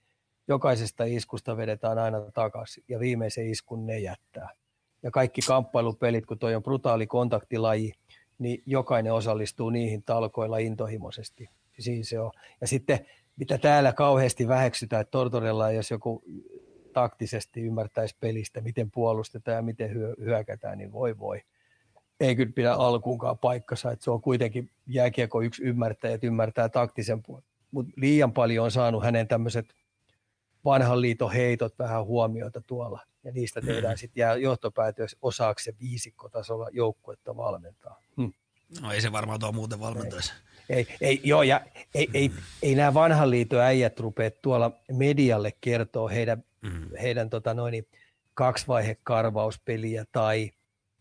[0.47, 4.49] jokaisesta iskusta vedetään aina takaisin ja viimeisen iskun ne jättää.
[5.03, 7.93] Ja kaikki kamppailupelit, kun toi on brutaali kontaktilaji,
[8.39, 11.49] niin jokainen osallistuu niihin talkoilla intohimoisesti.
[11.79, 12.31] Siinä se on.
[12.61, 16.23] Ja sitten mitä täällä kauheasti väheksytään, että Tortorella, jos joku
[16.97, 21.41] taktisesti ymmärtäisi pelistä, miten puolustetaan ja miten hyökätään, niin voi voi.
[22.19, 27.23] Ei kyllä pidä alkuunkaan paikkansa, että se on kuitenkin jääkiekko yksi ymmärtäjä, että ymmärtää taktisen
[27.23, 27.43] puolen.
[27.71, 29.73] Mutta liian paljon on saanut hänen tämmöiset
[30.65, 33.01] vanhan liiton heitot vähän huomiota tuolla.
[33.23, 33.97] Ja niistä tehdään mm.
[33.97, 38.01] sitten jää johtopäätös osaksi se viisikkotasolla joukkuetta valmentaa.
[38.17, 38.33] Hmm.
[38.81, 40.31] No ei se varmaan tuo muuten valmentaisi.
[40.31, 40.46] Ei,
[41.01, 41.61] ei, joo, ja
[41.95, 46.97] ei, ei, ei nämä vanhan liiton äijät rupea tuolla medialle kertoa heidän mm.
[47.01, 47.87] heidän tota noin,
[48.33, 50.51] kaksivaihekarvauspeliä tai,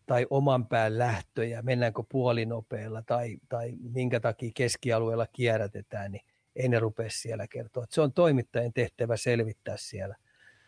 [0.05, 6.21] tai oman pään lähtöjä, mennäänkö puolinopeilla tai, tai minkä takia keskialueella kierrätetään, niin
[6.55, 7.85] ei ne rupea siellä kertoa.
[7.89, 10.15] se on toimittajien tehtävä selvittää siellä.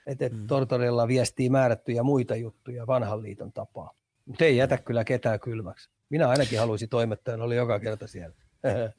[0.07, 0.47] Että et mm.
[0.47, 3.93] Tortorella viestii määrättyjä muita juttuja vanhan liiton tapaa.
[4.25, 5.89] Mutta ei jätä kyllä ketään kylmäksi.
[6.09, 8.35] Minä ainakin haluaisin toimittajana olla joka kerta siellä.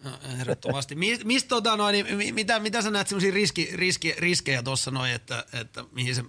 [0.05, 0.95] No, ehdottomasti.
[1.25, 5.45] Mist, tota, noin, niin, mitä, mitä sä näet sellaisia riski, riski, riskejä tuossa noin, että,
[5.61, 6.23] että mihin se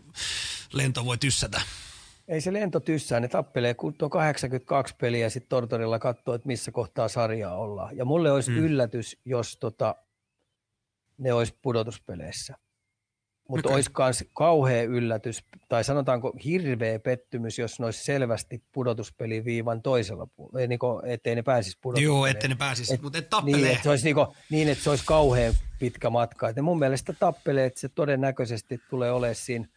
[0.74, 1.62] lento voi tyssätä?
[2.28, 6.72] Ei se lento tyssää, ne tappelee, kun on 82 peliä sitten Tortorilla katsoo, että missä
[6.72, 7.98] kohtaa sarjaa ollaan.
[7.98, 8.64] Ja mulle olisi hmm.
[8.64, 9.96] yllätys, jos tota,
[11.18, 12.58] ne olisi pudotuspeleissä.
[13.52, 13.76] Mutta okay.
[13.76, 20.68] olisi myös kauhea yllätys, tai sanotaanko hirveä pettymys, jos ne olisi selvästi pudotuspeliviivan toisella puolella,
[20.68, 20.80] niin
[21.14, 22.18] ettei ne pääsisi pudotuspeleihin.
[22.18, 23.60] Joo, ettei ne pääsisi, et, mutta et tappelee.
[23.60, 26.50] Niin, että se olisi, niin, kuin, niin, että se olisi kauhean pitkä matka.
[26.50, 29.68] Et mun mielestä tappelee, että se todennäköisesti tulee olemaan siinä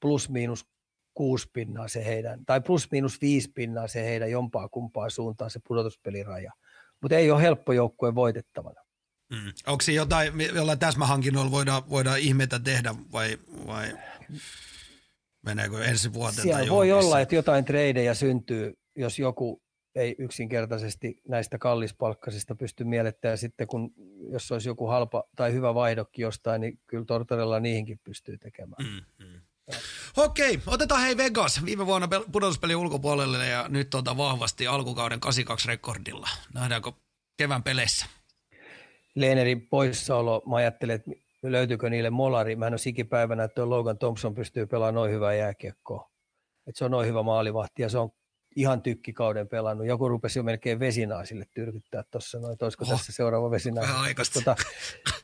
[0.00, 0.66] plus miinus
[1.14, 5.60] kuusi pinnaa se heidän, tai plus miinus viisi pinnaa se heidän jompaa kumpaa suuntaan se
[5.68, 6.52] pudotuspeliraja.
[7.00, 8.80] Mutta ei ole helppo joukkue voitettavana.
[9.30, 9.52] Mm.
[9.66, 13.96] Onko se jotain, jollain täsmähankinnoilla voidaan, voidaan ihmeitä tehdä vai, vai
[15.42, 16.42] meneekö ensi vuoteen?
[16.42, 19.62] Siellä tai voi olla, että jotain treidejä syntyy, jos joku
[19.94, 23.38] ei yksinkertaisesti näistä kallispalkkaisista pysty mielettämään.
[23.38, 23.94] Sitten kun,
[24.32, 28.86] jos olisi joku halpa tai hyvä vaihdokki jostain, niin kyllä Tortorella niihinkin pystyy tekemään.
[28.86, 29.40] Mm, mm.
[30.16, 31.64] Okei, otetaan hei Vegas.
[31.64, 36.28] Viime vuonna pudotuspeli ulkopuolelle ja nyt tuota vahvasti alkukauden 82 rekordilla.
[36.54, 36.92] Nähdäänkö
[37.36, 38.06] kevään peleissä?
[39.14, 41.10] Leenerin poissaolo, mä ajattelin, että
[41.42, 42.56] löytyykö niille molari.
[42.56, 46.10] Mä en ole sikipäivänä, että Logan Thompson pystyy pelaamaan noin hyvää jääkiekkoa.
[46.66, 48.10] Että se on noin hyvä maalivahti ja se on
[48.56, 49.86] ihan tykkikauden pelannut.
[49.86, 53.92] Joku rupesi jo melkein vesinaasille tyrkyttää tuossa noin, että olisiko oh, tässä seuraava vesinaasi.
[54.34, 54.56] Tota,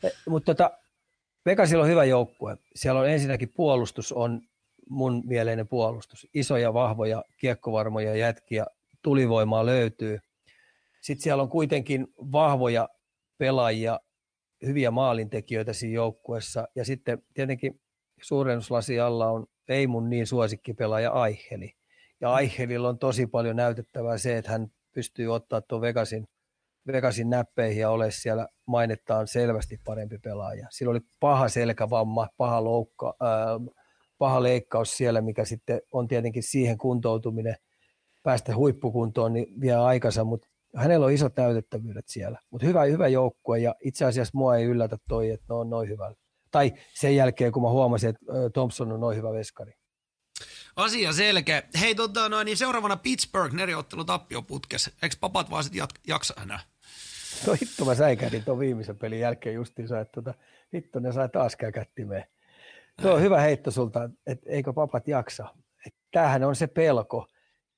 [0.02, 0.70] eh, mutta tota,
[1.46, 2.56] Vegasilla on hyvä joukkue.
[2.74, 4.40] Siellä on ensinnäkin puolustus on
[4.88, 6.26] mun mieleinen puolustus.
[6.34, 8.66] Isoja, vahvoja, kiekkovarmoja jätkiä,
[9.02, 10.18] tulivoimaa löytyy.
[11.00, 12.88] Sitten siellä on kuitenkin vahvoja
[13.38, 14.00] pelaajia,
[14.66, 16.68] hyviä maalintekijöitä siinä joukkueessa.
[16.74, 17.80] Ja sitten tietenkin
[18.22, 21.72] suurennuslasi alla on ei mun niin suosikkipelaaja Aiheli.
[22.20, 26.28] Ja Aihelilla on tosi paljon näytettävää se, että hän pystyy ottaa tuon Vegasin,
[26.86, 30.66] Vegasin näppeihin ja ole siellä mainettaan selvästi parempi pelaaja.
[30.70, 33.60] Sillä oli paha selkävamma, paha, loukka, ää,
[34.18, 37.56] paha leikkaus siellä, mikä sitten on tietenkin siihen kuntoutuminen
[38.22, 43.58] päästä huippukuntoon niin vie aikansa, mutta Hänellä on isot näytettävyydet siellä, mutta hyvä, hyvä joukkue
[43.58, 46.16] ja itse asiassa mua ei yllätä toi, että ne on noin hyvällä.
[46.50, 49.72] Tai sen jälkeen, kun mä huomasin, että Thompson on noin hyvä veskari.
[50.76, 51.62] Asia selkeä.
[51.80, 54.90] Hei, tota, no, niin seuraavana Pittsburgh, neriottelu tappio putkes.
[55.02, 56.60] Eikö papat vaan sitten jaksa enää?
[57.46, 60.34] No hitto mä säikähdin tuon viimeisen pelin jälkeen justiinsa, että tota,
[60.74, 62.24] hitto ne sai taas käkättimeen.
[63.02, 65.54] Tuo on hyvä heitto sulta, että eikö papat jaksa.
[65.86, 67.26] Et tämähän on se pelko,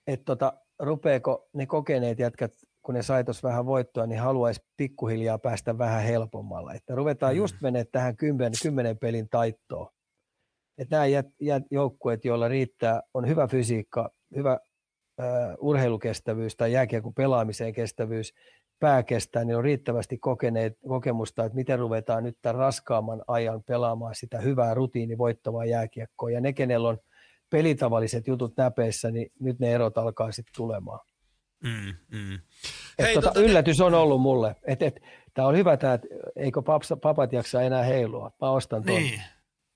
[0.06, 2.52] että tota, rupeeko ne kokeneet jätkät,
[2.88, 6.74] kun ne sai tuossa vähän voittoa, niin haluaisi pikkuhiljaa päästä vähän helpommalla.
[6.74, 7.36] Että ruvetaan mm.
[7.36, 9.88] just menee tähän kymmenen, kymmenen pelin taittoon.
[10.78, 14.58] Että nämä jät, jät, joukkueet, joilla riittää, on hyvä fysiikka, hyvä
[15.20, 15.26] äh,
[15.60, 18.32] urheilukestävyys tai jääkiekon pelaamiseen kestävyys,
[18.80, 24.14] pää kestää, niin on riittävästi kokeneet, kokemusta, että miten ruvetaan nyt tämän raskaamman ajan pelaamaan
[24.14, 26.30] sitä hyvää rutiinivoittavaa jääkiekkoa.
[26.30, 26.98] Ja ne, kenellä on
[27.50, 31.07] pelitavalliset jutut näpeissä, niin nyt ne erot alkaa sitten tulemaan.
[31.64, 32.34] Mm, mm.
[32.34, 34.56] Et Hei, tota, tota, yllätys on ollut mulle.
[34.66, 35.00] Et, et,
[35.38, 35.98] Tämä on hyvä, että
[36.36, 38.32] eikö paps, papat jaksa enää heilua.
[38.40, 39.02] Mä ostan tuon.
[39.02, 39.22] Niin.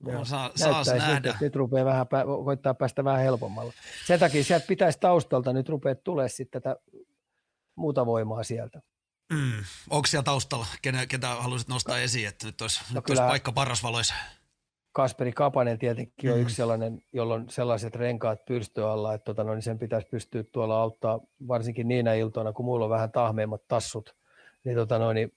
[0.03, 1.13] No, saa, saas nähdä.
[1.13, 2.05] Siltä, nyt rupeaa vähän,
[2.45, 3.73] koittaa päästä vähän helpommalla.
[4.05, 6.75] Sen takia sieltä pitäisi taustalta nyt rupeaa tulee sitten tätä
[7.75, 8.81] muuta voimaa sieltä.
[9.33, 9.63] Mm.
[9.89, 13.51] Onko siellä taustalla, ketä, ketä haluaisit nostaa esiin, että nyt olisi, no nyt olisi paikka
[13.51, 14.13] parrasvaloissa?
[14.93, 16.41] Kasperi Kapanen tietenkin on mm.
[16.41, 20.43] yksi sellainen, jolla on sellaiset renkaat pyrstö alla, että tota, no, niin sen pitäisi pystyä
[20.43, 24.15] tuolla auttaa varsinkin niinä iltoina, kun mulla on vähän tahmeimmat tassut.
[24.63, 25.33] Niin, tota, no, niin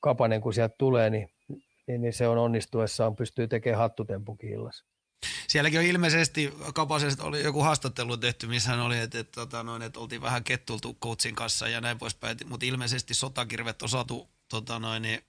[0.00, 1.30] Kapanen kun sieltä tulee, niin,
[1.86, 4.84] niin, niin se on onnistuessaan, pystyy tekemään hattutempukin illassa.
[5.48, 9.82] Sielläkin on ilmeisesti kapasesti oli joku haastattelu tehty, missä hän oli, että, että, että, noin,
[9.82, 14.78] että oltiin vähän kettultu coachin kanssa ja näin poispäin, mutta ilmeisesti sotakirvet on saatu tota
[14.78, 15.20] noin, niin,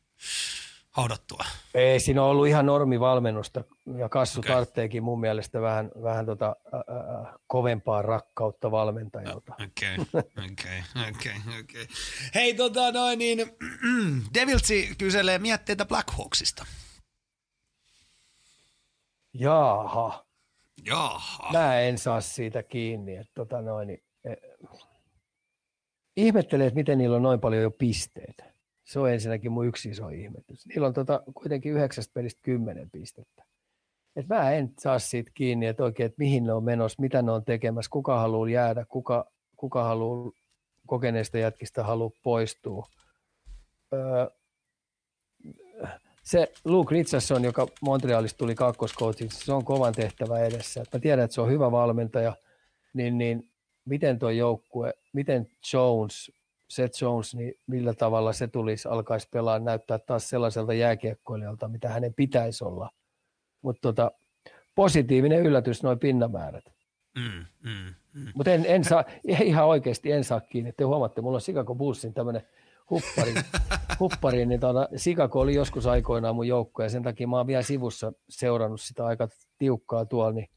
[0.96, 1.44] haudattua.
[1.74, 3.64] Ei, siinä on ollut ihan normivalmennusta
[3.98, 4.52] ja Kassu okay.
[4.52, 9.54] tarvitseekin mun mielestä vähän, vähän tota, äh, kovempaa rakkautta valmentajalta.
[9.54, 9.98] Okei,
[10.52, 11.88] okei, okei, okei.
[12.36, 13.40] Hei, tota noin niin,
[14.34, 16.66] Devilsi kyselee mietteitä Blackhawksista.
[19.34, 20.26] Jaaha.
[20.86, 21.52] Jaaha.
[21.52, 23.16] Mä en saa siitä kiinni.
[23.16, 24.38] Että tota noin, eh,
[26.18, 28.55] ihmettelee, että miten niillä on noin paljon jo pisteitä.
[28.86, 30.66] Se on ensinnäkin mun yksi iso ihmetys.
[30.66, 33.44] Niillä on tota, kuitenkin yhdeksästä pelistä kymmenen pistettä.
[34.16, 37.32] Et mä en saa siitä kiinni, että oikein, että mihin ne on menossa, mitä ne
[37.32, 40.32] on tekemässä, kuka haluaa jäädä, kuka, kuka haluaa
[40.88, 42.86] kokeneista jätkistä haluaa poistua.
[43.94, 44.28] Öö,
[46.24, 50.84] se Luke Richardson, joka Montrealista tuli kakkoskoutiksi, se on kovan tehtävä edessä.
[50.94, 52.34] mä tiedän, että se on hyvä valmentaja,
[52.94, 53.50] niin, niin
[53.86, 56.32] miten tuo joukkue, miten Jones,
[56.70, 62.14] Seth Jones, niin millä tavalla se tulisi, alkaisi pelaa, näyttää taas sellaiselta jääkiekkoilijalta, mitä hänen
[62.14, 62.90] pitäisi olla.
[63.62, 64.12] Mutta tota,
[64.76, 66.64] positiivinen yllätys noin pinnamäärät.
[67.18, 68.32] Mm, mm, mm.
[68.36, 69.04] Mutta en, en saa,
[69.44, 70.72] ihan oikeasti en saa kiinni.
[70.72, 72.42] Te huomaatte, mulla on Chicago Bullsin tämmöinen
[72.90, 73.34] huppari,
[74.00, 77.62] huppari niin tuota, Sikako oli joskus aikoinaan mun joukko ja sen takia mä oon vielä
[77.62, 79.28] sivussa seurannut sitä aika
[79.58, 80.50] tiukkaa tuolla, niin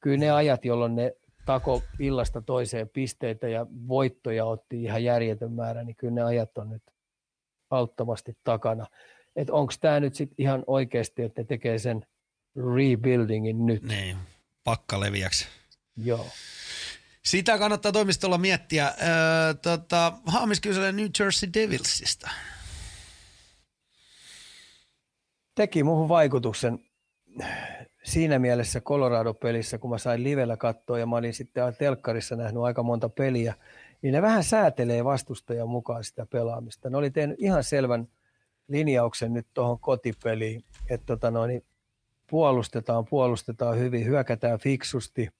[0.00, 1.12] kyllä ne ajat, jolloin ne
[1.46, 6.70] tako illasta toiseen pisteitä ja voittoja otti ihan järjetön määrä, niin kyllä ne ajat on
[6.70, 6.82] nyt
[7.70, 8.86] auttavasti takana.
[9.36, 12.06] Että onko tämä nyt sitten ihan oikeasti, että ne tekee sen
[12.76, 13.82] rebuildingin nyt?
[13.82, 14.16] Niin,
[14.64, 15.46] pakka leviäksi.
[15.96, 16.26] Joo.
[17.24, 18.86] Sitä kannattaa toimistolla miettiä.
[18.86, 22.30] Öö, tota, Haamis kyselee New Jersey Devilsista.
[25.54, 26.78] Teki muuhun vaikutuksen
[28.06, 32.82] siinä mielessä Colorado-pelissä, kun mä sain livellä katsoa ja mä olin sitten telkkarissa nähnyt aika
[32.82, 33.54] monta peliä,
[34.02, 36.90] niin ne vähän säätelee vastustajan mukaan sitä pelaamista.
[36.90, 38.08] Ne oli tehnyt ihan selvän
[38.68, 41.64] linjauksen nyt tuohon kotipeliin, että tota noin,
[42.30, 45.28] puolustetaan, puolustetaan hyvin, hyökätään fiksusti–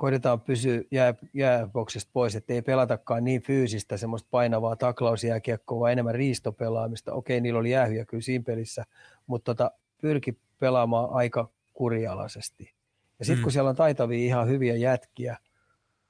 [0.00, 6.14] koitetaan pysyä jää, jääboksista pois, että ei pelatakaan niin fyysistä semmoista painavaa taklausjääkiekkoa, vaan enemmän
[6.14, 7.12] riistopelaamista.
[7.12, 8.84] Okei, niillä oli jäähyjä kyllä siinä pelissä,
[9.26, 9.70] mutta tota,
[10.02, 11.48] pyrki pelaamaan aika
[11.80, 12.74] kurialaisesti.
[13.18, 13.42] Ja sitten mm.
[13.42, 15.36] kun siellä on taitavia ihan hyviä jätkiä,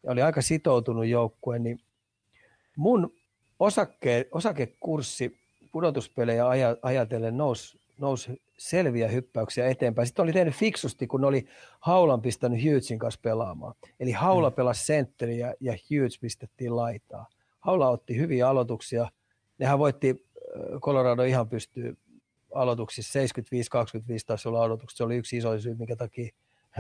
[0.03, 1.79] ja oli aika sitoutunut joukkue, niin
[2.77, 3.15] mun
[3.59, 5.39] osake, osakekurssi
[5.73, 6.45] pudotuspelejä
[6.83, 10.07] ajatellen nousi nousi selviä hyppäyksiä eteenpäin.
[10.07, 11.47] Sitten oli tehnyt fiksusti, kun oli
[11.81, 13.75] Haulan pistänyt Hughesin kanssa pelaamaan.
[14.01, 14.55] Eli Haula mm.
[14.55, 17.27] pelasi sentteriä ja Hughes pistettiin laitaa.
[17.61, 19.09] Haula otti hyviä aloituksia.
[19.59, 20.27] Nehän voitti,
[20.81, 21.97] Colorado ihan pystyy
[22.55, 23.23] aloituksissa 75-25
[24.27, 24.97] taisi olla aloitukset.
[24.97, 26.31] Se oli yksi iso syy, minkä takia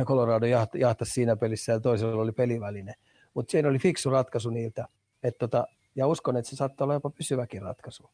[0.05, 2.95] Colorado jahtasi siinä pelissä ja toisella oli peliväline.
[3.35, 4.89] Mutta siinä oli fiksu ratkaisu niiltä.
[5.23, 5.67] Et tota,
[5.97, 8.11] ja uskon, että se saattaa olla jopa pysyväkin ratkaisu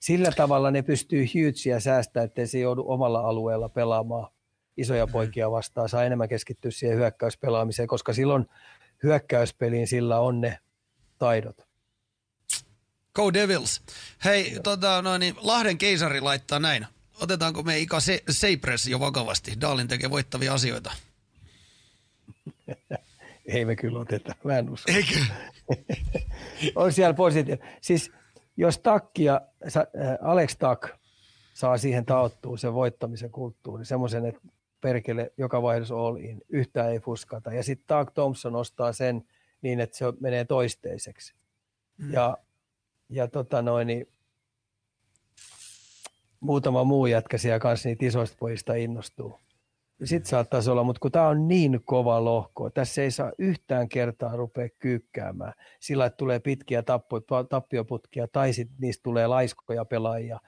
[0.00, 4.32] sillä tavalla ne pystyy Hughesia säästämään, ettei se joudu omalla alueella pelaamaan
[4.76, 5.12] isoja mm.
[5.12, 5.88] poikia vastaan.
[5.88, 8.46] Saa enemmän keskittyä siihen hyökkäyspelaamiseen, koska silloin
[9.02, 10.58] hyökkäyspeliin sillä on ne
[11.18, 11.56] taidot.
[13.14, 13.82] Go Devils.
[14.24, 16.86] Hei, tota, no niin, Lahden keisari laittaa näin.
[17.20, 19.60] Otetaanko me Ika Se- Seipres jo vakavasti?
[19.60, 20.92] Daalin tekee voittavia asioita.
[23.46, 24.92] Ei me kyllä oteta, mä en usko.
[24.92, 25.18] Eikö?
[26.74, 27.68] on siellä positiivinen.
[27.80, 28.12] Siis
[28.56, 29.40] jos Takki ja
[29.76, 29.82] äh,
[30.22, 30.88] Alex Tak
[31.54, 34.40] saa siihen taottua sen voittamisen kulttuuri, semmoisen, että
[34.80, 37.52] perkele joka vaiheessa all in, yhtään ei fuskata.
[37.52, 39.22] Ja sitten Doug Thompson ostaa sen
[39.62, 41.34] niin, että se menee toisteiseksi.
[41.98, 42.12] Mm.
[42.12, 42.38] Ja,
[43.08, 44.08] ja tota noin, niin
[46.40, 49.38] muutama muu jätkä siellä kanssa niitä isoista pojista innostuu.
[50.04, 54.36] Sitten saattaisi olla, mutta kun tämä on niin kova lohko, tässä ei saa yhtään kertaa
[54.36, 55.52] rupea kyykkäämään.
[55.80, 60.40] Sillä että tulee pitkiä tappo, tappioputkia tai sitten niistä tulee laiskoja pelaajia,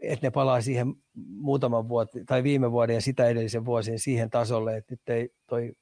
[0.00, 0.94] että ne palaa siihen
[1.26, 5.72] muutaman vuoden tai viime vuoden ja sitä edellisen vuosien siihen tasolle, että nyt ei toi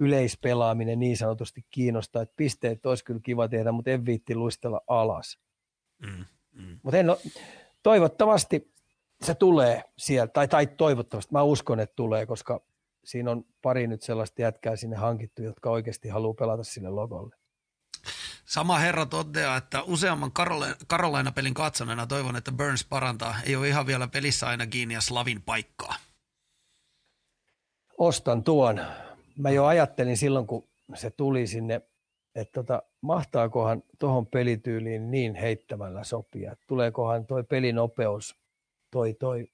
[0.00, 5.38] yleispelaaminen niin sanotusti kiinnostaa, että pisteet olisi kyllä kiva tehdä, mutta en viitti luistella alas.
[5.98, 6.80] Mm, mm.
[6.82, 6.98] Mutta
[7.86, 8.74] toivottavasti
[9.22, 12.60] se tulee sieltä, tai, tai toivottavasti, mä uskon, että tulee, koska
[13.04, 17.36] siinä on pari nyt sellaista jätkää sinne hankittu, jotka oikeasti haluaa pelata sille logolle.
[18.44, 20.32] Sama herra toteaa, että useamman
[20.86, 23.36] Karolaina-pelin katsoneena toivon, että Burns parantaa.
[23.44, 25.94] Ei ole ihan vielä pelissä aina kiinni ja Slavin paikkaa.
[27.98, 28.80] Ostan tuon.
[29.38, 31.80] Mä jo ajattelin silloin, kun se tuli sinne,
[32.36, 36.56] että tota, mahtaakohan tuohon pelityyliin niin heittämällä sopia.
[36.66, 38.36] Tuleekohan toi pelinopeus
[38.90, 39.48] toi, toi,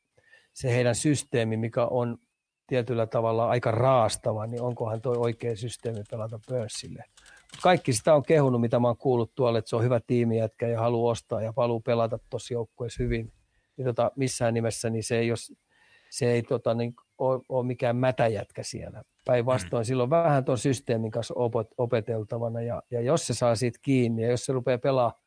[0.52, 2.18] se heidän systeemi, mikä on
[2.66, 7.04] tietyllä tavalla aika raastava, niin onkohan toi oikea systeemi pelata pörssille.
[7.62, 10.00] Kaikki sitä on kehunut, mitä mä oon kuullut tuolla, että se on hyvä
[10.38, 13.32] jätkä ja haluaa ostaa ja haluaa pelata tuossa joukkueessa hyvin.
[13.76, 15.52] Niin tota, missään nimessä niin se ei, jos,
[16.10, 19.02] se ei tota, niin, ole, ole mikään mätäjätkä siellä.
[19.24, 19.86] Päinvastoin mm.
[19.86, 21.34] silloin vähän tuon systeemin kanssa
[21.78, 25.22] opeteltavana ja, ja jos se saa siitä kiinni ja jos se rupeaa pelaamaan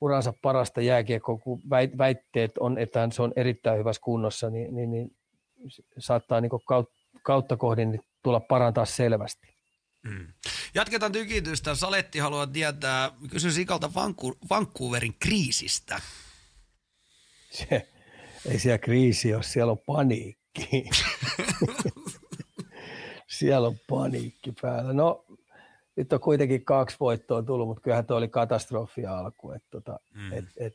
[0.00, 1.62] uransa parasta jääkiekkoa, kun
[1.98, 5.16] väitteet on, että se on erittäin hyvässä kunnossa, niin, niin, niin
[5.98, 6.50] saattaa niin
[7.22, 9.56] kautta kohdin tulla parantaa selvästi.
[10.02, 10.32] Mm.
[10.74, 11.74] Jatketaan tykitystä.
[11.74, 13.90] Saletti haluaa tietää, kysyn Sikalta
[14.50, 16.00] Vancouverin kriisistä.
[17.50, 17.88] Se,
[18.48, 20.68] ei siellä kriisi ole, siellä on paniikki.
[23.38, 24.92] siellä on paniikki päällä.
[24.92, 25.24] No
[25.96, 29.52] nyt on kuitenkin kaksi voittoa tullut, mutta kyllähän tuo oli katastrofi alku.
[29.52, 30.32] Et, tota, mm.
[30.32, 30.74] et, et,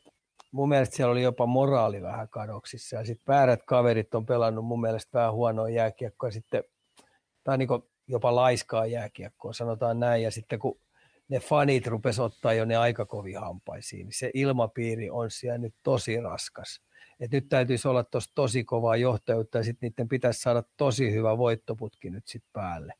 [0.52, 4.80] mun mielestä siellä oli jopa moraali vähän kadoksissa ja sitten väärät kaverit on pelannut mun
[4.80, 6.64] mielestä vähän huonoa jääkiekkoa sitten,
[7.44, 7.68] tai niin
[8.08, 10.22] jopa laiskaa jääkiekkoa, sanotaan näin.
[10.22, 10.78] Ja sitten kun
[11.28, 15.74] ne fanit rupes ottaa jo ne aika kovin hampaisiin, niin se ilmapiiri on siellä nyt
[15.82, 16.80] tosi raskas.
[17.22, 21.38] Et nyt täytyisi olla tos tosi kovaa johtajuutta ja sitten niiden pitäisi saada tosi hyvä
[21.38, 22.94] voittoputki nyt sitten päälle.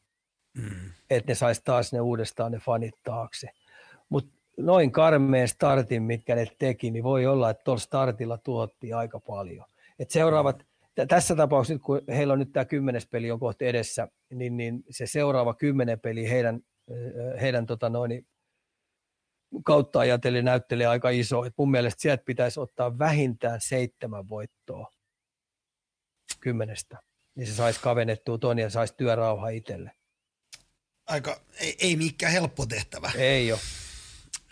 [0.55, 0.91] Mm.
[1.11, 3.49] Että ne saisi taas ne uudestaan ne fanit taakse.
[4.09, 9.21] Mutta noin karmeen startin, mitkä ne teki, niin voi olla, että tuolla startilla tuotti aika
[9.21, 9.67] paljon.
[9.99, 10.59] Et seuraavat,
[10.95, 14.85] t- tässä tapauksessa, kun heillä on nyt tämä kymmenes peli on kohta edessä, niin, niin
[14.91, 16.61] se seuraava kymmenen peli heidän,
[17.41, 18.27] heidän tota noin,
[19.65, 21.45] kautta ajatellen näyttelee aika iso.
[21.45, 24.91] Et mun mielestä sieltä pitäisi ottaa vähintään seitsemän voittoa
[26.41, 26.99] kymmenestä.
[27.35, 29.93] Niin se saisi kavennettua ton ja saisi työrauha itselle
[31.07, 33.13] aika, ei, ei mikään helppo tehtävä.
[33.15, 33.61] Ei ole.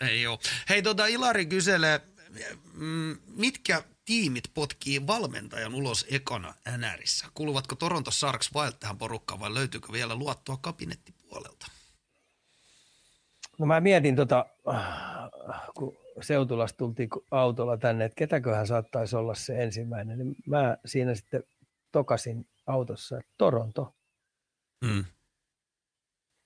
[0.01, 0.39] Ei ole.
[0.69, 2.01] Hei, tota Ilari kyselee,
[2.73, 7.25] mm, mitkä tiimit potkii valmentajan ulos ekana NRissä?
[7.33, 11.67] Kuuluvatko Toronto Sharks Wild tähän porukkaan vai löytyykö vielä luottoa kabinettipuolelta?
[13.61, 14.45] No mä mietin tota,
[15.77, 20.17] kun Seutulasta tultiin autolla tänne, että ketäköhän saattaisi olla se ensimmäinen.
[20.17, 21.43] Niin mä siinä sitten
[21.91, 23.95] tokasin autossa, että Toronto.
[24.85, 25.05] Mm.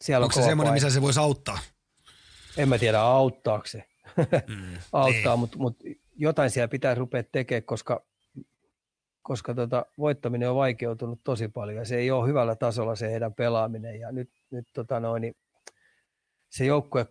[0.04, 1.60] Siellä Onko on se semmoinen, missä se voisi auttaa?
[2.58, 3.84] En mä tiedä, auttaako se.
[4.48, 5.40] Mm, auttaa, niin.
[5.40, 5.78] mutta mut
[6.16, 8.06] jotain siellä pitää rupea tekemään, koska,
[9.22, 13.34] koska tota, voittaminen on vaikeutunut tosi paljon ja se ei ole hyvällä tasolla se heidän
[13.34, 14.00] pelaaminen.
[14.00, 15.36] Ja nyt, nyt tota noin, niin
[16.50, 17.06] se joukkue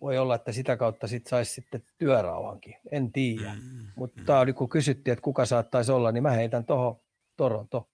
[0.00, 2.74] voi olla, että sitä kautta sit saisi sitten työrauhankin.
[2.90, 3.52] En tiedä.
[3.54, 4.54] Mm, Mutta mm.
[4.54, 7.00] kun kysyttiin, että kuka saattaisi olla, niin mä heitän tuohon
[7.36, 7.88] Toronto.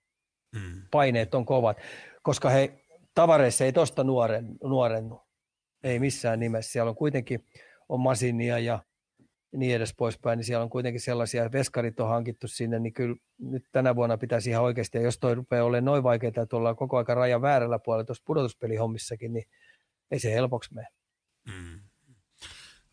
[0.54, 0.82] Mm.
[0.90, 1.76] Paineet on kovat,
[2.22, 2.84] koska he
[3.14, 5.20] tavareissa ei tosta nuoren, nuorennu.
[5.84, 6.72] Ei missään nimessä.
[6.72, 7.44] Siellä on kuitenkin
[7.88, 8.78] on masinia ja
[9.56, 13.64] niin edes poispäin, niin siellä on kuitenkin sellaisia, veskarit on hankittu sinne, niin kyllä nyt
[13.72, 16.96] tänä vuonna pitäisi ihan oikeasti, ja jos toi rupeaa olemaan noin vaikeaa, että ollaan koko
[16.96, 19.44] ajan rajan väärällä puolella tuossa pudotuspelihommissakin, niin
[20.12, 20.86] ei se helpoksi mene.
[21.48, 21.80] Mm.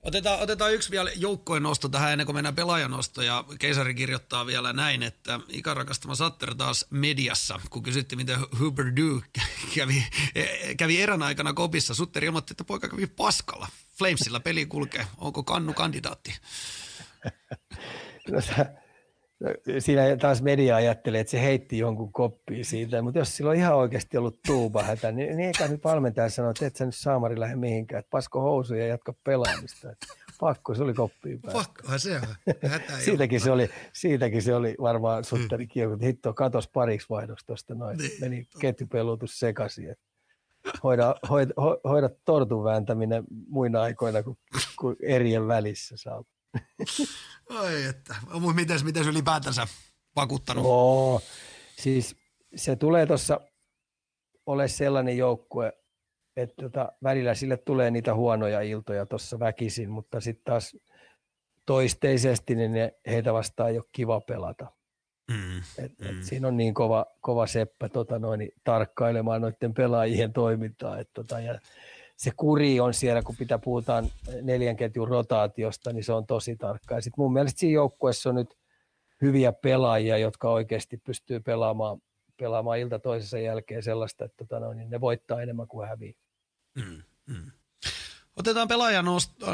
[0.01, 3.21] Otetaan, otetaan yksi vielä joukkojen nosto tähän ennen kuin mennään pelaajanosto.
[3.21, 9.21] Ja keisari kirjoittaa vielä näin, että ikärakastama Satter taas mediassa, kun kysyttiin, miten Huber Du
[9.75, 10.05] kävi,
[10.77, 11.93] kävi erän aikana kopissa.
[11.93, 13.67] Sutter ilmoitti, että poika kävi paskalla.
[13.97, 15.07] Flamesilla peli kulkee.
[15.17, 16.33] Onko kannu kandidaatti?
[18.31, 18.41] No,
[19.79, 23.75] siinä taas media ajattelee, että se heitti jonkun koppiin siitä, mutta jos sillä on ihan
[23.75, 27.39] oikeasti ollut tuuba hätä, niin, niin eikä nyt valmentaja sanoa, että et sä nyt Saamari
[27.39, 29.91] lähde mihinkään, että pasko housuja ja jatka pelaamista.
[29.91, 30.07] Että
[30.39, 31.59] pakko, se oli koppiin päästä.
[31.59, 32.55] Pakkohan se on.
[33.05, 35.69] siitäkin, se oli, siitäkin se oli varmaan sutteri mm.
[35.69, 37.97] kiekko, hitto katos pariksi vaihdoksi tuosta noin.
[37.97, 38.11] Niin.
[38.21, 39.89] Meni ketjupelutus sekaisin.
[39.89, 40.03] Että
[40.83, 41.53] hoida, hoida,
[41.83, 44.37] hoida tortun vääntäminen muina aikoina kuin,
[44.79, 46.23] kuin erien välissä saa.
[47.59, 48.15] Ai että.
[48.83, 49.67] Miten se ylipäätänsä
[50.15, 50.65] vakuuttanut?
[50.65, 51.21] Oo,
[51.77, 52.15] siis
[52.55, 53.41] se tulee tuossa
[54.45, 55.73] ole sellainen joukkue,
[56.35, 60.77] että tota, välillä sille tulee niitä huonoja iltoja tuossa väkisin, mutta sitten taas
[61.65, 64.71] toisteisesti niin ne, heitä vastaan ei ole kiva pelata.
[65.31, 66.09] Mm, et, mm.
[66.09, 70.99] Et siinä on niin kova, kova seppä tota noin, tarkkailemaan noiden pelaajien toimintaa.
[70.99, 71.59] Et, tota, ja
[72.19, 76.95] se kuri on siellä, kun pitää puhutaan neljän ketjun rotaatiosta, niin se on tosi tarkka.
[76.95, 78.57] Ja sitten mun mielestä siinä joukkueessa on nyt
[79.21, 82.01] hyviä pelaajia, jotka oikeasti pystyy pelaamaan,
[82.37, 86.13] pelaamaan ilta toisessa jälkeen sellaista, että tota noin, niin ne voittaa enemmän kuin häviää.
[86.75, 87.51] Mm, mm.
[88.35, 89.05] Otetaan pelaajan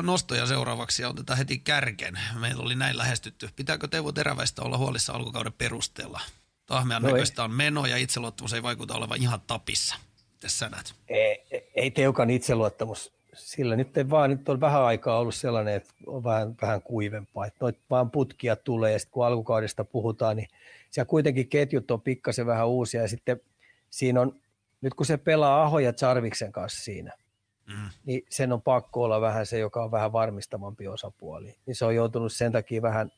[0.02, 2.20] nostoja seuraavaksi ja otetaan heti kärken.
[2.40, 3.50] Meillä oli näin lähestytty.
[3.56, 6.22] Pitääkö Teuvo Teräväistä olla huolissa alkukauden perusteella?
[6.66, 9.96] Tahmean no näköistä on meno ja itseluottamus ei vaikuta olevan ihan tapissa.
[10.36, 10.94] Mitäs sä näet?
[11.10, 11.44] Ei,
[11.76, 13.14] ei Teukan itseluottamus.
[13.34, 17.46] Sillä nyt ei vaan, nyt on vähän aikaa ollut sellainen, että on vähän, vähän kuivempaa.
[17.46, 20.48] Että noit vaan putkia tulee ja sitten kun alkukaudesta puhutaan, niin
[20.92, 23.42] siellä kuitenkin ketjut on pikkasen vähän uusia ja sitten
[23.90, 24.36] siinä on,
[24.82, 27.12] nyt kun se pelaa Aho ja Charviksen kanssa siinä–
[27.68, 27.90] mm.
[28.06, 31.56] niin sen on pakko olla vähän se, joka on vähän varmistavampi osapuoli.
[31.66, 33.12] Niin se on joutunut sen takia vähän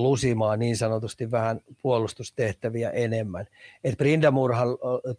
[0.00, 3.46] lusimaan niin sanotusti vähän puolustustehtäviä enemmän.
[3.84, 4.68] Et Brindamurhan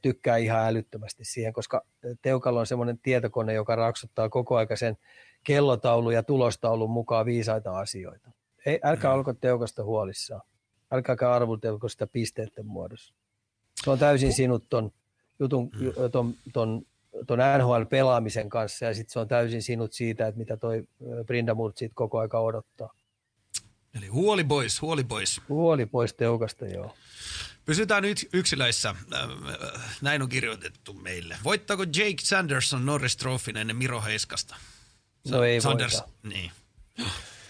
[0.01, 1.85] tykkää ihan älyttömästi siihen, koska
[2.21, 4.97] Teukalla on semmoinen tietokone, joka raksuttaa koko aika sen
[5.43, 8.31] kellotaulun ja tulostaulun mukaan viisaita asioita.
[8.65, 9.17] Ei, älkää mm.
[9.17, 10.41] olko Teukasta huolissaan.
[10.91, 13.13] Älkääkä arvutelko sitä pisteiden muodossa.
[13.83, 14.91] Se on täysin sinut ton
[15.39, 16.11] jutun, mm.
[16.11, 16.85] ton, ton
[17.27, 20.83] tuon NHL-pelaamisen kanssa ja sitten se on täysin sinut siitä, että mitä toi
[21.25, 22.93] Brindamurt siitä koko aika odottaa.
[23.97, 25.41] Eli huoli pois, huoli pois.
[25.49, 26.95] Huoli pois teukasta, joo.
[27.65, 28.95] Pysytään nyt yksilöissä.
[30.01, 31.37] Näin on kirjoitettu meille.
[31.43, 34.55] Voittaako Jake Sanderson Norris Trophyn ennen Miro Heiskasta?
[35.31, 36.09] No ei Sanders, voita.
[36.23, 36.51] Niin.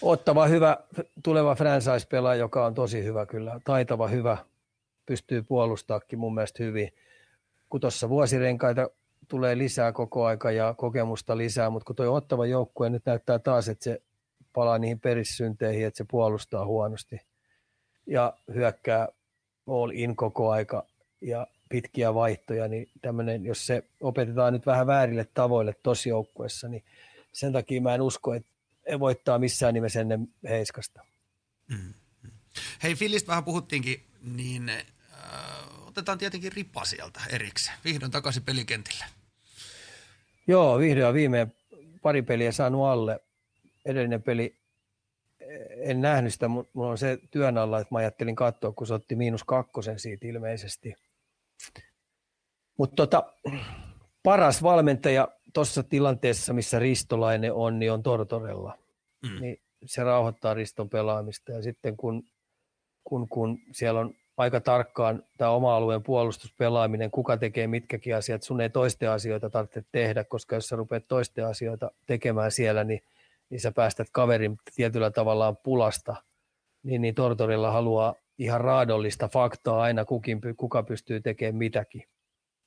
[0.01, 0.77] Ottava hyvä
[1.23, 3.59] tuleva franchise-pelaaja, joka on tosi hyvä kyllä.
[3.63, 4.37] Taitava hyvä,
[5.05, 6.93] pystyy puolustaakin mun mielestä hyvin.
[7.69, 8.89] Kun tuossa vuosirenkaita
[9.27, 13.69] tulee lisää koko aika ja kokemusta lisää, mutta kun tuo ottava joukkue nyt näyttää taas,
[13.69, 14.01] että se
[14.53, 17.21] palaa niihin perissynteihin, että se puolustaa huonosti
[18.07, 19.07] ja hyökkää
[19.67, 20.87] all in koko aika
[21.21, 26.83] ja pitkiä vaihtoja, niin tämmöinen, jos se opetetaan nyt vähän väärille tavoille tosi joukkueessa, niin
[27.31, 28.49] sen takia mä en usko, että
[28.85, 31.01] ei voittaa missään nimessä ennen Heiskasta.
[31.69, 31.93] Mm-hmm.
[32.83, 34.79] Hei, Filistä vähän puhuttiinkin, niin äh,
[35.87, 37.77] otetaan tietenkin ripa sieltä erikseen.
[37.85, 39.05] Vihdoin takaisin pelikentille.
[40.47, 41.55] Joo, vihdoin viimein
[42.01, 43.19] pari peliä saanut alle.
[43.85, 44.55] Edellinen peli,
[45.69, 49.15] en nähnyt sitä, mulla on se työn alla, että mä ajattelin katsoa, kun se otti
[49.15, 50.95] miinus kakkosen siitä ilmeisesti.
[52.77, 53.33] Mutta tota,
[54.23, 58.77] paras valmentaja tuossa tilanteessa, missä Ristolainen on, niin on Tortorella.
[59.23, 59.41] Mm.
[59.41, 61.51] Niin se rauhoittaa Riston pelaamista.
[61.51, 62.23] Ja sitten kun,
[63.03, 68.43] kun, kun siellä on aika tarkkaan tämä oma alueen puolustuspelaaminen, kuka tekee mitkäkin asiat.
[68.43, 73.01] Sun ei toisten asioita tarvitse tehdä, koska jos sä rupeat toisten asioita tekemään siellä, niin,
[73.49, 76.15] niin sä päästät kaverin tietyllä tavallaan pulasta.
[76.83, 82.03] Niin, niin Tortorilla haluaa ihan raadollista faktaa aina, kukin, kuka pystyy tekemään mitäkin.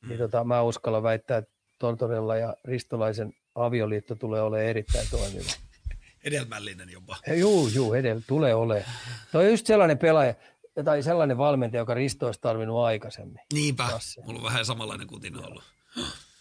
[0.03, 0.09] Mm.
[0.09, 5.51] Niin tota, mä uskallan väittää, että Tortorella ja Ristolaisen avioliitto tulee olemaan erittäin toimiva.
[6.25, 7.17] Hedelmällinen jopa.
[7.37, 8.91] Juu, juu, edellä, tulee olemaan.
[9.33, 10.35] Tuo on just sellainen pelaaja,
[10.85, 13.41] tai sellainen valmentaja, joka Risto olisi tarvinnut aikaisemmin.
[13.53, 14.21] Niinpä, Tassi.
[14.25, 15.65] mulla on vähän samanlainen kutina ollut.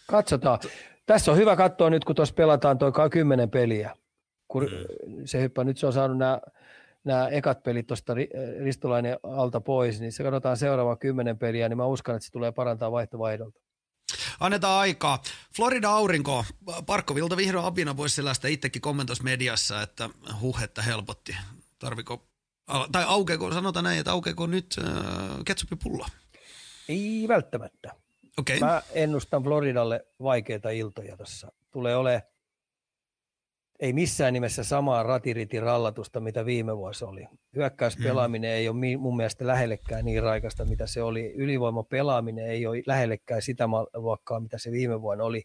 [0.06, 0.58] Katsotaan.
[1.06, 3.96] Tässä on hyvä katsoa nyt, kun tuossa pelataan tuo kymmenen peliä.
[4.48, 5.22] Kun mm.
[5.24, 6.40] se hyppää, nyt se on saanut nämä,
[7.04, 8.14] nämä ekat pelit tuosta
[8.64, 12.52] Ristolainen alta pois, niin se katsotaan seuraava kymmenen peliä, niin mä uskon, että se tulee
[12.52, 13.60] parantaa vaihtovaihdolta.
[14.40, 15.22] Annetaan aikaa.
[15.56, 16.44] Florida aurinko.
[16.86, 20.10] Parkkovilta vihdoin apina voisi sellaista itsekin kommentoisi mediassa, että
[20.40, 21.36] huhetta helpotti.
[21.78, 22.28] Tarviko
[22.92, 24.94] tai aukeeko, sanotaan näin, että aukeeko nyt äh,
[25.44, 26.06] ketsuppipullo?
[26.88, 27.92] Ei välttämättä.
[28.38, 28.58] Okay.
[28.58, 31.52] Mä ennustan Floridalle vaikeita iltoja tuossa.
[31.70, 32.22] Tulee ole
[33.80, 37.26] ei missään nimessä samaa ratiritin rallatusta, mitä viime vuosi oli.
[37.56, 38.54] Hyökkäyspelaaminen mm.
[38.54, 41.32] ei ole mun mielestä lähellekään niin raikasta, mitä se oli.
[41.36, 45.42] Ylivoimapelaaminen ei ole lähellekään sitä luokkaa, mitä se viime vuonna oli.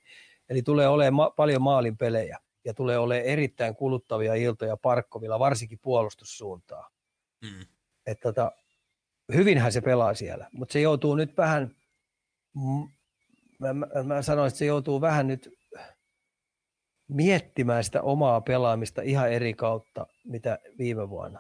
[0.50, 2.38] Eli tulee olemaan ma- paljon maalin pelejä.
[2.66, 6.90] ja tulee olemaan erittäin kuluttavia iltoja Parkkovilla, varsinkin puolustussuuntaa.
[7.42, 7.66] Mm.
[8.06, 8.52] Että tota,
[9.34, 11.76] hyvinhän se pelaa siellä, mutta se joutuu nyt vähän,
[13.60, 15.61] mä, mä, mä sanoin, että se joutuu vähän nyt
[17.12, 21.40] miettimään sitä omaa pelaamista ihan eri kautta, mitä viime vuonna.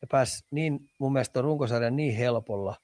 [0.00, 2.76] Ja pääsi niin, mun mielestä runkosarjan niin helpolla,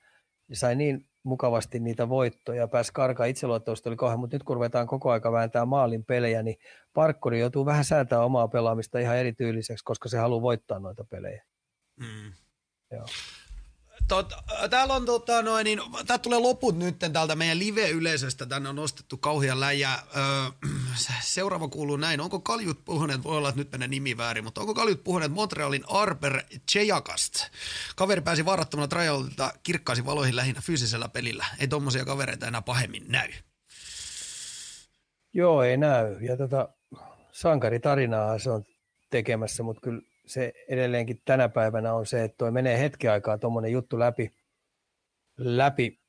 [0.49, 4.87] ja sai niin mukavasti niitä voittoja, pääsi karkaa itseluottamusta oli kauhean, mutta nyt kun ruvetaan
[4.87, 6.57] koko aika vääntää maalin pelejä, niin
[6.95, 11.45] Parkkuri joutuu vähän säätää omaa pelaamista ihan erityyliseksi, koska se haluaa voittaa noita pelejä.
[12.01, 12.33] Mm.
[12.91, 13.05] Joo.
[14.09, 14.33] Tot,
[14.71, 18.47] täällä on tota noin, niin, tää tulee loput nyt täältä meidän live-yleisöstä.
[18.47, 19.93] Tänne on nostettu kauhia läjä.
[20.17, 20.71] Öö,
[21.23, 22.21] seuraava kuuluu näin.
[22.21, 25.85] Onko kaljut puhuneet, voi olla, että nyt menee nimi väärin, mutta onko kaljut puhuneet Montrealin
[25.89, 27.35] Arper Chejakast?
[27.97, 31.47] Kaveri pääsi varattomana tryoutilla kirkkaasi valoihin lähinnä fyysisellä pelillä.
[31.59, 33.33] Ei tommosia kavereita enää pahemmin näy.
[35.33, 36.17] Joo, ei näy.
[36.21, 36.69] Ja tota,
[37.33, 38.65] sankaritarinaa se on
[39.11, 43.73] tekemässä, mutta kyllä se edelleenkin tänä päivänä on se, että toi menee hetken aikaa tuommoinen
[43.73, 44.31] juttu läpi,
[45.39, 46.05] läpi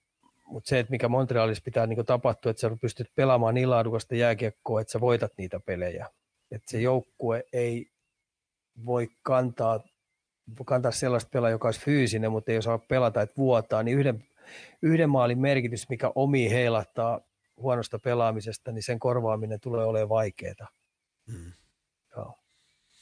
[0.45, 4.81] mutta se, että mikä Montrealissa pitää niin tapahtua, että sä pystyt pelaamaan niin laadukasta jääkiekkoa,
[4.81, 6.09] että sä voitat niitä pelejä.
[6.51, 7.87] Että se joukkue ei
[8.85, 9.79] voi kantaa,
[10.65, 14.23] kantaa sellaista pelaa, joka olisi fyysinen, mutta ei osaa pelata, että vuotaa, niin yhden,
[14.81, 17.21] yhden maalin merkitys, mikä omi heilattaa
[17.57, 20.67] huonosta pelaamisesta, niin sen korvaaminen tulee olemaan vaikeaa.
[21.31, 21.53] Hmm.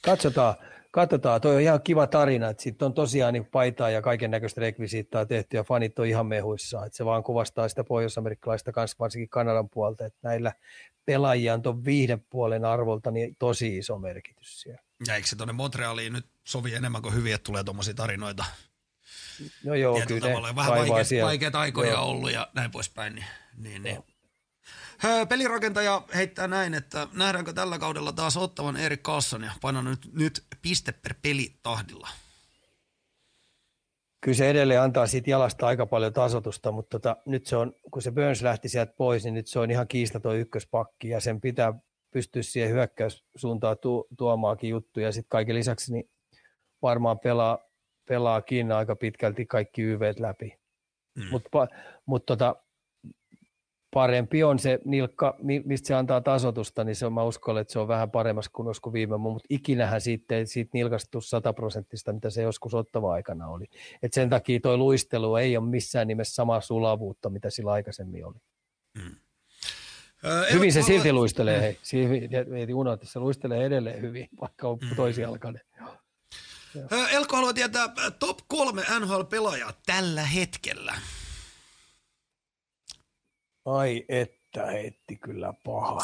[0.04, 0.54] Katsotaan,
[0.94, 4.60] katsotaan, toi on ihan kiva tarina, että sitten on tosiaan niin paitaa ja kaiken näköistä
[4.60, 9.28] rekvisiittaa tehty ja fanit on ihan mehuissaan, että se vaan kuvastaa sitä pohjois-amerikkalaista kanssa, varsinkin
[9.28, 10.52] Kanadan puolta, että näillä
[11.04, 14.82] pelaajia on tuon viiden puolen arvolta niin tosi iso merkitys siellä.
[15.08, 18.44] Ja eikö se tuonne Montrealiin nyt sovi enemmän kuin hyviä, että tulee tuommoisia tarinoita?
[19.64, 20.56] No joo, kyllä tavalla.
[20.56, 22.04] Vähän vaikeita, vaikeita aikoja joo.
[22.04, 23.14] ollut ja näin poispäin.
[23.14, 23.26] Niin,
[23.56, 24.13] niin, niin.
[25.28, 30.44] Pelirakentaja heittää näin, että nähdäänkö tällä kaudella taas ottavan Erik Carlson ja paina nyt, nyt
[30.62, 32.08] piste per peli tahdilla?
[34.20, 38.02] Kyllä se edelleen antaa siitä jalasta aika paljon tasotusta, mutta tota, nyt se on, kun
[38.02, 41.74] se Burns lähti sieltä pois, niin nyt se on ihan kiistaton ykköspakki ja sen pitää
[42.10, 45.12] pystyä siihen hyökkäyssuuntaan tu- tuomaakin juttuja.
[45.12, 46.10] Sitten kaiken lisäksi niin
[46.82, 47.58] varmaan pelaa,
[48.08, 50.58] pelaakin aika pitkälti kaikki YVt läpi.
[51.14, 51.24] Mm.
[51.30, 51.48] Mutta
[52.06, 52.56] mut tota,
[53.94, 57.78] parempi on se nilkka, mistä se antaa tasotusta, niin se on, mä uskon, että se
[57.78, 58.50] on vähän paremmassa
[58.82, 63.64] kuin viime vuonna, mutta ikinähän siitä siitä nilkastu sataprosenttista, mitä se joskus ottava aikana oli.
[64.02, 68.38] Et sen takia tuo luistelu ei ole missään nimessä samaa sulavuutta, mitä sillä aikaisemmin oli.
[68.98, 69.16] Hmm.
[70.52, 71.78] hyvin se silti luistelee, hei.
[72.56, 74.96] Ei unohtaa, se luistelee edelleen hyvin, vaikka on hmm.
[74.96, 75.62] toisijalkainen.
[77.10, 77.88] Elko haluaa tietää
[78.18, 80.94] top kolme NHL-pelaajaa tällä hetkellä.
[83.64, 85.98] Ai että, heitti kyllä paha.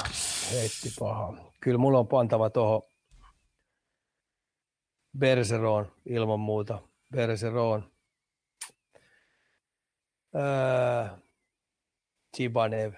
[0.52, 1.52] Heitti paha.
[1.60, 2.82] Kyllä mulla on pantava tuohon
[5.18, 6.82] Berseroon ilman muuta.
[7.12, 7.92] Berseroon.
[10.34, 11.16] Öö,
[12.36, 12.94] Chibanev.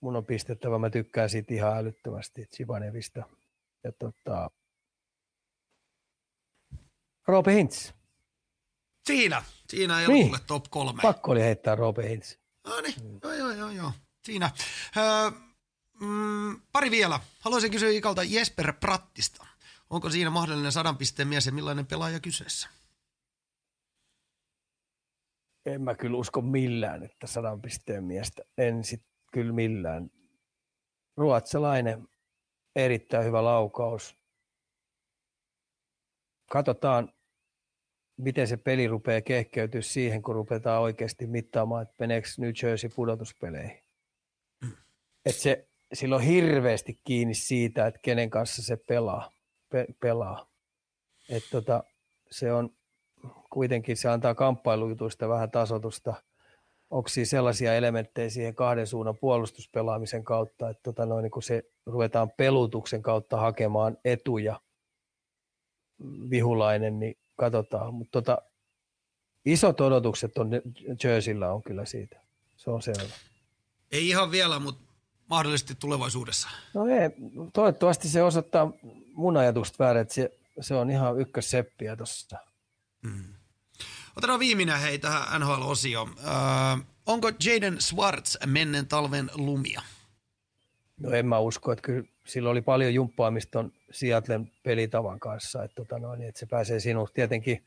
[0.00, 3.22] Mun on pistettävä, mä tykkään siitä ihan älyttömästi Chibanevista.
[3.84, 4.50] Ja tota,
[7.26, 7.92] Roope Hintz.
[9.06, 10.36] Siinä, siinä ei niin.
[10.46, 11.02] top kolme.
[11.02, 12.36] Pakko oli heittää Roope Hintz.
[12.66, 13.20] No niin, mm.
[13.22, 13.92] joo, joo, joo, joo.
[14.24, 14.50] Siinä.
[14.96, 15.30] Öö,
[16.00, 17.20] mm, pari vielä.
[17.40, 19.46] Haluaisin kysyä Ikalta Jesper Prattista.
[19.90, 22.68] Onko siinä mahdollinen sadan pisteen mies ja millainen pelaaja kyseessä?
[25.66, 28.42] En mä kyllä usko millään, että sadan pisteen miestä.
[28.58, 29.02] En sit
[29.32, 30.10] kyllä millään.
[31.16, 32.08] Ruotsalainen,
[32.76, 34.16] erittäin hyvä laukaus.
[36.50, 37.12] Katsotaan,
[38.16, 43.83] miten se peli rupeaa kehkeytyä siihen, kun rupetaan oikeasti mittaamaan, että meneekö New Jersey pudotuspeleihin.
[45.26, 49.30] Että se, sillä on hirveästi kiinni siitä, että kenen kanssa se pelaa.
[49.68, 50.46] Pe, pelaa.
[51.28, 51.84] Että tota,
[52.30, 52.70] se on
[53.50, 56.14] kuitenkin, se antaa kamppailujutuista vähän tasotusta.
[56.90, 61.62] Onko siinä sellaisia elementtejä siihen kahden suunnan puolustuspelaamisen kautta, että tota noin, niin kun se
[61.86, 64.60] ruvetaan pelutuksen kautta hakemaan etuja,
[66.30, 67.94] vihulainen, niin katsotaan.
[67.94, 68.42] Mutta tota,
[69.44, 70.50] isot odotukset on
[71.04, 72.20] Jerseyllä on kyllä siitä.
[72.56, 73.14] Se on selvä.
[73.92, 74.83] Ei ihan vielä, mutta
[75.30, 76.48] mahdollisesti tulevaisuudessa.
[76.74, 77.10] No ei,
[77.52, 78.72] toivottavasti se osoittaa
[79.14, 80.30] mun ajatusta väärin, että se,
[80.60, 82.38] se on ihan ykkösseppiä tuossa.
[83.02, 83.34] Mm.
[84.16, 86.14] Otetaan viimeinen hei tähän NHL-osioon.
[86.18, 89.82] Öö, onko Jaden Swartz menneen talven lumia?
[91.00, 95.74] No en mä usko, että kyllä sillä oli paljon jumppaamista on Seattlen pelitavan kanssa, että,
[95.74, 97.14] tota noin, että se pääsee sinusta.
[97.14, 97.64] Tietenkin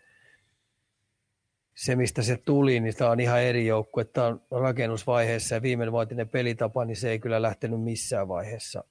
[1.77, 5.91] se, mistä se tuli, niin tämä on ihan eri joukku, että on rakennusvaiheessa ja viimeinen
[5.91, 8.83] vuotinen pelitapa, niin se ei kyllä lähtenyt missään vaiheessa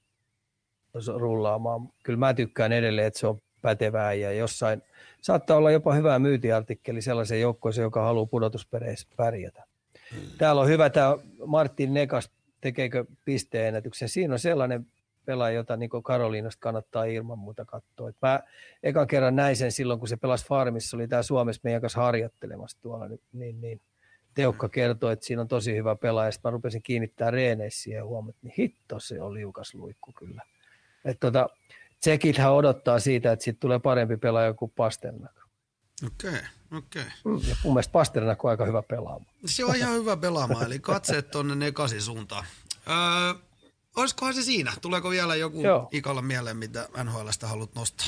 [1.17, 1.89] rullaamaan.
[2.05, 4.83] Kyllä mä tykkään edelleen, että se on pätevää ja jossain
[5.23, 9.65] saattaa olla jopa hyvä myyntiartikkeli sellaisen joukkoisen, joka haluaa pudotuspereissä pärjätä.
[10.15, 10.21] Hmm.
[10.39, 12.31] Täällä on hyvä tämä Martin Nekas,
[12.61, 14.09] tekeekö pisteennätyksen.
[14.09, 14.87] Siinä on sellainen
[15.27, 18.09] pelaaja, jota niin Karoliinasta kannattaa ilman muuta katsoa.
[18.09, 18.41] Et mä
[18.83, 22.79] ekan kerran näin sen silloin, kun se pelasi Farmissa, oli tämä Suomessa meidän kanssa harjoittelemassa
[22.83, 23.81] tuolla, niin, niin
[24.35, 26.33] Teukka kertoi, että siinä on tosi hyvä pelaaja.
[26.33, 30.13] Sitten mä rupesin kiinnittää reeneissä siihen ja huomasin, että niin hitto se on liukas luikku
[30.13, 30.43] kyllä.
[31.05, 31.49] Että tota,
[32.01, 35.33] Tsekithän odottaa siitä, että siitä tulee parempi pelaaja kuin Pasternak.
[36.07, 36.41] Okei, okay,
[36.79, 37.03] okei.
[37.03, 37.41] Okay.
[37.43, 39.35] Mm, ja mun mielestä Pasternak on aika hyvä pelaamaan.
[39.47, 42.45] Se on ihan hyvä pelaamaan, eli katseet tuonne Nekasin suuntaan.
[42.89, 42.95] Öö,
[43.97, 44.73] olisikohan se siinä?
[44.83, 45.89] Tuleeko vielä joku Joo.
[45.93, 48.07] ikalla mieleen, mitä NHLstä haluat nostaa?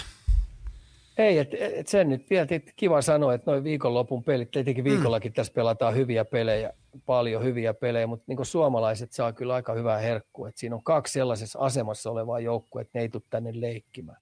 [1.18, 2.46] Ei, et, et sen nyt vielä
[2.76, 4.90] kiva sanoa, että noin viikonlopun pelit, tietenkin mm.
[4.90, 5.34] viikollakin mm.
[5.34, 6.72] tässä pelataan hyviä pelejä,
[7.06, 10.48] paljon hyviä pelejä, mutta niin suomalaiset saa kyllä aika hyvää herkkua.
[10.48, 14.18] Että siinä on kaksi sellaisessa asemassa olevaa joukkoa, että ne ei tule tänne leikkimään.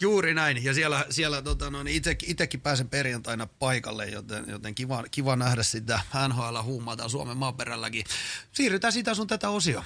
[0.00, 4.74] Juuri näin, ja siellä, siellä tota, no, niin itse, itsekin pääsen perjantaina paikalle, joten, joten
[4.74, 8.04] kiva, kiva nähdä sitä NHL huumata Suomen maaperälläkin.
[8.52, 9.82] Siirrytään sitä sun tätä osio.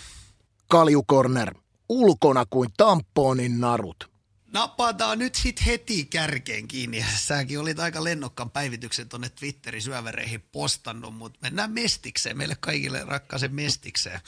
[0.68, 1.54] Kaljukorner,
[1.88, 4.18] ulkona kuin tamponin narut
[4.52, 7.04] napataan nyt sit heti kärkeen kiinni.
[7.16, 13.54] Säkin olit aika lennokkaan päivityksen tuonne Twitterin syövereihin postannut, mutta mennään mestikseen, meille kaikille rakkaaseen
[13.54, 14.20] mestikseen.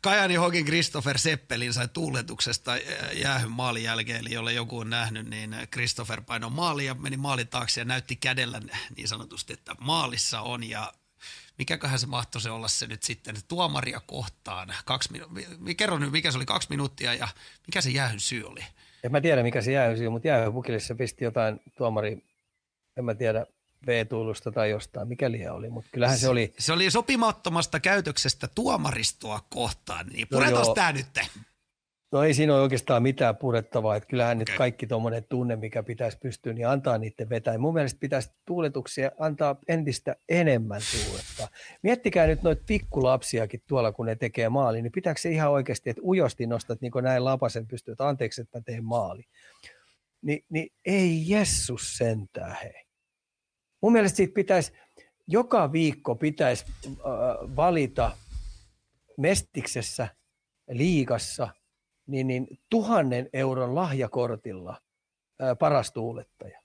[0.00, 2.80] Kajani Hokin Christopher Seppelin sai tuuletuksesta äh,
[3.14, 7.80] jäähyn maalin jälkeen, eli jolle joku on nähnyt, niin Christopher maali ja meni maalin taakse
[7.80, 8.60] ja näytti kädellä
[8.96, 10.92] niin sanotusti, että maalissa on ja
[11.58, 14.74] mikäköhän se mahtoisi olla se nyt sitten tuomaria kohtaan.
[14.84, 17.28] Kaksi minu- kerro nyt, mikä se oli kaksi minuuttia ja
[17.66, 18.60] mikä se jäähyn syy oli?
[19.04, 22.24] En mä tiedä, mikä se jäähy mutta jäähypukille pisti jotain tuomari,
[22.96, 23.46] en mä tiedä,
[23.86, 26.54] V-tuulusta tai jostain, mikä liian oli, mutta kyllähän se, se oli...
[26.58, 31.06] Se oli sopimattomasta käytöksestä tuomaristoa kohtaan, niin puretaan no tämä nyt.
[32.14, 34.44] No ei siinä ole oikeastaan mitään purettavaa, että kyllähän okay.
[34.48, 37.58] nyt kaikki tuommoinen tunne, mikä pitäisi pystyä, niin antaa niiden vetää.
[37.58, 41.48] Mun mielestä pitäisi tuuletuksia antaa entistä enemmän tuuletta.
[41.82, 46.02] Miettikää nyt noita pikkulapsiakin tuolla, kun ne tekee maali, niin pitääkö se ihan oikeasti, että
[46.04, 49.22] ujosti nostat niin näin lapasen pystyy, että anteeksi, että mä teen maali.
[50.22, 52.84] Ni, niin ei Jessus sentää hei.
[53.80, 54.72] Mun mielestä siitä pitäisi,
[55.26, 56.92] joka viikko pitäisi äh,
[57.56, 58.10] valita
[59.18, 60.08] Mestiksessä,
[60.68, 61.48] liigassa–
[62.06, 64.80] niin, niin tuhannen euron lahjakortilla
[65.40, 66.60] ää, paras tuulettaja.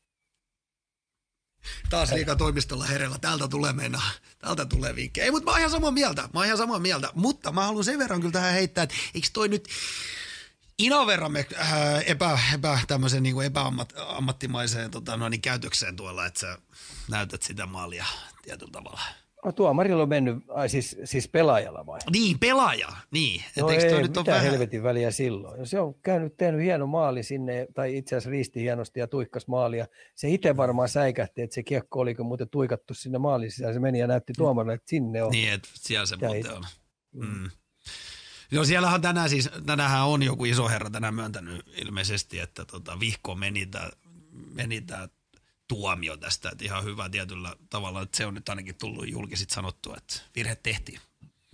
[1.89, 3.17] Taas liikatoimistolla herellä.
[3.21, 4.01] Täältä tulee mennä.
[4.39, 5.25] Täältä tulee vinkkejä.
[5.25, 6.21] Ei, mutta mä oon ihan samaa mieltä.
[6.21, 7.09] Mä oon ihan samaa mieltä.
[7.15, 9.67] Mutta mä haluan sen verran kyllä tähän heittää, että eikö toi nyt
[10.79, 16.57] ino verran me, äh, epä, epä, tämmöisen niin epäammattimaiseen tota, noin, käytökseen tuolla, että sä
[17.09, 18.05] näytät sitä maalia
[18.41, 19.01] tietyllä tavalla.
[19.45, 21.99] No tuomarilla on mennyt, ai siis, siis pelaajalla vai?
[22.13, 23.43] Niin, pelaaja, niin.
[23.59, 24.43] No ei, nyt mitä vähän...
[24.43, 25.67] helvetin väliä silloin.
[25.67, 29.87] Se on käynyt, tehnyt hieno maali sinne, tai itse asiassa riisti hienosti ja tuikkas maalia.
[30.15, 33.73] Se itse varmaan säikähti, että se kiekko oli muuten tuikattu sinne maalin sisään.
[33.73, 35.31] Se meni ja näytti tuomarille, että sinne on.
[35.31, 36.63] Niin, että siellä se muuten on.
[37.11, 37.27] Mm.
[37.27, 37.49] mm.
[38.51, 43.35] No siellähän tänään siis, tänään on joku iso herra tänään myöntänyt ilmeisesti, että tota, vihko
[43.35, 43.89] meni tämä
[44.53, 45.09] meni tää
[45.69, 49.95] tuomio tästä, että ihan hyvä tietyllä tavalla, että se on nyt ainakin tullut julkisit sanottua,
[49.97, 50.99] että virhe tehtiin.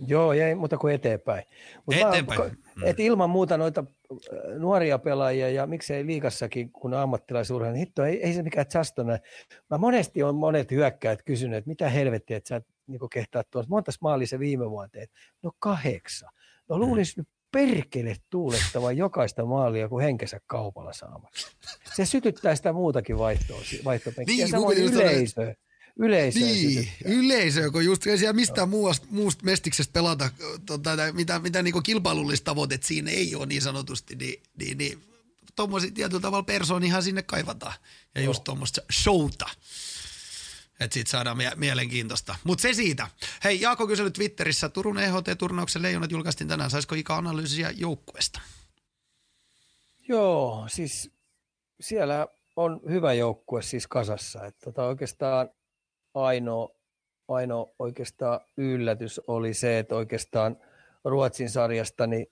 [0.06, 1.44] Joo, ei muuta kuin eteenpäin.
[1.86, 2.40] Mut eteenpäin.
[2.40, 2.82] Mä, mm.
[2.84, 8.22] et ilman muuta noita äh, nuoria pelaajia ja miksei liikassakin, kun ammattilaisurheilija, niin hitto, ei,
[8.22, 9.18] ei se mikään chastona.
[9.70, 13.70] Mä monesti on monet hyökkäät kysyneet, että mitä helvettiä, että sä niin kehtaat tuossa.
[13.70, 15.10] Monta maali se viime vuonna teet?
[15.42, 16.30] No kahdeksan.
[16.68, 16.96] No mm.
[17.16, 21.48] nyt perkele tuulettava jokaista maalia kuin henkensä kaupalla saamassa.
[21.96, 24.36] Se sytyttää sitä muutakin vaihtoa, vaihtopenkkiä.
[24.36, 25.54] Niin, samoin yleisö.
[25.98, 30.30] Yleisö niin, yleisö, kun just siellä mistään muusta, muusta mestiksestä pelata,
[30.66, 35.02] tota, mitä, mitä niin kilpailullista tavoitteet siinä ei ole niin sanotusti, niin, niin, niin
[35.56, 37.74] tuommoisia tietyllä tavalla persoonihan sinne kaivataan.
[38.14, 39.46] Ja just tuommoista showta.
[40.80, 42.36] Että siitä saadaan mie- mielenkiintoista.
[42.44, 43.06] Mutta se siitä.
[43.44, 46.70] Hei, Jaako kyseli Twitterissä, Turun EHT-turnauksen leijonat julkaistiin tänään.
[46.70, 48.40] Saisiko Ika analyysiä joukkueesta?
[50.08, 51.10] Joo, siis
[51.80, 52.26] siellä
[52.56, 54.46] on hyvä joukkue siis kasassa.
[54.46, 55.50] Että tota oikeastaan
[56.14, 56.68] ainoa,
[57.28, 60.56] ainoa oikeastaan yllätys oli se, että oikeastaan
[61.04, 62.26] Ruotsin sarjasta niin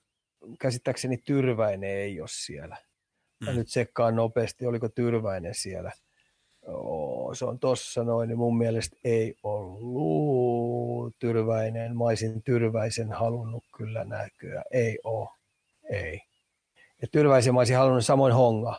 [0.58, 2.76] käsittääkseni Tyrväinen ei ole siellä.
[3.44, 3.56] Mä mm.
[3.56, 5.92] nyt sekkaan nopeasti, oliko Tyrväinen siellä–
[6.66, 11.96] Oo, se on tossa noin, niin mun mielestä ei ollut Tyrväinen.
[11.96, 14.62] Mä olisin Tyrväisen halunnut kyllä näkyä.
[14.70, 15.28] Ei oo,
[15.90, 16.20] ei.
[17.02, 18.78] Ja Tyrväisen mä olisin halunnut samoin Honga.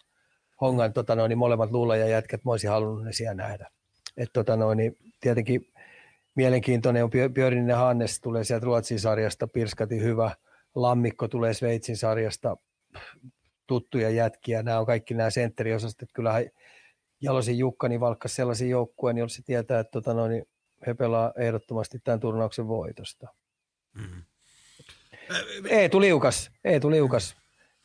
[0.61, 3.69] Hongan tota noin, niin molemmat luulla ja jätkät mä olisin halunnut ne siellä nähdä.
[4.17, 5.67] Et tota noin, niin tietenkin
[6.35, 10.31] mielenkiintoinen on Björninen Hannes tulee sieltä Ruotsin sarjasta, Pirskati hyvä.
[10.75, 12.57] Lammikko tulee Sveitsin sarjasta,
[13.67, 14.63] tuttuja jätkiä.
[14.63, 16.09] Nämä on kaikki nämä sentteriosastot.
[16.13, 16.45] Kyllähän
[17.25, 20.45] Jalosin Jukka niin valkkas sellaisen joukkueen, jolla se tietää, että tota noin,
[20.87, 23.27] he pelaa ehdottomasti tämän turnauksen voitosta.
[23.93, 24.23] Mm-hmm.
[25.69, 27.35] Eetu Liukas, Eetu Liukas,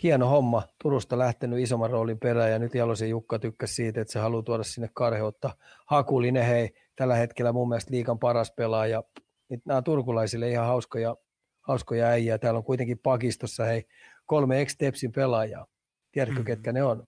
[0.03, 0.63] hieno homma.
[0.83, 4.63] Turusta lähtenyt isomman roolin perään ja nyt Jalosen Jukka tykkäsi siitä, että se haluaa tuoda
[4.63, 5.57] sinne karheutta.
[5.87, 9.03] Hakulinen, hei, tällä hetkellä mun mielestä liikan paras pelaaja.
[9.49, 11.17] Nyt nämä turkulaisille ihan hauskoja,
[11.61, 12.39] hauskoja äijää.
[12.39, 13.85] Täällä on kuitenkin pakistossa, hei,
[14.27, 14.77] kolme ex
[15.15, 15.67] pelaajaa.
[16.13, 16.45] Tiedätkö, mm.
[16.45, 17.07] ketkä ne on?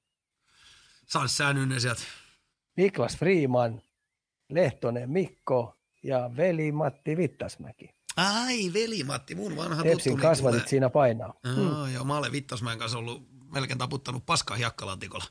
[1.06, 2.02] Saa säännyn sieltä.
[2.77, 3.82] Niklas Freeman,
[4.49, 7.90] Lehtonen Mikko ja veli Matti Vittasmäki.
[8.16, 10.27] Ai, veli Matti, mun vanha Tepsin tuttu.
[10.27, 11.35] kasvatit niin siinä painaa.
[11.57, 11.94] Joo, mm.
[11.94, 13.23] joo, mä olen Vittasmäen kanssa ollut
[13.53, 15.24] melkein taputtanut paskaa hiekkalantikolla.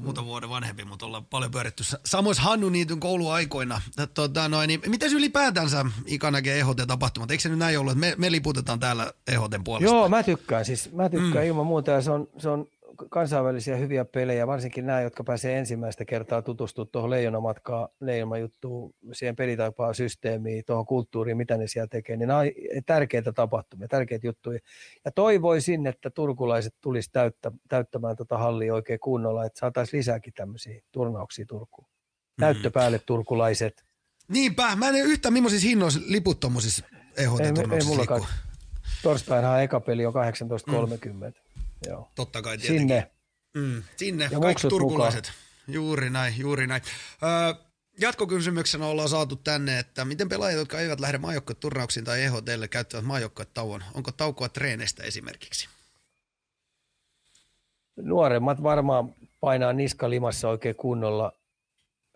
[0.00, 3.80] Muutaman vuoden vanhempi, mutta ollaan paljon pyöritty samoissa Hannu Niityn kouluaikoina.
[4.14, 7.30] Tota, noin, niin miten ylipäätänsä Ika näkee EHT-tapahtumat?
[7.30, 9.94] Eikö se nyt näin ollut, että me, me liputetaan täällä EHTn puolesta?
[9.94, 10.92] Joo, mä tykkään siis.
[10.92, 11.48] Mä tykkään mm.
[11.48, 12.66] ilman muuta ja se on, se on
[13.10, 19.94] kansainvälisiä hyviä pelejä, varsinkin nämä, jotka pääsee ensimmäistä kertaa tutustumaan tuohon leijonamatkaan, leijonajuttuun, siihen pelitapaan
[19.94, 22.46] systeemiin, tuohon kulttuuriin, mitä ne siellä tekee, niin nämä on
[22.86, 24.58] tärkeitä tapahtumia, tärkeitä juttuja.
[25.04, 30.80] Ja toivoisin, että turkulaiset tulisi täyttä, täyttämään tuota hallia oikein kunnolla, että saataisiin lisääkin tämmöisiä
[30.92, 31.88] turnauksia Turkuun.
[32.40, 33.84] Näyttö päälle turkulaiset.
[34.28, 36.84] Niinpä, mä en yhtään millaisissa hinnoissa liput tuommoisissa
[37.16, 38.26] EHT-turnauksissa ei, ei mullakaan.
[39.02, 40.18] Torstainahan eka peli on 18.30.
[41.12, 41.32] Mm.
[41.86, 42.10] Joo.
[42.14, 42.80] Totta kai tietenkin.
[42.80, 43.10] Sinne.
[43.54, 45.24] Mm, sinne, ja kaikki turkulaiset.
[45.24, 45.74] Mukaan.
[45.74, 46.82] Juuri näin, juuri näin.
[47.22, 47.64] Öö,
[48.00, 51.18] jatkokysymyksenä ollaan saatu tänne, että miten pelaajat, jotka eivät lähde
[51.60, 53.04] turnauksiin tai EHTlle, käyttävät
[53.54, 53.84] tauon?
[53.94, 55.68] Onko taukoa treeneistä esimerkiksi?
[57.96, 61.32] Nuoremmat varmaan painaa niska limassa oikein kunnolla.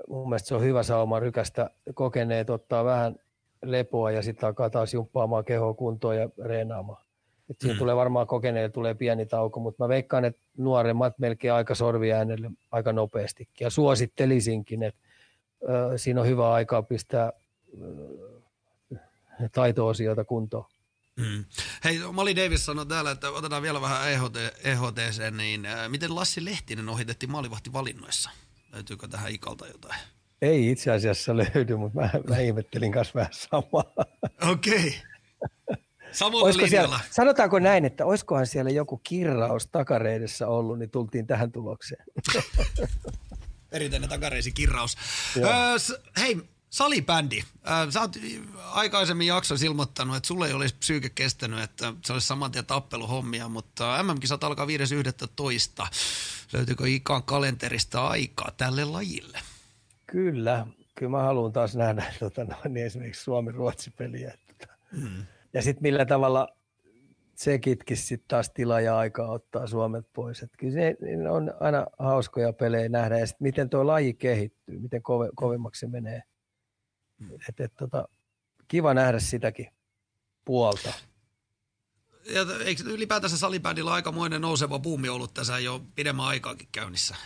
[0.09, 1.70] Mun mielestä se on hyvä sauma rykästä.
[1.94, 3.16] Kokeneet ottaa vähän
[3.62, 7.05] lepoa ja sitten alkaa taas jumppaamaan kehoa kuntoon ja reenaamaan.
[7.51, 7.78] Et siinä mm.
[7.78, 12.93] tulee varmaan kokeneille tulee pieni tauko, mutta mä veikkaan, että nuoremmat melkein aika sorviäänelle aika
[12.93, 13.64] nopeastikin.
[13.64, 15.01] Ja suosittelisinkin, että
[15.62, 17.32] ö, siinä on hyvä aikaa pistää
[17.82, 18.98] ö,
[19.52, 20.64] taito-osioita kuntoon.
[21.16, 21.44] Mm.
[21.85, 26.44] Hei, Mali Davis sanoi täällä, että otetaan vielä vähän EHT, EHTC, niin äh, miten Lassi
[26.44, 28.31] Lehtinen ohitettiin maalivahtivalinnoissa?
[28.73, 30.01] Löytyykö tähän ikalta jotain?
[30.43, 33.94] Ei itse asiassa löydy, mutta mä, mä ihmettelin kanssa vähän samaa.
[34.51, 34.94] Okei.
[35.69, 35.82] Okay.
[36.12, 42.05] Samoilla siellä, sanotaanko näin, että olisikohan siellä joku kirraus takareidessä ollut, niin tultiin tähän tulokseen.
[43.70, 44.97] Perinteinen takareisi kirraus.
[45.36, 45.44] Öö,
[46.20, 46.39] hei,
[46.70, 47.43] salibändi.
[47.70, 48.16] Öö, sä oot
[48.70, 53.48] aikaisemmin jaksoissa ilmoittanut, että sulle ei olisi psyyke kestänyt, että se olisi saman tien tappeluhommia,
[53.48, 55.86] mutta MM-kisat alkaa 5.11.
[56.52, 59.39] Löytyykö Ikan kalenterista aikaa tälle lajille?
[60.06, 64.39] Kyllä, kyllä mä haluan taas nähdä tota, niin esimerkiksi Suomi-Ruotsi-peliä.
[64.93, 65.26] Mm.
[65.54, 66.48] Ja sitten millä tavalla
[67.34, 70.42] se kitkisi sitten taas tilaa ja aikaa ottaa Suomet pois.
[70.42, 70.96] Et kyllä se
[71.30, 75.86] on aina hauskoja pelejä nähdä ja sitten miten tuo laji kehittyy, miten kove, kovemmaksi se
[75.86, 76.22] menee.
[77.48, 78.08] Et, et, tota,
[78.68, 79.68] kiva nähdä sitäkin
[80.44, 80.92] puolta.
[82.34, 87.16] Ja eikö ylipäätänsä salibändillä aikamoinen nouseva buumi ollut tässä jo pidemmän aikaakin käynnissä?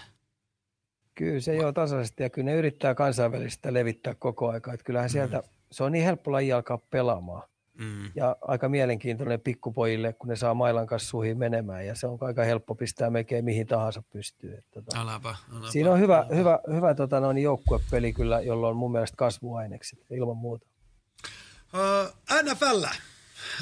[1.15, 4.73] Kyllä se jo tasaisesti ja kyllä ne yrittää kansainvälistä levittää koko aika.
[4.73, 5.45] Että kyllähän sieltä, mm.
[5.73, 7.49] se on niin helppo laji alkaa pelaamaan.
[7.79, 8.11] Mm.
[8.15, 11.87] Ja aika mielenkiintoinen pikkupojille, kun ne saa mailan kanssa suihin menemään.
[11.87, 14.55] Ja se on aika helppo pistää melkein mihin tahansa pystyy.
[14.55, 15.71] Että, tota, aläpä, aläpä.
[15.71, 20.37] Siinä on hyvä, hyvä, hyvä tota, noin joukkuepeli kyllä, jolla on mun mielestä kasvuainekset ilman
[20.37, 20.67] muuta.
[21.75, 22.85] Uh, NFL.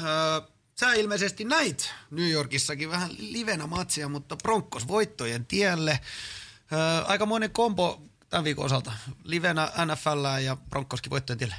[0.01, 5.99] Uh, sä ilmeisesti näit New Yorkissakin vähän livenä matsia, mutta Broncos voittojen tielle.
[6.71, 8.91] Uh, aika monen kompo tämän viikon osalta.
[9.23, 11.55] Livenä NFL ja Broncoskin voittojen tielle.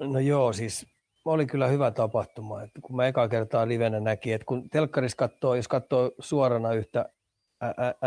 [0.00, 0.86] No joo, siis
[1.24, 2.62] oli kyllä hyvä tapahtuma.
[2.62, 7.08] Että kun mä eka kertaa livenä näki, että kun telkkarissa katsoo, jos katsoo suorana yhtä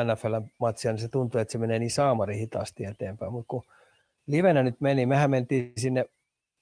[0.04, 3.32] NFL-matsia, niin se tuntuu, että se menee niin saamari hitaasti eteenpäin.
[3.32, 3.64] Mutta kun
[4.28, 6.06] livenä nyt meni, mehän mentiin sinne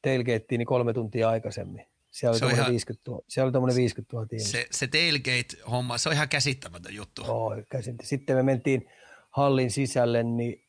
[0.02, 1.86] tailgateen niin kolme tuntia aikaisemmin.
[2.12, 6.30] Siellä oli, ihan, 50 000, siellä oli 50 000 Se, se tailgate-homma, se on ihan
[6.30, 7.24] käsittämätön juttu.
[7.28, 8.08] Oh, käsittämätön.
[8.08, 8.90] Sitten me mentiin
[9.32, 10.64] hallin sisälle niin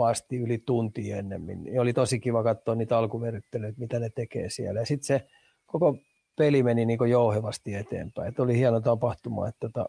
[0.00, 1.74] reippaasti yli tunti ennemmin.
[1.74, 4.80] Ja oli tosi kiva katsoa niitä alkuveryttelyitä, mitä ne tekee siellä.
[4.80, 5.28] Ja sitten se
[5.66, 5.96] koko
[6.36, 8.28] peli meni niin jouhevasti eteenpäin.
[8.28, 9.88] Et oli hieno tapahtuma, että tota,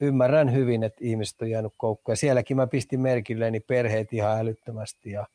[0.00, 2.16] ymmärrän hyvin, että ihmiset on jäänyt koukkuun.
[2.16, 5.26] Sielläkin mä pistin merkilleeni perheet ihan älyttömästi ja,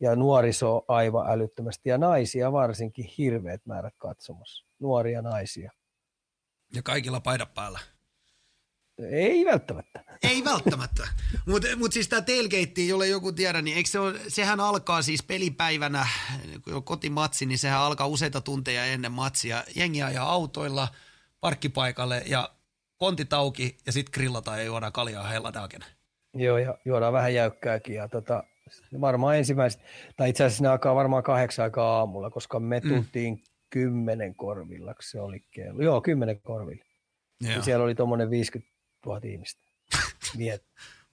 [0.00, 4.66] ja nuoriso aivan älyttömästi ja naisia varsinkin hirveät määrät katsomassa.
[4.78, 5.72] Nuoria naisia.
[6.74, 7.78] Ja kaikilla paidat päällä.
[9.10, 10.04] Ei välttämättä.
[10.22, 11.08] Ei välttämättä.
[11.46, 15.22] Mutta mut siis tämä tailgate, jolle joku tiedä, niin eikö se ole, sehän alkaa siis
[15.22, 16.06] pelipäivänä,
[16.64, 19.64] kun kotimatsi, niin sehän alkaa useita tunteja ennen matsia.
[19.76, 20.88] Jengi ajaa autoilla
[21.40, 22.50] parkkipaikalle ja
[22.96, 25.80] kontit auki ja sitten grillataan ja juodaan kaljaa heillä täälläkin.
[26.34, 27.94] Joo, ja juodaan vähän jäykkääkin.
[27.94, 28.44] Ja tota,
[29.00, 29.80] varmaan ensimmäiset,
[30.16, 32.88] tai itse asiassa ne alkaa varmaan kahdeksan aikaa aamulla, koska me mm.
[32.88, 35.82] tultiin kymmenen korvilla, se oli kello.
[35.82, 36.84] Joo, kymmenen korvilla.
[37.54, 38.70] Ja siellä oli tuommoinen 50
[39.06, 39.60] 000 ihmistä.
[40.36, 40.62] Miet.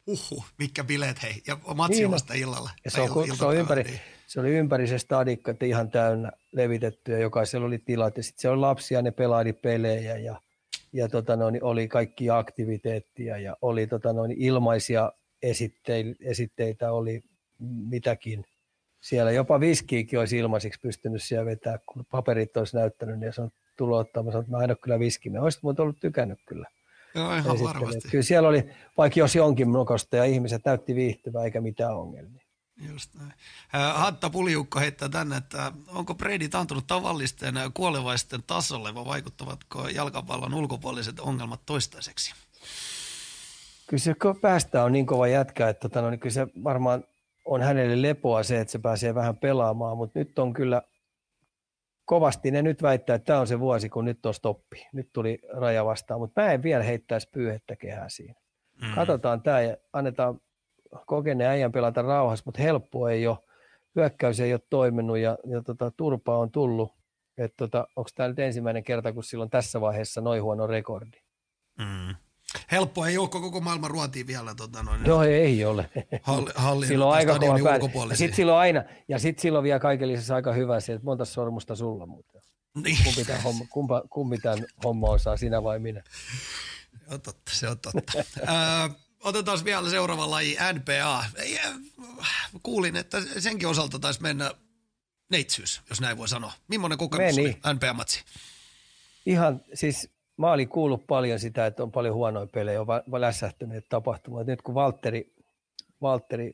[0.07, 1.41] Uhu, mitkä bileet hei.
[1.47, 2.69] Ja matsi niin, vasta illalla.
[2.85, 3.99] Ja se, on, se, on ympäri, niin.
[4.27, 8.17] se oli ympäri se stadikka, että ihan täynnä levitetty ja jokaisella oli tilat.
[8.17, 10.41] Ja sitten se oli lapsia, ne pelaili pelejä ja,
[10.93, 15.11] ja tota noin, oli kaikki aktiviteettia ja oli tota noin, ilmaisia
[15.41, 17.23] esitteitä, esitteitä, oli
[17.89, 18.45] mitäkin.
[19.01, 23.51] Siellä jopa viskiikin olisi ilmaisiksi pystynyt siellä vetää, kun paperit olisi näyttänyt, niin se on.
[23.81, 25.29] Mä sanoin, että mä aina kyllä viski.
[25.29, 26.67] Mä olisit muuten ollut tykännyt kyllä.
[27.17, 28.09] Joo, ihan varmasti.
[28.11, 32.47] Kyllä siellä oli, vaikka jos jonkin nokosta ja ihmiset näytti viihtyvää eikä mitään ongelmia.
[32.91, 33.33] Just näin.
[33.93, 41.19] Hatta Puljukka heittää tänne, että onko Brady antanut tavallisten kuolevaisten tasolle vai vaikuttavatko jalkapallon ulkopuoliset
[41.19, 42.33] ongelmat toistaiseksi?
[43.87, 47.03] Kyllä se päästä on niin kova jätkä, että tota, no, niin kyllä se varmaan
[47.45, 50.81] on hänelle lepoa se, että se pääsee vähän pelaamaan, mutta nyt on kyllä
[52.07, 54.87] kovasti ne nyt väittää, että tämä on se vuosi, kun nyt on stoppi.
[54.93, 58.41] Nyt tuli raja vastaan, mutta mä en vielä heittäisi pyyhettä kehää siinä.
[58.81, 58.95] Mm.
[58.95, 60.39] Katsotaan tämä ja annetaan
[61.05, 63.37] kokeneen äijän pelata rauhassa, mutta helppo ei ole.
[63.95, 66.91] Hyökkäys ei ole toiminut ja, ja tota, turpa on tullut.
[67.57, 71.17] tota, Onko tämä nyt ensimmäinen kerta, kun silloin tässä vaiheessa noin huono rekordi?
[71.77, 72.26] Mm
[72.71, 74.55] helppo ei ole koko maailman ruotiin vielä.
[74.55, 75.89] Tota, noin, Joo, ei ole.
[76.23, 77.39] Halli, halli, silloin aika
[77.79, 81.05] kova Ja sitten silloin aina, ja sitten silloin vielä kaiken lisäksi aika hyvä se, että
[81.05, 82.41] monta sormusta sulla muuten.
[82.83, 82.97] Niin.
[83.03, 86.03] Kumpi, tämän homma, kumpa, kumpi tämän homma osaa, sinä vai minä?
[87.07, 88.13] Se on totta, se on totta.
[88.17, 88.89] ö,
[89.23, 91.25] otetaan vielä seuraava laji, NPA.
[92.63, 94.51] Kuulin, että senkin osalta taisi mennä
[95.29, 96.53] neitsyys, jos näin voi sanoa.
[96.67, 97.47] Millainen kokemus Meni.
[97.47, 98.23] oli NPA-matsi?
[99.25, 102.87] Ihan siis mä olin kuullut paljon sitä, että on paljon huonoja pelejä, on
[103.21, 104.47] lässähtyneet tapahtumat.
[104.47, 105.33] Nyt kun Valtteri,
[106.01, 106.53] Valtteri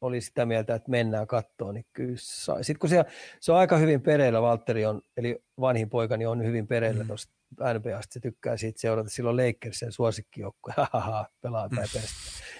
[0.00, 3.04] oli sitä mieltä, että mennään kattoon, niin kyllä Sitten kun se,
[3.40, 7.06] se on aika hyvin pereillä, Valtteri on, eli vanhin poikani on hyvin pereillä mm.
[7.06, 7.32] tuosta
[7.74, 12.00] NBAsta, se tykkää siitä seurata, silloin Lakersin suosikkijoukkue, hahaha, pelaa tai mm.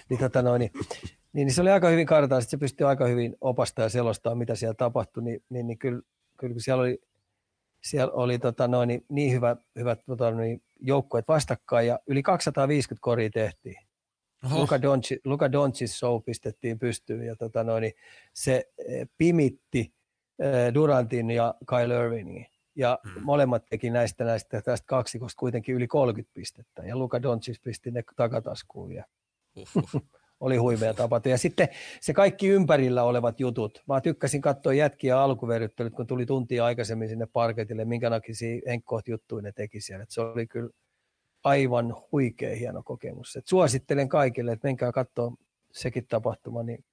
[0.09, 0.71] niin, tota noin, niin,
[1.33, 4.35] niin, niin, se oli aika hyvin kartaa, sitten se pystyi aika hyvin opastaa ja selostaa,
[4.35, 6.01] mitä siellä tapahtui, niin, niin, niin kyllä,
[6.37, 7.01] kyllä siellä oli
[7.81, 13.01] siellä oli tota, noin, niin, niin hyvä, hyvät tota, niin, joukkueet vastakkain ja yli 250
[13.01, 13.77] koria tehtiin.
[14.45, 14.59] Oho.
[14.59, 17.93] Luka, Doncic, Luka Doncic show pistettiin pystyyn ja tota, noin, niin
[18.33, 19.93] se eh, pimitti
[20.39, 22.45] eh, Durantin ja Kyle Irvingin.
[22.75, 23.23] Ja hmm.
[23.23, 26.83] molemmat teki näistä, näistä tästä kaksikosta kuitenkin yli 30 pistettä.
[26.83, 28.91] Ja Luka Doncic pisti ne takataskuun.
[28.91, 29.05] Ja
[30.41, 31.29] oli huimea tapahtu.
[31.29, 31.67] Ja sitten
[32.01, 33.83] se kaikki ympärillä olevat jutut.
[33.87, 39.41] Mä tykkäsin katsoa jätkiä alkuveryttelyt, kun tuli tuntia aikaisemmin sinne parketille, minkä nakisi henkkoht juttuja
[39.41, 40.03] ne teki siellä.
[40.03, 40.69] Et se oli kyllä
[41.43, 43.35] aivan huikea hieno kokemus.
[43.35, 45.33] Et suosittelen kaikille, että menkää katsoa
[45.71, 46.85] sekin tapahtuma, niin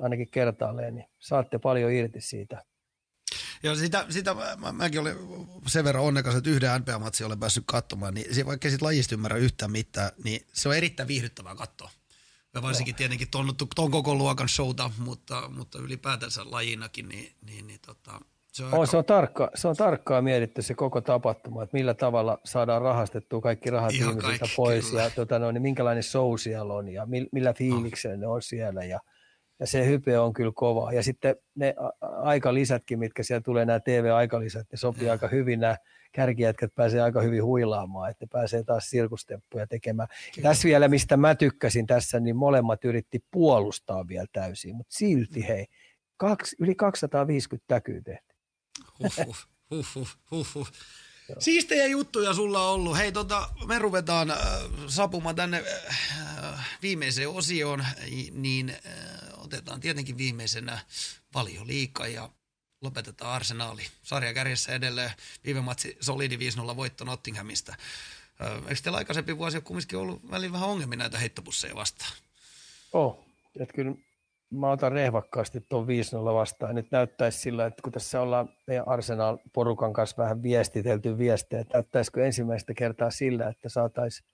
[0.00, 2.64] ainakin kertaalleen, niin saatte paljon irti siitä.
[3.62, 5.16] Joo, sitä, sitä mä, mäkin olin
[5.66, 9.36] sen verran onnekas, että yhden npa olen päässyt katsomaan, niin vaikka ei sit lajista ymmärrä
[9.36, 11.90] yhtään mitään, niin se on erittäin viihdyttävää katsoa.
[12.54, 17.80] Ja varsinkin tietenkin ton, ton koko luokan showta, mutta, mutta ylipäätänsä lajinakin, niin, niin, niin
[17.86, 18.20] tota,
[18.52, 18.90] se on, oh, aika...
[18.90, 23.40] se, on tarkka, se on tarkkaan mietitty se koko tapahtuma, että millä tavalla saadaan rahastettua
[23.40, 25.02] kaikki rahat Ihan ihmisiltä kaikki, pois kyllä.
[25.02, 28.20] ja tota, no, niin minkälainen show siellä on ja millä fiiliksellä oh.
[28.20, 29.00] ne on siellä ja,
[29.60, 30.92] ja se hype on kyllä kova.
[30.92, 31.74] Ja sitten ne
[32.22, 35.12] aikalisätkin, mitkä siellä tulee, nämä TV-aikalisät, ne sopii ja.
[35.12, 35.76] aika hyvin nämä
[36.12, 40.08] kärkijätkät pääsee aika hyvin huilaamaan, että pääsee taas sirkustemppuja tekemään.
[40.34, 40.48] Kyllä.
[40.48, 45.66] Tässä vielä, mistä mä tykkäsin tässä, niin molemmat yritti puolustaa vielä täysin, mutta silti hei,
[46.16, 48.40] kaksi, yli 250 täkyä tehtiin.
[48.98, 49.36] Huhhuh,
[49.70, 50.68] huhhuh, huhhuh.
[51.38, 52.96] Siistejä juttuja sulla on ollut.
[52.96, 54.38] Hei, tota, me ruvetaan äh,
[54.86, 57.84] sapumaan tänne äh, viimeiseen osioon,
[58.32, 60.78] niin äh, otetaan tietenkin viimeisenä
[61.32, 62.30] paljon liikaa ja
[62.80, 63.82] lopetetaan arsenaali.
[64.02, 65.10] Sarja kärjessä edelleen.
[65.44, 66.36] Viime matsi solidi
[66.72, 67.74] 5-0 voitto Nottinghamista.
[68.68, 72.12] Eikö teillä aikaisempi vuosi ole kumminkin ollut väliin vähän ongelmia näitä heittopusseja vastaan?
[72.92, 73.26] Oh,
[73.60, 73.94] että kyllä
[74.50, 75.88] mä otan rehvakkaasti tuon 5-0
[76.34, 76.74] vastaan.
[76.74, 82.26] Nyt näyttäisi sillä, että kun tässä ollaan meidän Arsenal-porukan kanssa vähän viestitelty viestejä, että näyttäisikö
[82.26, 84.28] ensimmäistä kertaa sillä, että saataisiin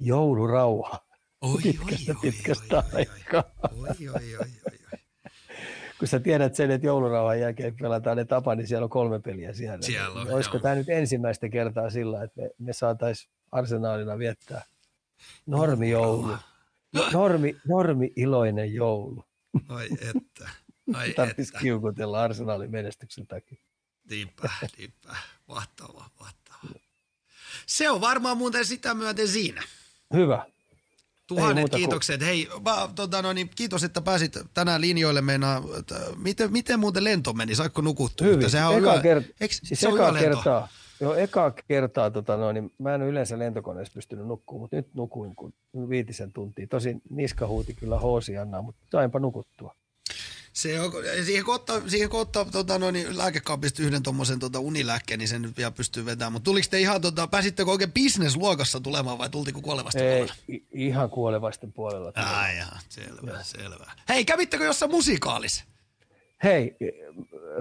[0.00, 1.06] joulurauha.
[1.40, 3.44] Oi, pitkästä, oi, pitkästä oi, aikaa.
[3.72, 4.46] Oi, oi, oi, oi,
[4.92, 4.98] oi
[5.98, 9.52] kun sä tiedät sen, että joulurauhan jälkeen pelataan ne tapa, niin siellä on kolme peliä
[9.52, 9.82] siellä.
[9.82, 14.64] siellä on, Olisiko tämä nyt ensimmäistä kertaa sillä, että me, me saataisiin arsenaalina viettää
[15.46, 16.36] normijoulu.
[17.12, 19.24] Normi, normi iloinen joulu.
[19.68, 20.50] Ai että.
[20.94, 23.58] Ai Tarvitsisi kiukutella arsenaalin menestyksen takia.
[24.10, 25.16] Niinpä, niinpä.
[25.48, 26.80] Mahtavaa, mahtavaa.
[27.66, 29.62] Se on varmaan muuten sitä myöten siinä.
[30.14, 30.46] Hyvä.
[31.26, 32.18] Tuhannet kiitokset.
[32.18, 32.26] Kuin...
[32.26, 35.20] Hei, mä, tota, no, niin, kiitos, että pääsit tänään linjoille.
[35.20, 37.54] Meinaa, että, miten, miten muuten lento meni?
[37.54, 38.26] Saiko nukuttua?
[38.26, 38.50] Hyvin.
[38.50, 39.02] Sehän on eka hyvä.
[39.02, 40.28] Kert- Eikö, siis se on eka lento?
[40.28, 40.68] kertaa,
[41.00, 45.36] joo, eka kertaa tota, no, niin mä en yleensä lentokoneessa pystynyt nukkumaan, mutta nyt nukuin
[45.36, 45.54] kun
[45.88, 46.66] viitisen tuntia.
[46.66, 49.74] Tosin niska huuti kyllä hoosi Anna, mutta sainpa nukuttua.
[50.56, 50.92] Se on,
[51.24, 55.28] siihen kun ottaa, siihen kun ottaa tota, no, niin lääkekaapista yhden tuommoisen tota, unilääkkeen, niin
[55.28, 56.32] sen nyt vielä pystyy vetämään.
[56.32, 60.34] Mutta tuliko te ihan, tota, pääsittekö oikein bisnesluokassa tulemaan vai tultiko kuolevasta Ei, puolella?
[60.52, 62.12] i- ihan kuolevaisten puolella.
[62.14, 63.92] Ai jaa, selvä, selvä.
[64.08, 65.64] Hei, kävittekö jossain musikaalissa?
[66.44, 66.76] Hei,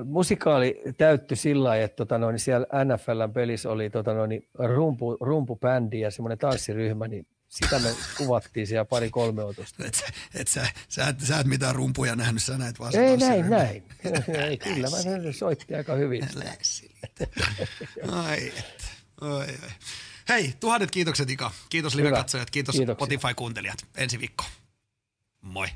[0.03, 5.99] musikaali täyttyi sillä lailla, että tota, noin, siellä NFLn pelissä oli tota, noin, rumpu, rumpubändi
[5.99, 9.85] ja semmoinen tanssiryhmä, niin sitä me kuvattiin siellä pari-kolme otosta.
[9.85, 13.17] Et, sä- et, sä, sä, et, sä et mitään rumpuja nähnyt, sä näet vaan Ei
[13.17, 13.83] näin, näin.
[14.47, 16.27] Ei, kyllä, mä sen soitti aika hyvin.
[18.11, 18.85] Ai, et.
[19.21, 19.69] Oi, oi.
[20.29, 21.51] Hei, tuhannet kiitokset Ika.
[21.69, 22.75] Kiitos live-katsojat, kiitos.
[22.75, 23.85] Spotify-kuuntelijat.
[23.97, 24.45] Ensi viikko.
[25.41, 25.67] Moi.